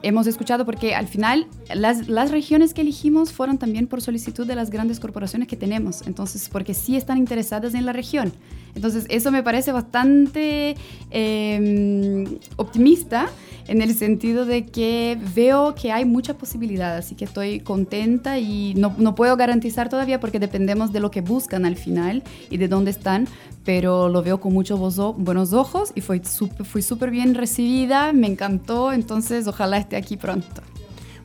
hemos 0.01 0.27
escuchado 0.27 0.65
porque 0.65 0.95
al 0.95 1.07
final 1.07 1.47
las, 1.73 2.07
las 2.07 2.31
regiones 2.31 2.73
que 2.73 2.81
elegimos 2.81 3.31
fueron 3.31 3.57
también 3.57 3.87
por 3.87 4.01
solicitud 4.01 4.45
de 4.45 4.55
las 4.55 4.69
grandes 4.69 4.99
corporaciones 4.99 5.47
que 5.47 5.55
tenemos. 5.55 6.05
Entonces, 6.05 6.49
porque 6.49 6.73
sí 6.73 6.95
están 6.95 7.17
interesadas 7.17 7.73
en 7.73 7.85
la 7.85 7.93
región. 7.93 8.33
Entonces, 8.75 9.05
eso 9.09 9.31
me 9.31 9.43
parece 9.43 9.71
bastante 9.71 10.75
em, 11.09 12.37
optimista 12.55 13.27
en 13.69 13.81
el 13.81 13.93
sentido 13.95 14.45
de 14.45 14.65
que 14.65 15.17
veo 15.35 15.75
que 15.75 15.91
hay 15.91 16.03
mucha 16.05 16.33
posibilidad. 16.37 16.97
Así 16.97 17.15
que 17.15 17.25
estoy 17.25 17.59
contenta 17.59 18.39
y 18.39 18.73
no, 18.75 18.93
no 18.97 19.15
puedo 19.15 19.37
garantizar 19.37 19.89
todavía 19.89 20.19
porque 20.19 20.39
dependemos 20.39 20.91
de 20.91 20.99
lo 20.99 21.11
que 21.11 21.21
buscan 21.21 21.65
al 21.65 21.75
final 21.75 22.23
y 22.49 22.57
de 22.57 22.67
dónde 22.67 22.91
están. 22.91 23.27
Pero 23.65 24.09
lo 24.09 24.23
veo 24.23 24.39
con 24.39 24.53
muchos 24.53 24.79
buenos 25.17 25.53
ojos 25.53 25.91
y 25.95 26.01
fui 26.01 26.21
súper 26.23 26.65
fui 26.65 26.81
súper 26.81 27.11
bien 27.11 27.35
recibida, 27.35 28.11
me 28.13 28.27
encantó, 28.27 28.91
entonces 28.91 29.45
ojalá 29.47 29.77
esté 29.77 29.95
aquí 29.95 30.17
pronto. 30.17 30.61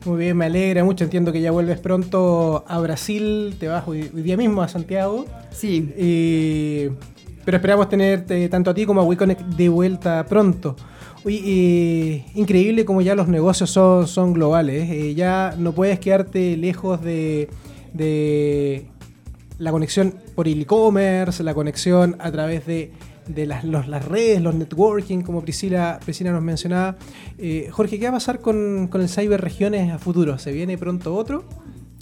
Muy 0.05 0.19
bien, 0.19 0.37
me 0.37 0.45
alegra 0.45 0.83
mucho. 0.83 1.03
Entiendo 1.05 1.31
que 1.31 1.41
ya 1.41 1.49
vuelves 1.49 1.79
pronto 1.79 2.63
a 2.67 2.77
Brasil, 2.79 3.55
te 3.59 3.67
vas 3.67 3.87
hoy, 3.87 4.11
hoy 4.13 4.21
día 4.21 4.37
mismo 4.37 4.61
a 4.61 4.67
Santiago. 4.67 5.25
Sí, 5.51 5.91
Y- 5.97 6.89
pero 7.43 7.57
esperamos 7.57 7.89
tenerte 7.89 8.47
tanto 8.49 8.69
a 8.71 8.73
ti 8.73 8.85
como 8.85 9.01
a 9.01 9.03
WeConnect 9.03 9.41
de 9.41 9.69
vuelta 9.69 10.25
pronto. 10.27 10.75
Oye, 11.25 11.41
eh, 11.43 12.25
increíble 12.35 12.85
como 12.85 13.01
ya 13.01 13.15
los 13.15 13.27
negocios 13.27 13.71
son, 13.71 14.33
globales. 14.33 14.91
eh, 14.91 15.15
ya 15.15 15.55
no 15.57 15.71
puedes 15.71 15.99
quedarte 15.99 16.55
lejos 16.55 17.01
de, 17.01 17.49
de 17.93 18.85
la 19.57 19.71
conexión 19.71 20.13
por 20.35 20.47
e-commerce, 20.47 21.41
la 21.43 21.55
conexión 21.55 22.15
a 22.19 22.31
través 22.31 22.67
de, 22.67 22.91
de 23.27 23.47
las, 23.47 23.63
las 23.63 24.05
redes, 24.05 24.39
los 24.39 24.53
networking, 24.53 25.21
como 25.21 25.41
Priscila, 25.41 25.99
Priscila 26.05 26.31
nos 26.31 26.43
mencionaba. 26.43 26.95
Eh, 27.39 27.69
Jorge, 27.71 27.97
¿qué 27.97 28.05
va 28.05 28.09
a 28.09 28.13
pasar 28.13 28.39
con, 28.39 28.87
con 28.87 29.01
el 29.01 29.09
Cyber 29.09 29.41
Regiones 29.41 29.91
a 29.91 29.97
futuro? 29.97 30.37
¿Se 30.37 30.51
viene 30.51 30.77
pronto 30.77 31.15
otro? 31.15 31.45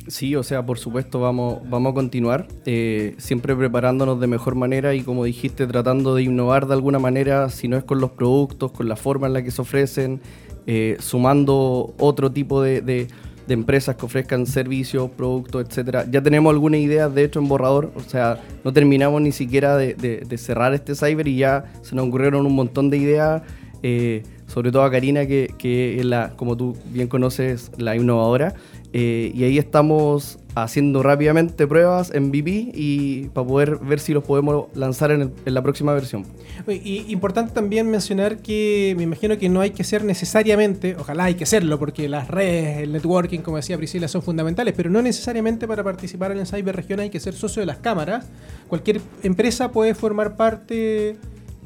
Sí, 0.07 0.35
o 0.35 0.43
sea, 0.43 0.65
por 0.65 0.77
supuesto 0.79 1.19
vamos, 1.21 1.59
vamos 1.69 1.91
a 1.91 1.93
continuar, 1.95 2.47
eh, 2.65 3.15
siempre 3.19 3.55
preparándonos 3.55 4.19
de 4.19 4.27
mejor 4.27 4.55
manera 4.55 4.93
y 4.93 5.01
como 5.01 5.23
dijiste, 5.23 5.65
tratando 5.65 6.13
de 6.15 6.23
innovar 6.23 6.67
de 6.67 6.73
alguna 6.73 6.99
manera, 6.99 7.49
si 7.49 7.69
no 7.69 7.77
es 7.77 7.85
con 7.85 8.01
los 8.01 8.11
productos, 8.11 8.71
con 8.73 8.89
la 8.89 8.97
forma 8.97 9.27
en 9.27 9.33
la 9.33 9.43
que 9.43 9.51
se 9.51 9.61
ofrecen, 9.61 10.19
eh, 10.67 10.97
sumando 10.99 11.93
otro 11.99 12.31
tipo 12.31 12.61
de, 12.61 12.81
de- 12.81 13.07
empresas 13.49 13.97
que 13.97 14.05
ofrezcan 14.05 14.45
servicios, 14.45 15.09
productos, 15.11 15.65
etcétera. 15.67 16.05
Ya 16.09 16.23
tenemos 16.23 16.51
algunas 16.51 16.79
ideas, 16.79 17.13
de 17.13 17.25
hecho, 17.25 17.39
en 17.39 17.47
borrador, 17.49 17.91
o 17.95 17.99
sea, 17.99 18.41
no 18.63 18.71
terminamos 18.73 19.21
ni 19.21 19.31
siquiera 19.33 19.75
de, 19.77 19.93
de- 19.95 20.21
de 20.27 20.37
cerrar 20.37 20.73
este 20.73 20.95
cyber 20.95 21.27
y 21.27 21.37
ya 21.37 21.65
se 21.81 21.93
nos 21.95 22.07
ocurrieron 22.07 22.45
un 22.45 22.55
montón 22.55 22.89
de 22.89 22.97
ideas. 22.97 23.41
eh, 23.83 24.23
sobre 24.47 24.71
todo 24.71 24.83
a 24.83 24.91
Karina, 24.91 25.25
que, 25.25 25.53
que 25.57 25.99
es 25.99 26.05
la, 26.05 26.33
como 26.37 26.55
tú 26.55 26.75
bien 26.85 27.07
conoces, 27.07 27.71
la 27.77 27.95
innovadora. 27.95 28.53
Eh, 28.93 29.31
y 29.33 29.43
ahí 29.43 29.57
estamos 29.57 30.37
haciendo 30.55 31.01
rápidamente 31.01 31.65
pruebas 31.65 32.11
en 32.13 32.29
VP 32.29 32.71
y 32.75 33.29
para 33.33 33.47
poder 33.47 33.77
ver 33.77 33.99
si 33.99 34.13
los 34.13 34.23
podemos 34.23 34.67
lanzar 34.75 35.09
en, 35.09 35.21
el- 35.23 35.31
en 35.47 35.53
la 35.55 35.63
próxima 35.63 35.93
versión. 35.95 36.25
Y 36.67 37.11
importante 37.11 37.53
también 37.53 37.89
mencionar 37.89 38.37
que 38.37 38.93
me 38.95 39.01
imagino 39.01 39.35
que 39.39 39.49
no 39.49 39.61
hay 39.61 39.71
que 39.71 39.83
ser 39.83 40.03
necesariamente, 40.03 40.95
ojalá 40.99 41.23
hay 41.23 41.33
que 41.33 41.47
serlo, 41.47 41.79
porque 41.79 42.07
las 42.07 42.27
redes, 42.27 42.77
el 42.83 42.91
networking, 42.93 43.39
como 43.39 43.57
decía 43.57 43.77
Priscila, 43.77 44.07
son 44.07 44.21
fundamentales, 44.21 44.75
pero 44.77 44.91
no 44.91 45.01
necesariamente 45.01 45.67
para 45.67 45.83
participar 45.83 46.31
en 46.31 46.37
el 46.37 46.45
Cyberregión 46.45 46.99
hay 46.99 47.09
que 47.09 47.19
ser 47.19 47.33
socio 47.33 47.61
de 47.61 47.65
las 47.65 47.77
cámaras. 47.77 48.27
Cualquier 48.67 49.01
empresa 49.23 49.71
puede 49.71 49.95
formar 49.95 50.35
parte 50.35 51.17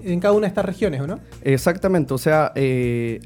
en 0.01 0.19
cada 0.21 0.34
una 0.34 0.43
de 0.43 0.49
estas 0.49 0.63
regiones, 0.63 1.01
¿o 1.01 1.07
no? 1.07 1.19
Exactamente, 1.41 2.13
o 2.13 2.17
sea, 2.17 2.53
eh, 2.55 3.19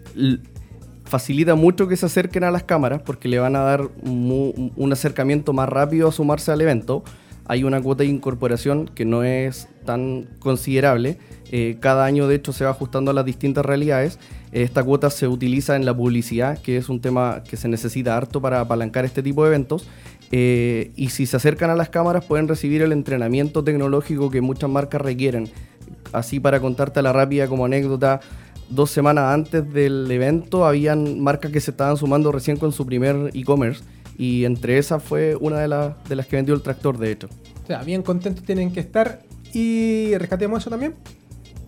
facilita 1.11 1.55
mucho 1.55 1.89
que 1.89 1.97
se 1.97 2.05
acerquen 2.05 2.45
a 2.45 2.51
las 2.51 2.63
cámaras 2.63 3.01
porque 3.01 3.27
le 3.27 3.37
van 3.37 3.57
a 3.57 3.59
dar 3.59 3.89
un 4.01 4.89
acercamiento 4.93 5.51
más 5.51 5.67
rápido 5.67 6.07
a 6.07 6.13
sumarse 6.13 6.53
al 6.53 6.61
evento. 6.61 7.03
Hay 7.47 7.65
una 7.65 7.81
cuota 7.81 8.03
de 8.03 8.09
incorporación 8.09 8.89
que 8.95 9.03
no 9.03 9.25
es 9.25 9.67
tan 9.85 10.29
considerable. 10.39 11.17
eh, 11.51 11.75
cada 11.81 12.05
año, 12.05 12.29
de 12.29 12.35
hecho, 12.35 12.53
se 12.53 12.63
va 12.63 12.69
ajustando 12.69 13.11
a 13.11 13.13
las 13.13 13.25
distintas 13.25 13.65
realidades. 13.65 14.19
Esta 14.53 14.85
cuota 14.85 15.09
se 15.09 15.27
utiliza 15.27 15.75
en 15.75 15.85
la 15.85 15.93
publicidad, 15.93 16.57
que 16.59 16.77
es 16.77 16.87
un 16.87 17.01
tema 17.01 17.43
que 17.43 17.57
se 17.57 17.67
necesita 17.67 18.15
harto 18.15 18.41
para 18.41 18.61
apalancar 18.61 19.03
este 19.03 19.21
tipo 19.21 19.43
de 19.43 19.49
eventos. 19.49 19.85
eh, 20.31 20.91
y 20.95 21.09
si 21.09 21.25
se 21.25 21.35
acercan 21.35 21.69
a 21.71 21.75
las 21.75 21.89
cámaras, 21.89 22.23
pueden 22.23 22.47
recibir 22.47 22.81
el 22.83 22.93
entrenamiento 22.93 23.65
tecnológico 23.65 24.31
que 24.31 24.39
muchas 24.39 24.69
marcas 24.69 25.01
requieren 25.01 25.49
así 26.13 26.39
para 26.39 26.61
contarte 26.61 26.99
a 26.99 27.03
la 27.03 27.11
rápida 27.11 27.47
como 27.47 27.65
anécdota, 27.65 28.21
dos 28.71 28.89
semanas 28.89 29.33
antes 29.33 29.71
del 29.73 30.09
evento 30.09 30.65
habían 30.65 31.19
marcas 31.19 31.51
que 31.51 31.59
se 31.59 31.71
estaban 31.71 31.97
sumando 31.97 32.31
recién 32.31 32.57
con 32.57 32.71
su 32.71 32.85
primer 32.85 33.29
e-commerce 33.33 33.83
y 34.17 34.45
entre 34.45 34.77
esas 34.77 35.03
fue 35.03 35.35
una 35.39 35.59
de, 35.59 35.67
las 35.67 36.03
de 36.07 36.15
las 36.15 36.25
que 36.27 36.35
vendió 36.37 36.53
el 36.53 36.61
tractor, 36.61 36.97
de 36.97 37.11
hecho. 37.11 37.29
O 37.63 37.67
sea, 37.67 37.83
bien 37.83 38.01
contentos 38.01 38.43
tienen 38.43 38.71
que 38.71 38.79
estar 38.79 39.21
y 39.53 40.15
rescatemos 40.17 40.61
eso 40.61 40.69
también. 40.69 40.95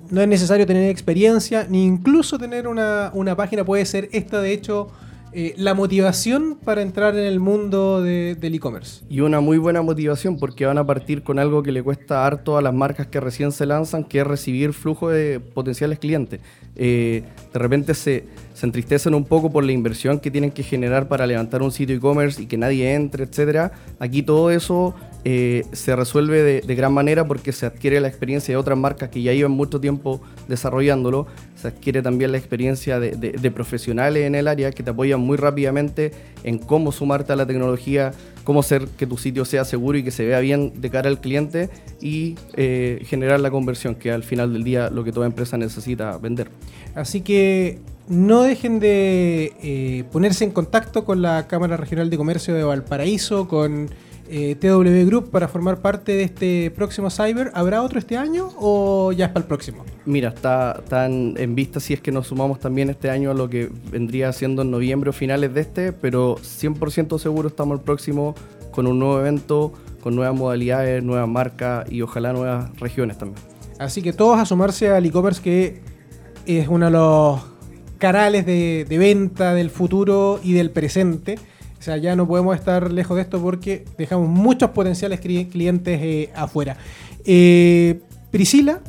No 0.10 0.22
es 0.22 0.28
necesario 0.28 0.66
tener 0.66 0.90
experiencia, 0.90 1.66
ni 1.70 1.86
incluso 1.86 2.38
tener 2.38 2.68
una, 2.68 3.12
una 3.14 3.36
página. 3.36 3.64
Puede 3.64 3.86
ser 3.86 4.10
esta, 4.12 4.42
de 4.42 4.52
hecho, 4.54 4.90
eh, 5.36 5.54
la 5.58 5.74
motivación 5.74 6.58
para 6.64 6.82
entrar 6.82 7.16
en 7.16 7.26
el 7.26 7.40
mundo 7.40 8.02
de- 8.02 8.36
del 8.36 8.56
e-commerce. 8.56 9.04
Y 9.10 9.22
una 9.22 9.40
muy 9.40 9.58
buena 9.58 9.82
motivación 9.82 10.38
porque 10.38 10.66
van 10.66 10.78
a 10.78 10.86
partir 10.86 11.24
con 11.24 11.40
algo 11.40 11.64
que 11.64 11.72
le 11.72 11.82
cuesta 11.84 12.26
harto 12.26 12.58
a 12.58 12.62
las 12.62 12.74
marcas 12.74 13.08
que 13.08 13.20
recién 13.20 13.52
se 13.52 13.66
lanzan, 13.66 14.04
que 14.04 14.20
es 14.22 14.28
recibir 14.28 14.74
flujo 14.74 15.10
de 15.10 15.40
potenciales 15.40 16.00
clientes. 16.00 16.40
Eh, 16.76 17.24
de 17.54 17.60
repente 17.60 17.94
se, 17.94 18.26
se 18.54 18.66
entristecen 18.66 19.14
un 19.14 19.26
poco 19.26 19.52
por 19.52 19.64
la 19.64 19.72
inversión 19.72 20.20
que 20.20 20.32
tienen 20.32 20.52
que 20.52 20.64
generar 20.64 21.08
para 21.08 21.28
levantar 21.28 21.62
un 21.62 21.72
sitio 21.72 21.96
e-commerce 21.96 22.42
y 22.42 22.46
que 22.48 22.58
nadie 22.58 22.94
entre, 22.94 23.26
etcétera. 23.26 23.72
Aquí 24.00 24.24
todo 24.24 24.50
eso 24.52 24.96
eh, 25.24 25.66
se 25.72 25.96
resuelve 25.96 26.42
de, 26.42 26.62
de 26.62 26.76
gran 26.76 26.92
manera 26.94 27.28
porque 27.28 27.52
se 27.52 27.66
adquiere 27.66 28.00
la 28.02 28.08
experiencia 28.08 28.54
de 28.54 28.58
otras 28.58 28.78
marcas 28.78 29.10
que 29.10 29.22
ya 29.22 29.34
llevan 29.34 29.52
mucho 29.52 29.80
tiempo 29.80 30.22
desarrollándolo. 30.48 31.28
Adquiere 31.66 32.02
también 32.02 32.32
la 32.32 32.38
experiencia 32.38 33.00
de 33.00 33.52
profesionales 33.52 34.26
en 34.26 34.36
el 34.36 34.48
área 34.48 34.72
que 34.72 34.84
te 34.84 34.92
apoyan 34.92 35.20
muy 35.20 35.38
rápidamente 35.38 36.12
en 36.44 36.58
cómo 36.58 36.92
sumarte 36.92 37.34
a 37.34 37.36
la 37.36 37.46
tecnología, 37.46 38.12
cómo 38.44 38.60
hacer 38.60 38.88
que 38.98 39.08
tu 39.08 39.18
sitio 39.18 39.46
sea 39.46 39.66
seguro 39.66 39.98
y 39.98 40.04
que 40.04 40.12
se 40.12 40.26
vea 40.26 40.40
bien 40.40 40.74
de 40.82 40.90
cara 40.90 41.10
al 41.10 41.20
cliente 41.20 41.70
y 42.02 42.36
eh, 42.56 43.02
generar 43.06 43.40
la 43.40 43.52
conversión, 43.52 43.96
que 43.96 44.12
al 44.12 44.24
final 44.24 44.54
del 44.54 44.64
día 44.64 44.90
lo 44.90 45.04
que 45.04 45.12
toda 45.12 45.26
empresa 45.26 45.58
necesita 45.58 46.18
vender. 46.18 46.50
Así 46.96 47.22
que 47.22 47.80
no 48.08 48.44
dejen 48.44 48.80
de 48.80 49.54
eh, 49.64 50.04
ponerse 50.12 50.44
en 50.44 50.52
contacto 50.52 51.06
con 51.06 51.22
la 51.22 51.48
Cámara 51.48 51.78
Regional 51.78 52.10
de 52.10 52.18
Comercio 52.18 52.54
de 52.54 52.64
Valparaíso, 52.64 53.48
con 53.48 53.90
eh, 54.30 54.56
TW 54.56 55.06
Group 55.06 55.32
para 55.32 55.48
formar 55.48 55.82
parte 55.82 56.14
de 56.14 56.24
este 56.24 56.72
próximo 56.72 57.10
Cyber. 57.10 57.52
¿Habrá 57.54 57.82
otro 57.82 58.00
este 58.00 58.18
año 58.18 58.50
o 58.58 59.12
ya 59.12 59.26
es 59.26 59.32
para 59.32 59.44
el 59.44 59.48
próximo? 59.48 59.86
Mira, 60.06 60.30
está, 60.30 60.80
está 60.80 61.06
en, 61.06 61.36
en 61.38 61.56
vista 61.56 61.80
si 61.80 61.94
es 61.94 62.02
que 62.02 62.12
nos 62.12 62.28
sumamos 62.28 62.60
también 62.60 62.90
este 62.90 63.10
año 63.10 63.32
a 63.32 63.34
lo 63.34 63.50
que 63.50 63.70
vendría 63.92 64.32
siendo 64.34 64.62
en 64.62 64.72
noviembre 64.72 65.10
o 65.10 65.14
finales 65.14 65.54
de 65.54 65.62
este, 65.62 65.94
pero 65.94 66.38
100% 66.38 67.20
seguro 67.20 67.48
estamos 67.48 67.80
el 67.80 67.84
próximo 67.84 68.36
con 68.72 68.88
un 68.88 69.00
nuevo 69.00 69.20
evento, 69.20 69.74
con 70.02 70.16
nuevas 70.16 70.36
modalidades, 70.36 71.02
nuevas 71.04 71.30
marcas 71.30 71.90
y 71.92 72.02
ojalá 72.02 72.34
nuevas 72.34 72.78
regiones 72.80 73.18
también. 73.18 73.42
Así 73.80 74.02
que 74.02 74.14
todos 74.14 74.40
a 74.40 74.46
sumarse 74.46 74.90
al 74.90 75.06
e-commerce 75.06 75.42
que 75.42 75.82
es 76.46 76.68
uno 76.68 76.86
de 76.86 76.92
los 76.92 77.42
canales 77.98 78.46
de, 78.46 78.86
de 78.88 78.98
venta 78.98 79.54
del 79.54 79.70
futuro 79.70 80.40
y 80.44 80.54
del 80.54 80.72
presente. 80.72 81.40
O 81.84 81.86
sea, 81.86 81.98
ya 81.98 82.16
no 82.16 82.26
podemos 82.26 82.56
estar 82.56 82.94
lejos 82.94 83.18
de 83.18 83.24
esto 83.24 83.42
porque 83.42 83.84
dejamos 83.98 84.30
muchos 84.30 84.70
potenciales 84.70 85.20
cli- 85.22 85.50
clientes 85.50 86.00
eh, 86.02 86.30
afuera. 86.34 86.78
Eh, 87.26 88.00
Priscila, 88.32 88.80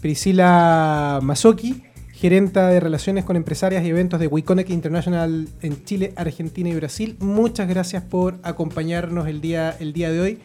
Priscila 0.00 1.20
Masoki, 1.22 1.84
gerenta 2.12 2.66
de 2.70 2.80
relaciones 2.80 3.24
con 3.24 3.36
empresarias 3.36 3.84
y 3.84 3.90
eventos 3.90 4.18
de 4.18 4.26
WeConnect 4.26 4.70
International 4.70 5.48
en 5.62 5.84
Chile, 5.84 6.12
Argentina 6.16 6.68
y 6.68 6.74
Brasil. 6.74 7.16
Muchas 7.20 7.68
gracias 7.68 8.02
por 8.02 8.40
acompañarnos 8.42 9.28
el 9.28 9.40
día, 9.40 9.76
el 9.78 9.92
día 9.92 10.10
de 10.10 10.20
hoy. 10.20 10.38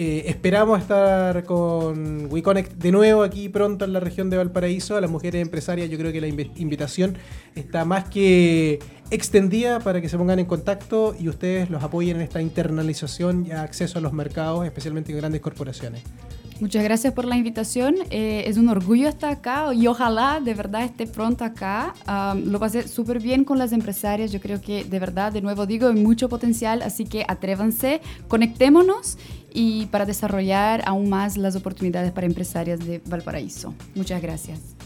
Eh, 0.00 0.30
esperamos 0.30 0.80
estar 0.80 1.42
con 1.42 2.28
WeConnect 2.30 2.74
de 2.74 2.92
nuevo 2.92 3.24
aquí 3.24 3.48
pronto 3.48 3.84
en 3.84 3.92
la 3.92 3.98
región 3.98 4.30
de 4.30 4.36
Valparaíso. 4.36 4.96
A 4.96 5.00
las 5.00 5.10
mujeres 5.10 5.42
empresarias 5.42 5.90
yo 5.90 5.98
creo 5.98 6.12
que 6.12 6.20
la 6.20 6.28
invi- 6.28 6.52
invitación 6.56 7.18
está 7.56 7.84
más 7.84 8.08
que 8.08 8.78
extendida 9.10 9.80
para 9.80 10.00
que 10.00 10.08
se 10.08 10.18
pongan 10.18 10.38
en 10.38 10.46
contacto 10.46 11.14
y 11.18 11.28
ustedes 11.28 11.70
los 11.70 11.82
apoyen 11.82 12.16
en 12.16 12.22
esta 12.22 12.42
internalización 12.42 13.46
y 13.46 13.52
acceso 13.52 13.98
a 13.98 14.02
los 14.02 14.12
mercados, 14.12 14.64
especialmente 14.64 15.12
en 15.12 15.18
grandes 15.18 15.40
corporaciones. 15.40 16.02
Muchas 16.60 16.82
gracias 16.82 17.12
por 17.12 17.24
la 17.24 17.36
invitación. 17.36 17.94
Eh, 18.10 18.44
es 18.46 18.56
un 18.56 18.68
orgullo 18.68 19.08
estar 19.08 19.30
acá 19.30 19.72
y 19.72 19.86
ojalá 19.86 20.40
de 20.40 20.54
verdad 20.54 20.82
esté 20.82 21.06
pronto 21.06 21.44
acá. 21.44 21.94
Am, 22.04 22.50
lo 22.50 22.58
pasé 22.58 22.88
súper 22.88 23.20
bien 23.20 23.44
con 23.44 23.58
las 23.58 23.72
empresarias. 23.72 24.32
Yo 24.32 24.40
creo 24.40 24.60
que 24.60 24.82
de 24.82 24.98
verdad, 24.98 25.32
de 25.32 25.40
nuevo 25.40 25.66
digo, 25.66 25.86
hay 25.86 25.94
mucho 25.94 26.28
potencial, 26.28 26.82
así 26.82 27.04
que 27.04 27.24
atrévanse, 27.28 28.00
conectémonos 28.26 29.18
y 29.54 29.86
para 29.86 30.04
desarrollar 30.04 30.82
aún 30.84 31.08
más 31.08 31.36
las 31.36 31.54
oportunidades 31.54 32.10
para 32.10 32.26
empresarias 32.26 32.80
de 32.80 33.00
Valparaíso. 33.06 33.72
Muchas 33.94 34.20
gracias. 34.20 34.77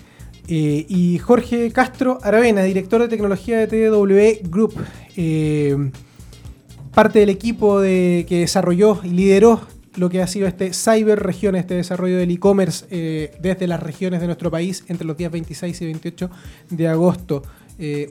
Eh, 0.49 0.87
y 0.89 1.19
Jorge 1.19 1.71
Castro 1.71 2.19
Aravena, 2.23 2.63
director 2.63 3.01
de 3.01 3.09
tecnología 3.09 3.65
de 3.65 3.67
TW 3.67 4.49
Group, 4.49 4.75
eh, 5.17 5.91
parte 6.93 7.21
del 7.21 7.31
equipo 7.31 7.81
de, 7.81 8.27
que 8.29 8.41
desarrolló 8.41 9.01
y 9.05 9.11
lideró 9.11 9.61
lo 9.95 10.09
que 10.09 10.23
ha 10.23 10.27
sido 10.27 10.47
este 10.49 10.73
Cyber 10.73 11.21
Región, 11.21 11.55
este 11.55 11.75
desarrollo 11.75 12.17
del 12.17 12.31
e-commerce 12.31 12.87
eh, 12.91 13.33
desde 13.41 13.67
las 13.67 13.81
regiones 13.81 14.21
de 14.21 14.27
nuestro 14.27 14.51
país 14.51 14.85
entre 14.89 15.07
los 15.07 15.17
días 15.17 15.31
26 15.31 15.81
y 15.81 15.85
28 15.85 16.31
de 16.71 16.89
agosto. 16.89 17.43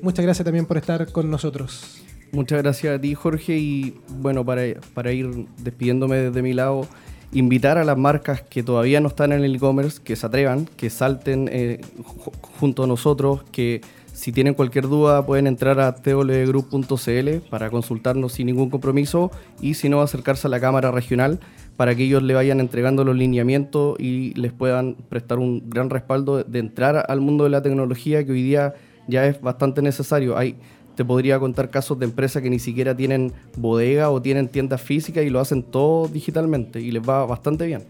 Muchas 0.01 0.25
gracias 0.25 0.43
también 0.43 0.65
por 0.65 0.77
estar 0.77 1.09
con 1.13 1.31
nosotros. 1.31 2.01
Muchas 2.33 2.61
gracias 2.61 2.97
a 2.97 2.99
ti, 2.99 3.13
Jorge. 3.13 3.57
Y 3.57 3.95
bueno, 4.19 4.45
para, 4.45 4.63
para 4.93 5.13
ir 5.13 5.47
despidiéndome 5.59 6.17
desde 6.17 6.41
mi 6.41 6.53
lado, 6.53 6.87
invitar 7.33 7.77
a 7.77 7.83
las 7.83 7.97
marcas 7.97 8.41
que 8.41 8.63
todavía 8.63 8.99
no 8.99 9.07
están 9.07 9.31
en 9.31 9.43
el 9.43 9.55
e-commerce, 9.55 10.01
que 10.03 10.15
se 10.15 10.25
atrevan, 10.25 10.67
que 10.77 10.89
salten 10.89 11.49
eh, 11.51 11.79
ju- 12.03 12.31
junto 12.59 12.83
a 12.83 12.87
nosotros, 12.87 13.41
que 13.51 13.81
si 14.13 14.31
tienen 14.31 14.53
cualquier 14.53 14.87
duda 14.87 15.25
pueden 15.25 15.47
entrar 15.47 15.79
a 15.79 15.95
twgroup.cl 15.95 17.29
para 17.49 17.69
consultarnos 17.69 18.33
sin 18.33 18.47
ningún 18.47 18.69
compromiso 18.69 19.31
y 19.61 19.75
si 19.75 19.89
no 19.89 20.01
acercarse 20.01 20.47
a 20.47 20.49
la 20.49 20.59
Cámara 20.59 20.91
Regional 20.91 21.39
para 21.77 21.95
que 21.95 22.03
ellos 22.03 22.21
le 22.21 22.33
vayan 22.33 22.59
entregando 22.59 23.03
los 23.03 23.15
lineamientos 23.15 23.99
y 23.99 24.33
les 24.35 24.51
puedan 24.51 24.95
prestar 25.09 25.39
un 25.39 25.63
gran 25.69 25.89
respaldo 25.89 26.43
de 26.43 26.59
entrar 26.59 27.05
al 27.07 27.21
mundo 27.21 27.45
de 27.45 27.49
la 27.49 27.61
tecnología 27.61 28.23
que 28.25 28.33
hoy 28.33 28.43
día 28.43 28.73
ya 29.07 29.25
es 29.25 29.41
bastante 29.41 29.81
necesario. 29.81 30.37
Hay, 30.37 30.55
te 31.01 31.05
podría 31.05 31.39
contar 31.39 31.71
casos 31.71 31.97
de 31.97 32.05
empresas 32.05 32.43
que 32.43 32.49
ni 32.51 32.59
siquiera 32.59 32.95
tienen 32.95 33.33
bodega 33.57 34.11
o 34.11 34.21
tienen 34.21 34.47
tiendas 34.47 34.83
físicas 34.83 35.23
y 35.25 35.31
lo 35.31 35.39
hacen 35.39 35.63
todo 35.63 36.07
digitalmente 36.07 36.79
y 36.79 36.91
les 36.91 37.01
va 37.01 37.25
bastante 37.25 37.65
bien. 37.65 37.81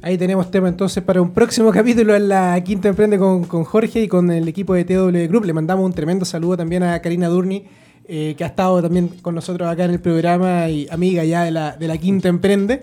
Ahí 0.00 0.16
tenemos 0.16 0.50
tema 0.50 0.70
entonces 0.70 1.04
para 1.04 1.20
un 1.20 1.32
próximo 1.32 1.70
capítulo 1.78 2.16
en 2.16 2.30
la 2.30 2.58
Quinta 2.64 2.88
Emprende 2.88 3.18
con, 3.18 3.44
con 3.44 3.64
Jorge 3.64 4.04
y 4.04 4.08
con 4.08 4.30
el 4.30 4.48
equipo 4.48 4.72
de 4.72 4.86
TW 4.86 5.28
Group. 5.28 5.44
Le 5.44 5.52
mandamos 5.52 5.84
un 5.84 5.92
tremendo 5.92 6.24
saludo 6.24 6.56
también 6.56 6.82
a 6.82 6.98
Karina 7.02 7.28
Durni, 7.28 7.64
eh, 8.08 8.34
que 8.38 8.44
ha 8.44 8.46
estado 8.46 8.80
también 8.80 9.08
con 9.20 9.34
nosotros 9.34 9.68
acá 9.68 9.84
en 9.84 9.90
el 9.90 10.00
programa 10.00 10.66
y 10.70 10.88
amiga 10.90 11.22
ya 11.24 11.44
de 11.44 11.50
la, 11.50 11.76
de 11.76 11.88
la 11.88 11.98
Quinta 11.98 12.28
Emprende. 12.28 12.82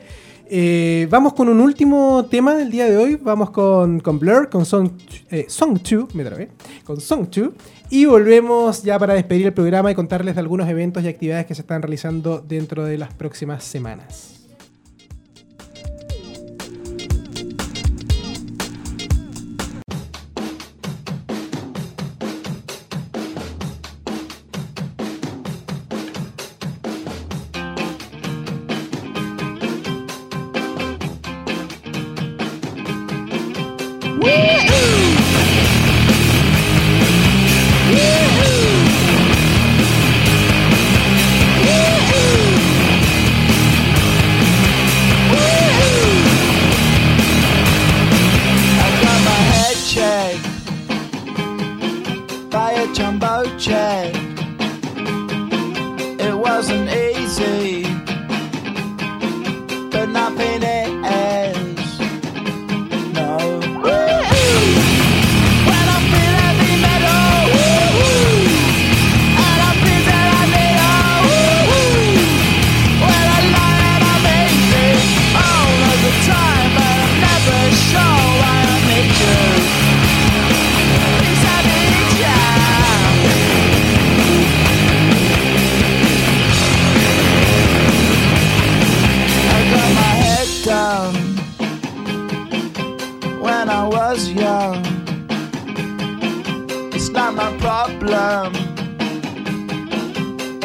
Eh, 0.50 1.08
vamos 1.10 1.34
con 1.34 1.50
un 1.50 1.60
último 1.60 2.26
tema 2.30 2.56
del 2.56 2.72
día 2.72 2.86
de 2.86 2.98
hoy. 2.98 3.16
Vamos 3.16 3.50
con, 3.50 4.00
con 4.00 4.20
Blur, 4.20 4.50
con 4.50 4.66
Song, 4.66 4.91
eh, 5.30 5.45
Song 5.50 5.78
2, 5.78 6.16
me 6.16 6.24
trabé, 6.24 6.50
con 6.84 7.02
Song 7.02 7.28
2. 7.30 7.50
Y 7.89 8.06
volvemos 8.06 8.84
ya 8.84 8.98
para 8.98 9.14
despedir 9.14 9.48
el 9.48 9.54
programa 9.54 9.91
y 9.91 9.95
contarles 9.95 10.36
de 10.36 10.41
algunos 10.41 10.70
eventos 10.70 11.04
y 11.04 11.08
actividades 11.08 11.45
que 11.45 11.56
se 11.56 11.62
están 11.62 11.82
realizando 11.82 12.39
dentro 12.39 12.86
de 12.86 12.98
las 12.98 13.14
próximas 13.14 13.64
semanas. 13.64 14.37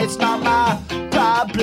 It's 0.05 0.19
not 0.19 0.43
my 0.43 0.81
problem. 1.13 1.63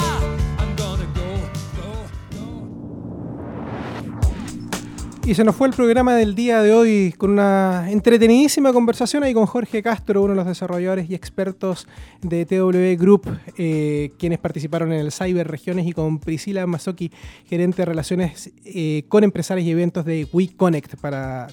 Y 5.23 5.35
se 5.35 5.43
nos 5.43 5.55
fue 5.55 5.67
el 5.67 5.73
programa 5.73 6.15
del 6.15 6.33
día 6.33 6.63
de 6.63 6.73
hoy 6.73 7.13
con 7.15 7.31
una 7.31 7.91
entretenidísima 7.91 8.73
conversación 8.73 9.23
ahí 9.23 9.35
con 9.35 9.45
Jorge 9.45 9.83
Castro, 9.83 10.23
uno 10.23 10.31
de 10.31 10.37
los 10.37 10.47
desarrolladores 10.47 11.09
y 11.09 11.13
expertos 11.13 11.87
de 12.21 12.45
TW 12.45 12.99
Group, 12.99 13.27
eh, 13.55 14.11
quienes 14.17 14.39
participaron 14.39 14.91
en 14.91 14.99
el 14.99 15.11
Cyber 15.11 15.47
Regiones, 15.47 15.85
y 15.85 15.91
con 15.91 16.17
Priscila 16.17 16.65
Mazoki, 16.65 17.11
gerente 17.47 17.83
de 17.83 17.85
relaciones 17.85 18.51
eh, 18.65 19.03
con 19.09 19.23
empresarios 19.23 19.67
y 19.67 19.71
eventos 19.71 20.05
de 20.05 20.27
WeConnect 20.33 20.95
para 20.95 21.47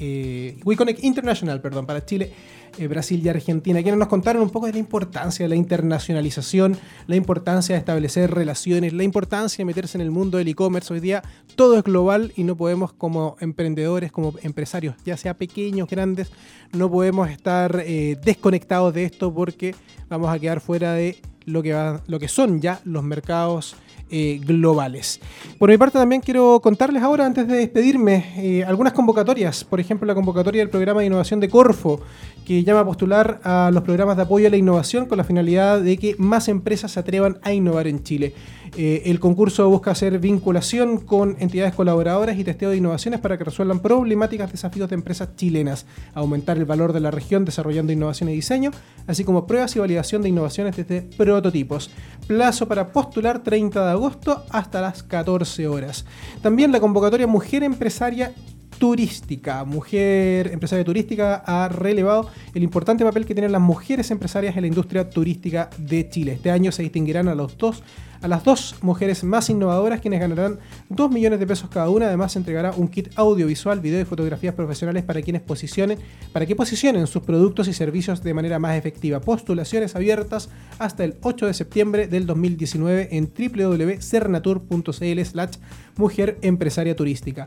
eh, 0.00 0.58
WeConnect 0.64 1.04
International, 1.04 1.60
perdón, 1.60 1.86
para 1.86 2.04
Chile. 2.04 2.32
Eh, 2.78 2.88
Brasil 2.88 3.20
y 3.24 3.28
Argentina, 3.28 3.82
quienes 3.82 3.98
nos 3.98 4.08
contaron 4.08 4.42
un 4.42 4.50
poco 4.50 4.66
de 4.66 4.72
la 4.72 4.78
importancia 4.78 5.44
de 5.44 5.48
la 5.48 5.56
internacionalización, 5.56 6.76
la 7.06 7.16
importancia 7.16 7.74
de 7.74 7.78
establecer 7.78 8.30
relaciones, 8.30 8.92
la 8.92 9.04
importancia 9.04 9.58
de 9.58 9.64
meterse 9.66 9.98
en 9.98 10.02
el 10.02 10.10
mundo 10.10 10.38
del 10.38 10.48
e-commerce. 10.48 10.92
Hoy 10.92 11.00
día 11.00 11.22
todo 11.56 11.76
es 11.78 11.84
global 11.84 12.32
y 12.36 12.44
no 12.44 12.56
podemos 12.56 12.92
como 12.92 13.36
emprendedores, 13.40 14.12
como 14.12 14.34
empresarios, 14.42 14.96
ya 15.04 15.16
sea 15.16 15.34
pequeños, 15.34 15.88
grandes, 15.88 16.30
no 16.72 16.90
podemos 16.90 17.28
estar 17.28 17.82
eh, 17.84 18.16
desconectados 18.24 18.94
de 18.94 19.04
esto 19.04 19.32
porque 19.32 19.74
vamos 20.08 20.28
a 20.30 20.38
quedar 20.38 20.60
fuera 20.60 20.94
de 20.94 21.18
lo 21.44 21.62
que, 21.62 21.72
va- 21.72 22.00
lo 22.06 22.18
que 22.18 22.28
son 22.28 22.60
ya 22.60 22.80
los 22.84 23.02
mercados 23.02 23.74
eh, 24.14 24.40
globales. 24.44 25.20
Por 25.58 25.70
mi 25.70 25.78
parte 25.78 25.98
también 25.98 26.20
quiero 26.20 26.60
contarles 26.60 27.02
ahora, 27.02 27.24
antes 27.24 27.48
de 27.48 27.56
despedirme, 27.56 28.62
algunas 28.66 28.92
convocatorias. 28.92 29.64
Por 29.64 29.80
ejemplo, 29.80 30.06
la 30.06 30.14
convocatoria 30.14 30.60
del 30.60 30.68
programa 30.68 31.00
de 31.00 31.06
innovación 31.06 31.40
de 31.40 31.48
Corfo, 31.48 32.00
llama 32.60 32.80
a 32.80 32.84
postular 32.84 33.40
a 33.44 33.70
los 33.72 33.82
programas 33.82 34.16
de 34.16 34.24
apoyo 34.24 34.46
a 34.46 34.50
la 34.50 34.56
innovación 34.56 35.06
con 35.06 35.18
la 35.18 35.24
finalidad 35.24 35.80
de 35.80 35.96
que 35.96 36.14
más 36.18 36.48
empresas 36.48 36.92
se 36.92 37.00
atrevan 37.00 37.38
a 37.42 37.52
innovar 37.52 37.86
en 37.86 38.02
Chile. 38.02 38.34
Eh, 38.76 39.02
el 39.06 39.20
concurso 39.20 39.68
busca 39.68 39.90
hacer 39.90 40.18
vinculación 40.18 40.96
con 40.96 41.36
entidades 41.40 41.74
colaboradoras 41.74 42.38
y 42.38 42.44
testeo 42.44 42.70
de 42.70 42.78
innovaciones 42.78 43.20
para 43.20 43.36
que 43.36 43.44
resuelvan 43.44 43.80
problemáticas, 43.80 44.50
desafíos 44.50 44.88
de 44.88 44.94
empresas 44.94 45.36
chilenas, 45.36 45.84
aumentar 46.14 46.56
el 46.56 46.64
valor 46.64 46.94
de 46.94 47.00
la 47.00 47.10
región 47.10 47.44
desarrollando 47.44 47.92
innovación 47.92 48.30
y 48.30 48.34
diseño, 48.34 48.70
así 49.06 49.24
como 49.24 49.46
pruebas 49.46 49.76
y 49.76 49.78
validación 49.78 50.22
de 50.22 50.30
innovaciones 50.30 50.74
desde 50.76 51.02
prototipos. 51.02 51.90
Plazo 52.26 52.66
para 52.66 52.92
postular 52.92 53.42
30 53.42 53.84
de 53.84 53.90
agosto 53.90 54.44
hasta 54.50 54.80
las 54.80 55.02
14 55.02 55.68
horas. 55.68 56.06
También 56.40 56.72
la 56.72 56.80
convocatoria 56.80 57.26
Mujer 57.26 57.64
Empresaria 57.64 58.32
turística. 58.82 59.62
Mujer 59.64 60.48
empresaria 60.48 60.84
turística 60.84 61.36
ha 61.46 61.68
relevado 61.68 62.28
el 62.52 62.64
importante 62.64 63.04
papel 63.04 63.24
que 63.24 63.32
tienen 63.32 63.52
las 63.52 63.60
mujeres 63.60 64.10
empresarias 64.10 64.56
en 64.56 64.62
la 64.62 64.66
industria 64.66 65.08
turística 65.08 65.70
de 65.78 66.08
Chile. 66.10 66.32
Este 66.32 66.50
año 66.50 66.72
se 66.72 66.82
distinguirán 66.82 67.28
a 67.28 67.36
los 67.36 67.56
dos 67.56 67.84
a 68.22 68.28
las 68.28 68.44
dos 68.44 68.76
mujeres 68.82 69.24
más 69.24 69.50
innovadoras 69.50 70.00
quienes 70.00 70.20
ganarán 70.20 70.58
2 70.88 71.10
millones 71.10 71.40
de 71.40 71.46
pesos 71.46 71.68
cada 71.68 71.90
una. 71.90 72.06
Además 72.06 72.32
se 72.32 72.38
entregará 72.38 72.72
un 72.76 72.88
kit 72.88 73.08
audiovisual, 73.16 73.80
video 73.80 74.00
y 74.00 74.04
fotografías 74.04 74.54
profesionales 74.54 75.02
para 75.02 75.20
quienes 75.22 75.42
posicionen, 75.42 75.98
para 76.32 76.46
que 76.46 76.56
posicionen 76.56 77.06
sus 77.06 77.22
productos 77.22 77.68
y 77.68 77.72
servicios 77.72 78.22
de 78.22 78.32
manera 78.32 78.58
más 78.58 78.76
efectiva. 78.76 79.20
Postulaciones 79.20 79.96
abiertas 79.96 80.48
hasta 80.78 81.04
el 81.04 81.16
8 81.22 81.46
de 81.46 81.54
septiembre 81.54 82.06
del 82.06 82.26
2019 82.26 83.08
en 83.12 83.32
www.cernatur.cl 83.36 85.24
slash 85.24 85.56
mujer 85.96 86.38
empresaria 86.42 86.96
turística. 86.96 87.46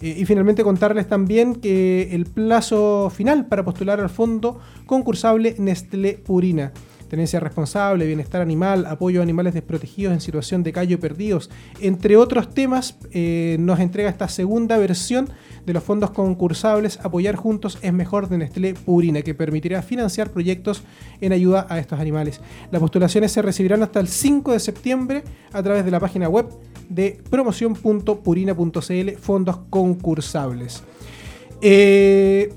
Eh, 0.00 0.16
y 0.18 0.24
finalmente 0.26 0.64
contarles 0.64 1.06
también 1.08 1.54
que 1.54 2.14
el 2.14 2.26
plazo 2.26 3.10
final 3.14 3.46
para 3.46 3.64
postular 3.64 4.00
al 4.00 4.10
fondo 4.10 4.58
concursable 4.86 5.54
Nestlé 5.58 6.14
Purina. 6.14 6.72
Tenencia 7.08 7.40
responsable, 7.40 8.06
bienestar 8.06 8.42
animal, 8.42 8.86
apoyo 8.86 9.20
a 9.20 9.22
animales 9.22 9.54
desprotegidos 9.54 10.12
en 10.12 10.20
situación 10.20 10.62
de 10.62 10.72
callo 10.72 10.98
perdidos, 10.98 11.50
entre 11.80 12.16
otros 12.16 12.52
temas, 12.52 12.96
eh, 13.12 13.56
nos 13.60 13.80
entrega 13.80 14.08
esta 14.08 14.28
segunda 14.28 14.76
versión 14.78 15.28
de 15.64 15.72
los 15.72 15.82
fondos 15.82 16.10
concursables 16.10 16.98
Apoyar 17.02 17.36
Juntos 17.36 17.78
es 17.82 17.92
Mejor 17.92 18.28
de 18.28 18.38
Nestlé 18.38 18.74
Purina, 18.74 19.22
que 19.22 19.34
permitirá 19.34 19.82
financiar 19.82 20.30
proyectos 20.30 20.82
en 21.20 21.32
ayuda 21.32 21.66
a 21.68 21.78
estos 21.78 21.98
animales. 21.98 22.40
Las 22.70 22.80
postulaciones 22.80 23.32
se 23.32 23.42
recibirán 23.42 23.82
hasta 23.82 24.00
el 24.00 24.08
5 24.08 24.52
de 24.52 24.60
septiembre 24.60 25.24
a 25.52 25.62
través 25.62 25.84
de 25.84 25.90
la 25.90 26.00
página 26.00 26.28
web 26.28 26.46
de 26.88 27.20
promoción.purina.cl, 27.30 29.10
fondos 29.20 29.58
concursables. 29.70 30.82
Eh, 31.62 32.52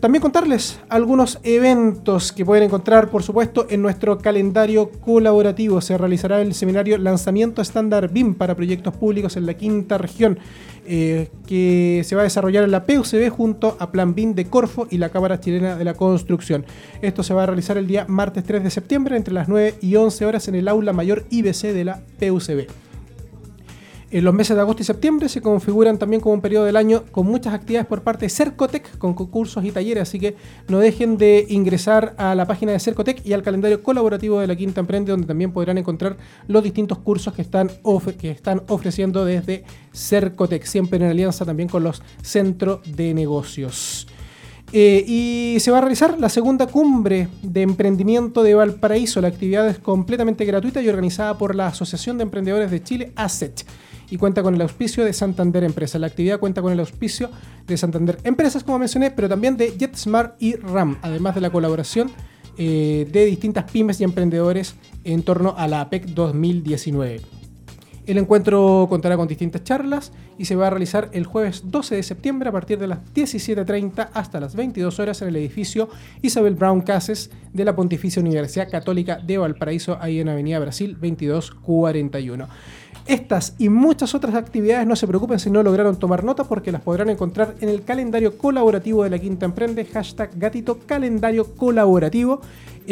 también 0.00 0.22
contarles 0.22 0.80
algunos 0.88 1.38
eventos 1.42 2.32
que 2.32 2.44
pueden 2.44 2.64
encontrar, 2.64 3.10
por 3.10 3.22
supuesto, 3.22 3.66
en 3.68 3.82
nuestro 3.82 4.16
calendario 4.16 4.90
colaborativo. 4.90 5.82
Se 5.82 5.98
realizará 5.98 6.40
el 6.40 6.54
seminario 6.54 6.96
Lanzamiento 6.96 7.60
Estándar 7.60 8.10
BIM 8.10 8.34
para 8.34 8.54
proyectos 8.54 8.96
públicos 8.96 9.36
en 9.36 9.44
la 9.44 9.54
quinta 9.54 9.98
región, 9.98 10.38
eh, 10.86 11.28
que 11.46 12.00
se 12.04 12.14
va 12.16 12.22
a 12.22 12.24
desarrollar 12.24 12.64
en 12.64 12.70
la 12.70 12.86
PUCB 12.86 13.28
junto 13.28 13.76
a 13.78 13.92
Plan 13.92 14.14
BIM 14.14 14.34
de 14.34 14.46
Corfo 14.46 14.88
y 14.90 14.96
la 14.96 15.10
Cámara 15.10 15.38
Chilena 15.38 15.76
de 15.76 15.84
la 15.84 15.92
Construcción. 15.92 16.64
Esto 17.02 17.22
se 17.22 17.34
va 17.34 17.42
a 17.42 17.46
realizar 17.46 17.76
el 17.76 17.86
día 17.86 18.06
martes 18.08 18.44
3 18.44 18.64
de 18.64 18.70
septiembre 18.70 19.18
entre 19.18 19.34
las 19.34 19.48
9 19.48 19.74
y 19.82 19.96
11 19.96 20.24
horas 20.24 20.48
en 20.48 20.54
el 20.54 20.68
aula 20.68 20.94
mayor 20.94 21.26
IBC 21.28 21.74
de 21.74 21.84
la 21.84 22.00
PUCB. 22.18 22.89
En 24.12 24.24
los 24.24 24.34
meses 24.34 24.56
de 24.56 24.62
agosto 24.62 24.82
y 24.82 24.84
septiembre 24.84 25.28
se 25.28 25.40
configuran 25.40 25.96
también 25.96 26.20
como 26.20 26.34
un 26.34 26.40
periodo 26.40 26.64
del 26.64 26.74
año 26.74 27.04
con 27.12 27.26
muchas 27.26 27.54
actividades 27.54 27.86
por 27.86 28.02
parte 28.02 28.26
de 28.26 28.30
Cercotec, 28.30 28.98
con 28.98 29.14
concursos 29.14 29.64
y 29.64 29.70
talleres, 29.70 30.02
así 30.02 30.18
que 30.18 30.34
no 30.66 30.80
dejen 30.80 31.16
de 31.16 31.46
ingresar 31.48 32.16
a 32.18 32.34
la 32.34 32.44
página 32.44 32.72
de 32.72 32.80
Cercotec 32.80 33.24
y 33.24 33.34
al 33.34 33.44
calendario 33.44 33.84
colaborativo 33.84 34.40
de 34.40 34.48
la 34.48 34.56
Quinta 34.56 34.80
Emprende, 34.80 35.12
donde 35.12 35.28
también 35.28 35.52
podrán 35.52 35.78
encontrar 35.78 36.16
los 36.48 36.64
distintos 36.64 36.98
cursos 36.98 37.32
que 37.34 37.42
están, 37.42 37.70
que 38.18 38.30
están 38.32 38.62
ofreciendo 38.66 39.24
desde 39.24 39.62
Cercotec, 39.92 40.64
siempre 40.64 40.98
en 40.98 41.04
alianza 41.04 41.44
también 41.44 41.68
con 41.68 41.84
los 41.84 42.02
centros 42.20 42.80
de 42.84 43.14
negocios. 43.14 44.08
Eh, 44.72 45.04
y 45.06 45.56
se 45.60 45.70
va 45.70 45.78
a 45.78 45.80
realizar 45.80 46.18
la 46.18 46.28
segunda 46.28 46.66
cumbre 46.66 47.28
de 47.42 47.62
emprendimiento 47.62 48.42
de 48.42 48.54
Valparaíso. 48.54 49.20
La 49.20 49.28
actividad 49.28 49.68
es 49.68 49.78
completamente 49.78 50.44
gratuita 50.44 50.80
y 50.80 50.88
organizada 50.88 51.38
por 51.38 51.54
la 51.54 51.68
Asociación 51.68 52.18
de 52.18 52.22
Emprendedores 52.22 52.70
de 52.70 52.82
Chile, 52.82 53.12
ASET, 53.16 53.64
y 54.10 54.16
cuenta 54.16 54.42
con 54.42 54.54
el 54.54 54.60
auspicio 54.60 55.04
de 55.04 55.12
Santander 55.12 55.64
Empresas. 55.64 56.00
La 56.00 56.08
actividad 56.08 56.40
cuenta 56.40 56.60
con 56.60 56.72
el 56.72 56.80
auspicio 56.80 57.30
de 57.66 57.76
Santander 57.76 58.18
Empresas, 58.24 58.64
como 58.64 58.78
mencioné, 58.78 59.10
pero 59.10 59.28
también 59.28 59.56
de 59.56 59.76
JetSmart 59.78 60.34
y 60.42 60.56
RAM, 60.56 60.98
además 61.02 61.34
de 61.34 61.40
la 61.40 61.50
colaboración 61.50 62.10
eh, 62.58 63.08
de 63.10 63.24
distintas 63.24 63.70
pymes 63.70 64.00
y 64.00 64.04
emprendedores 64.04 64.74
en 65.04 65.22
torno 65.22 65.54
a 65.56 65.68
la 65.68 65.80
APEC 65.80 66.06
2019. 66.06 67.20
El 68.06 68.18
encuentro 68.18 68.86
contará 68.88 69.16
con 69.16 69.28
distintas 69.28 69.62
charlas 69.62 70.10
y 70.36 70.46
se 70.46 70.56
va 70.56 70.66
a 70.66 70.70
realizar 70.70 71.10
el 71.12 71.26
jueves 71.26 71.62
12 71.66 71.94
de 71.94 72.02
septiembre 72.02 72.48
a 72.48 72.52
partir 72.52 72.78
de 72.78 72.88
las 72.88 72.98
17.30 73.14 74.08
hasta 74.12 74.40
las 74.40 74.56
22 74.56 74.98
horas 74.98 75.22
en 75.22 75.28
el 75.28 75.36
edificio 75.36 75.88
Isabel 76.20 76.54
Brown 76.54 76.80
Cases 76.80 77.30
de 77.52 77.64
la 77.64 77.76
Pontificia 77.76 78.20
Universidad 78.20 78.68
Católica 78.68 79.18
de 79.18 79.38
Valparaíso, 79.38 79.98
ahí 80.00 80.18
en 80.18 80.28
Avenida 80.28 80.58
Brasil 80.58 80.94
2241. 80.94 82.48
Estas 83.10 83.54
y 83.58 83.68
muchas 83.70 84.14
otras 84.14 84.36
actividades 84.36 84.86
no 84.86 84.94
se 84.94 85.08
preocupen 85.08 85.40
si 85.40 85.50
no 85.50 85.64
lograron 85.64 85.98
tomar 85.98 86.22
nota 86.22 86.44
porque 86.44 86.70
las 86.70 86.80
podrán 86.80 87.10
encontrar 87.10 87.56
en 87.60 87.68
el 87.68 87.82
calendario 87.82 88.38
colaborativo 88.38 89.02
de 89.02 89.10
la 89.10 89.18
Quinta 89.18 89.46
Emprende, 89.46 89.84
hashtag 89.84 90.30
gatito 90.38 90.78
calendario 90.86 91.56
colaborativo. 91.56 92.40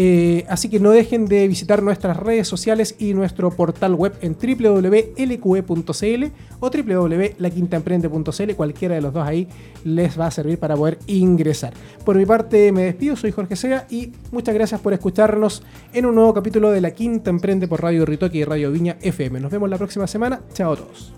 Eh, 0.00 0.44
así 0.48 0.68
que 0.68 0.78
no 0.78 0.92
dejen 0.92 1.26
de 1.26 1.48
visitar 1.48 1.82
nuestras 1.82 2.16
redes 2.16 2.46
sociales 2.46 2.94
y 3.00 3.14
nuestro 3.14 3.50
portal 3.50 3.96
web 3.96 4.12
en 4.20 4.36
www.lqe.cl 4.40 6.24
o 6.60 6.70
www.laquintaemprende.cl. 6.70 8.54
Cualquiera 8.54 8.94
de 8.94 9.00
los 9.00 9.12
dos 9.12 9.26
ahí 9.26 9.48
les 9.82 10.16
va 10.16 10.26
a 10.26 10.30
servir 10.30 10.60
para 10.60 10.76
poder 10.76 11.00
ingresar. 11.08 11.72
Por 12.04 12.16
mi 12.16 12.26
parte 12.26 12.70
me 12.70 12.84
despido, 12.84 13.16
soy 13.16 13.32
Jorge 13.32 13.56
Sea 13.56 13.88
y 13.90 14.12
muchas 14.30 14.54
gracias 14.54 14.80
por 14.80 14.92
escucharnos 14.92 15.64
en 15.92 16.06
un 16.06 16.14
nuevo 16.14 16.32
capítulo 16.32 16.70
de 16.70 16.80
La 16.80 16.92
Quinta 16.92 17.30
Emprende 17.30 17.66
por 17.66 17.82
Radio 17.82 18.06
Ritoque 18.06 18.38
y 18.38 18.44
Radio 18.44 18.70
Viña 18.70 18.98
FM. 19.00 19.40
Nos 19.40 19.50
vemos 19.50 19.68
la 19.68 19.78
próxima 19.78 20.06
semana. 20.06 20.42
Chao 20.54 20.74
a 20.74 20.76
todos. 20.76 21.17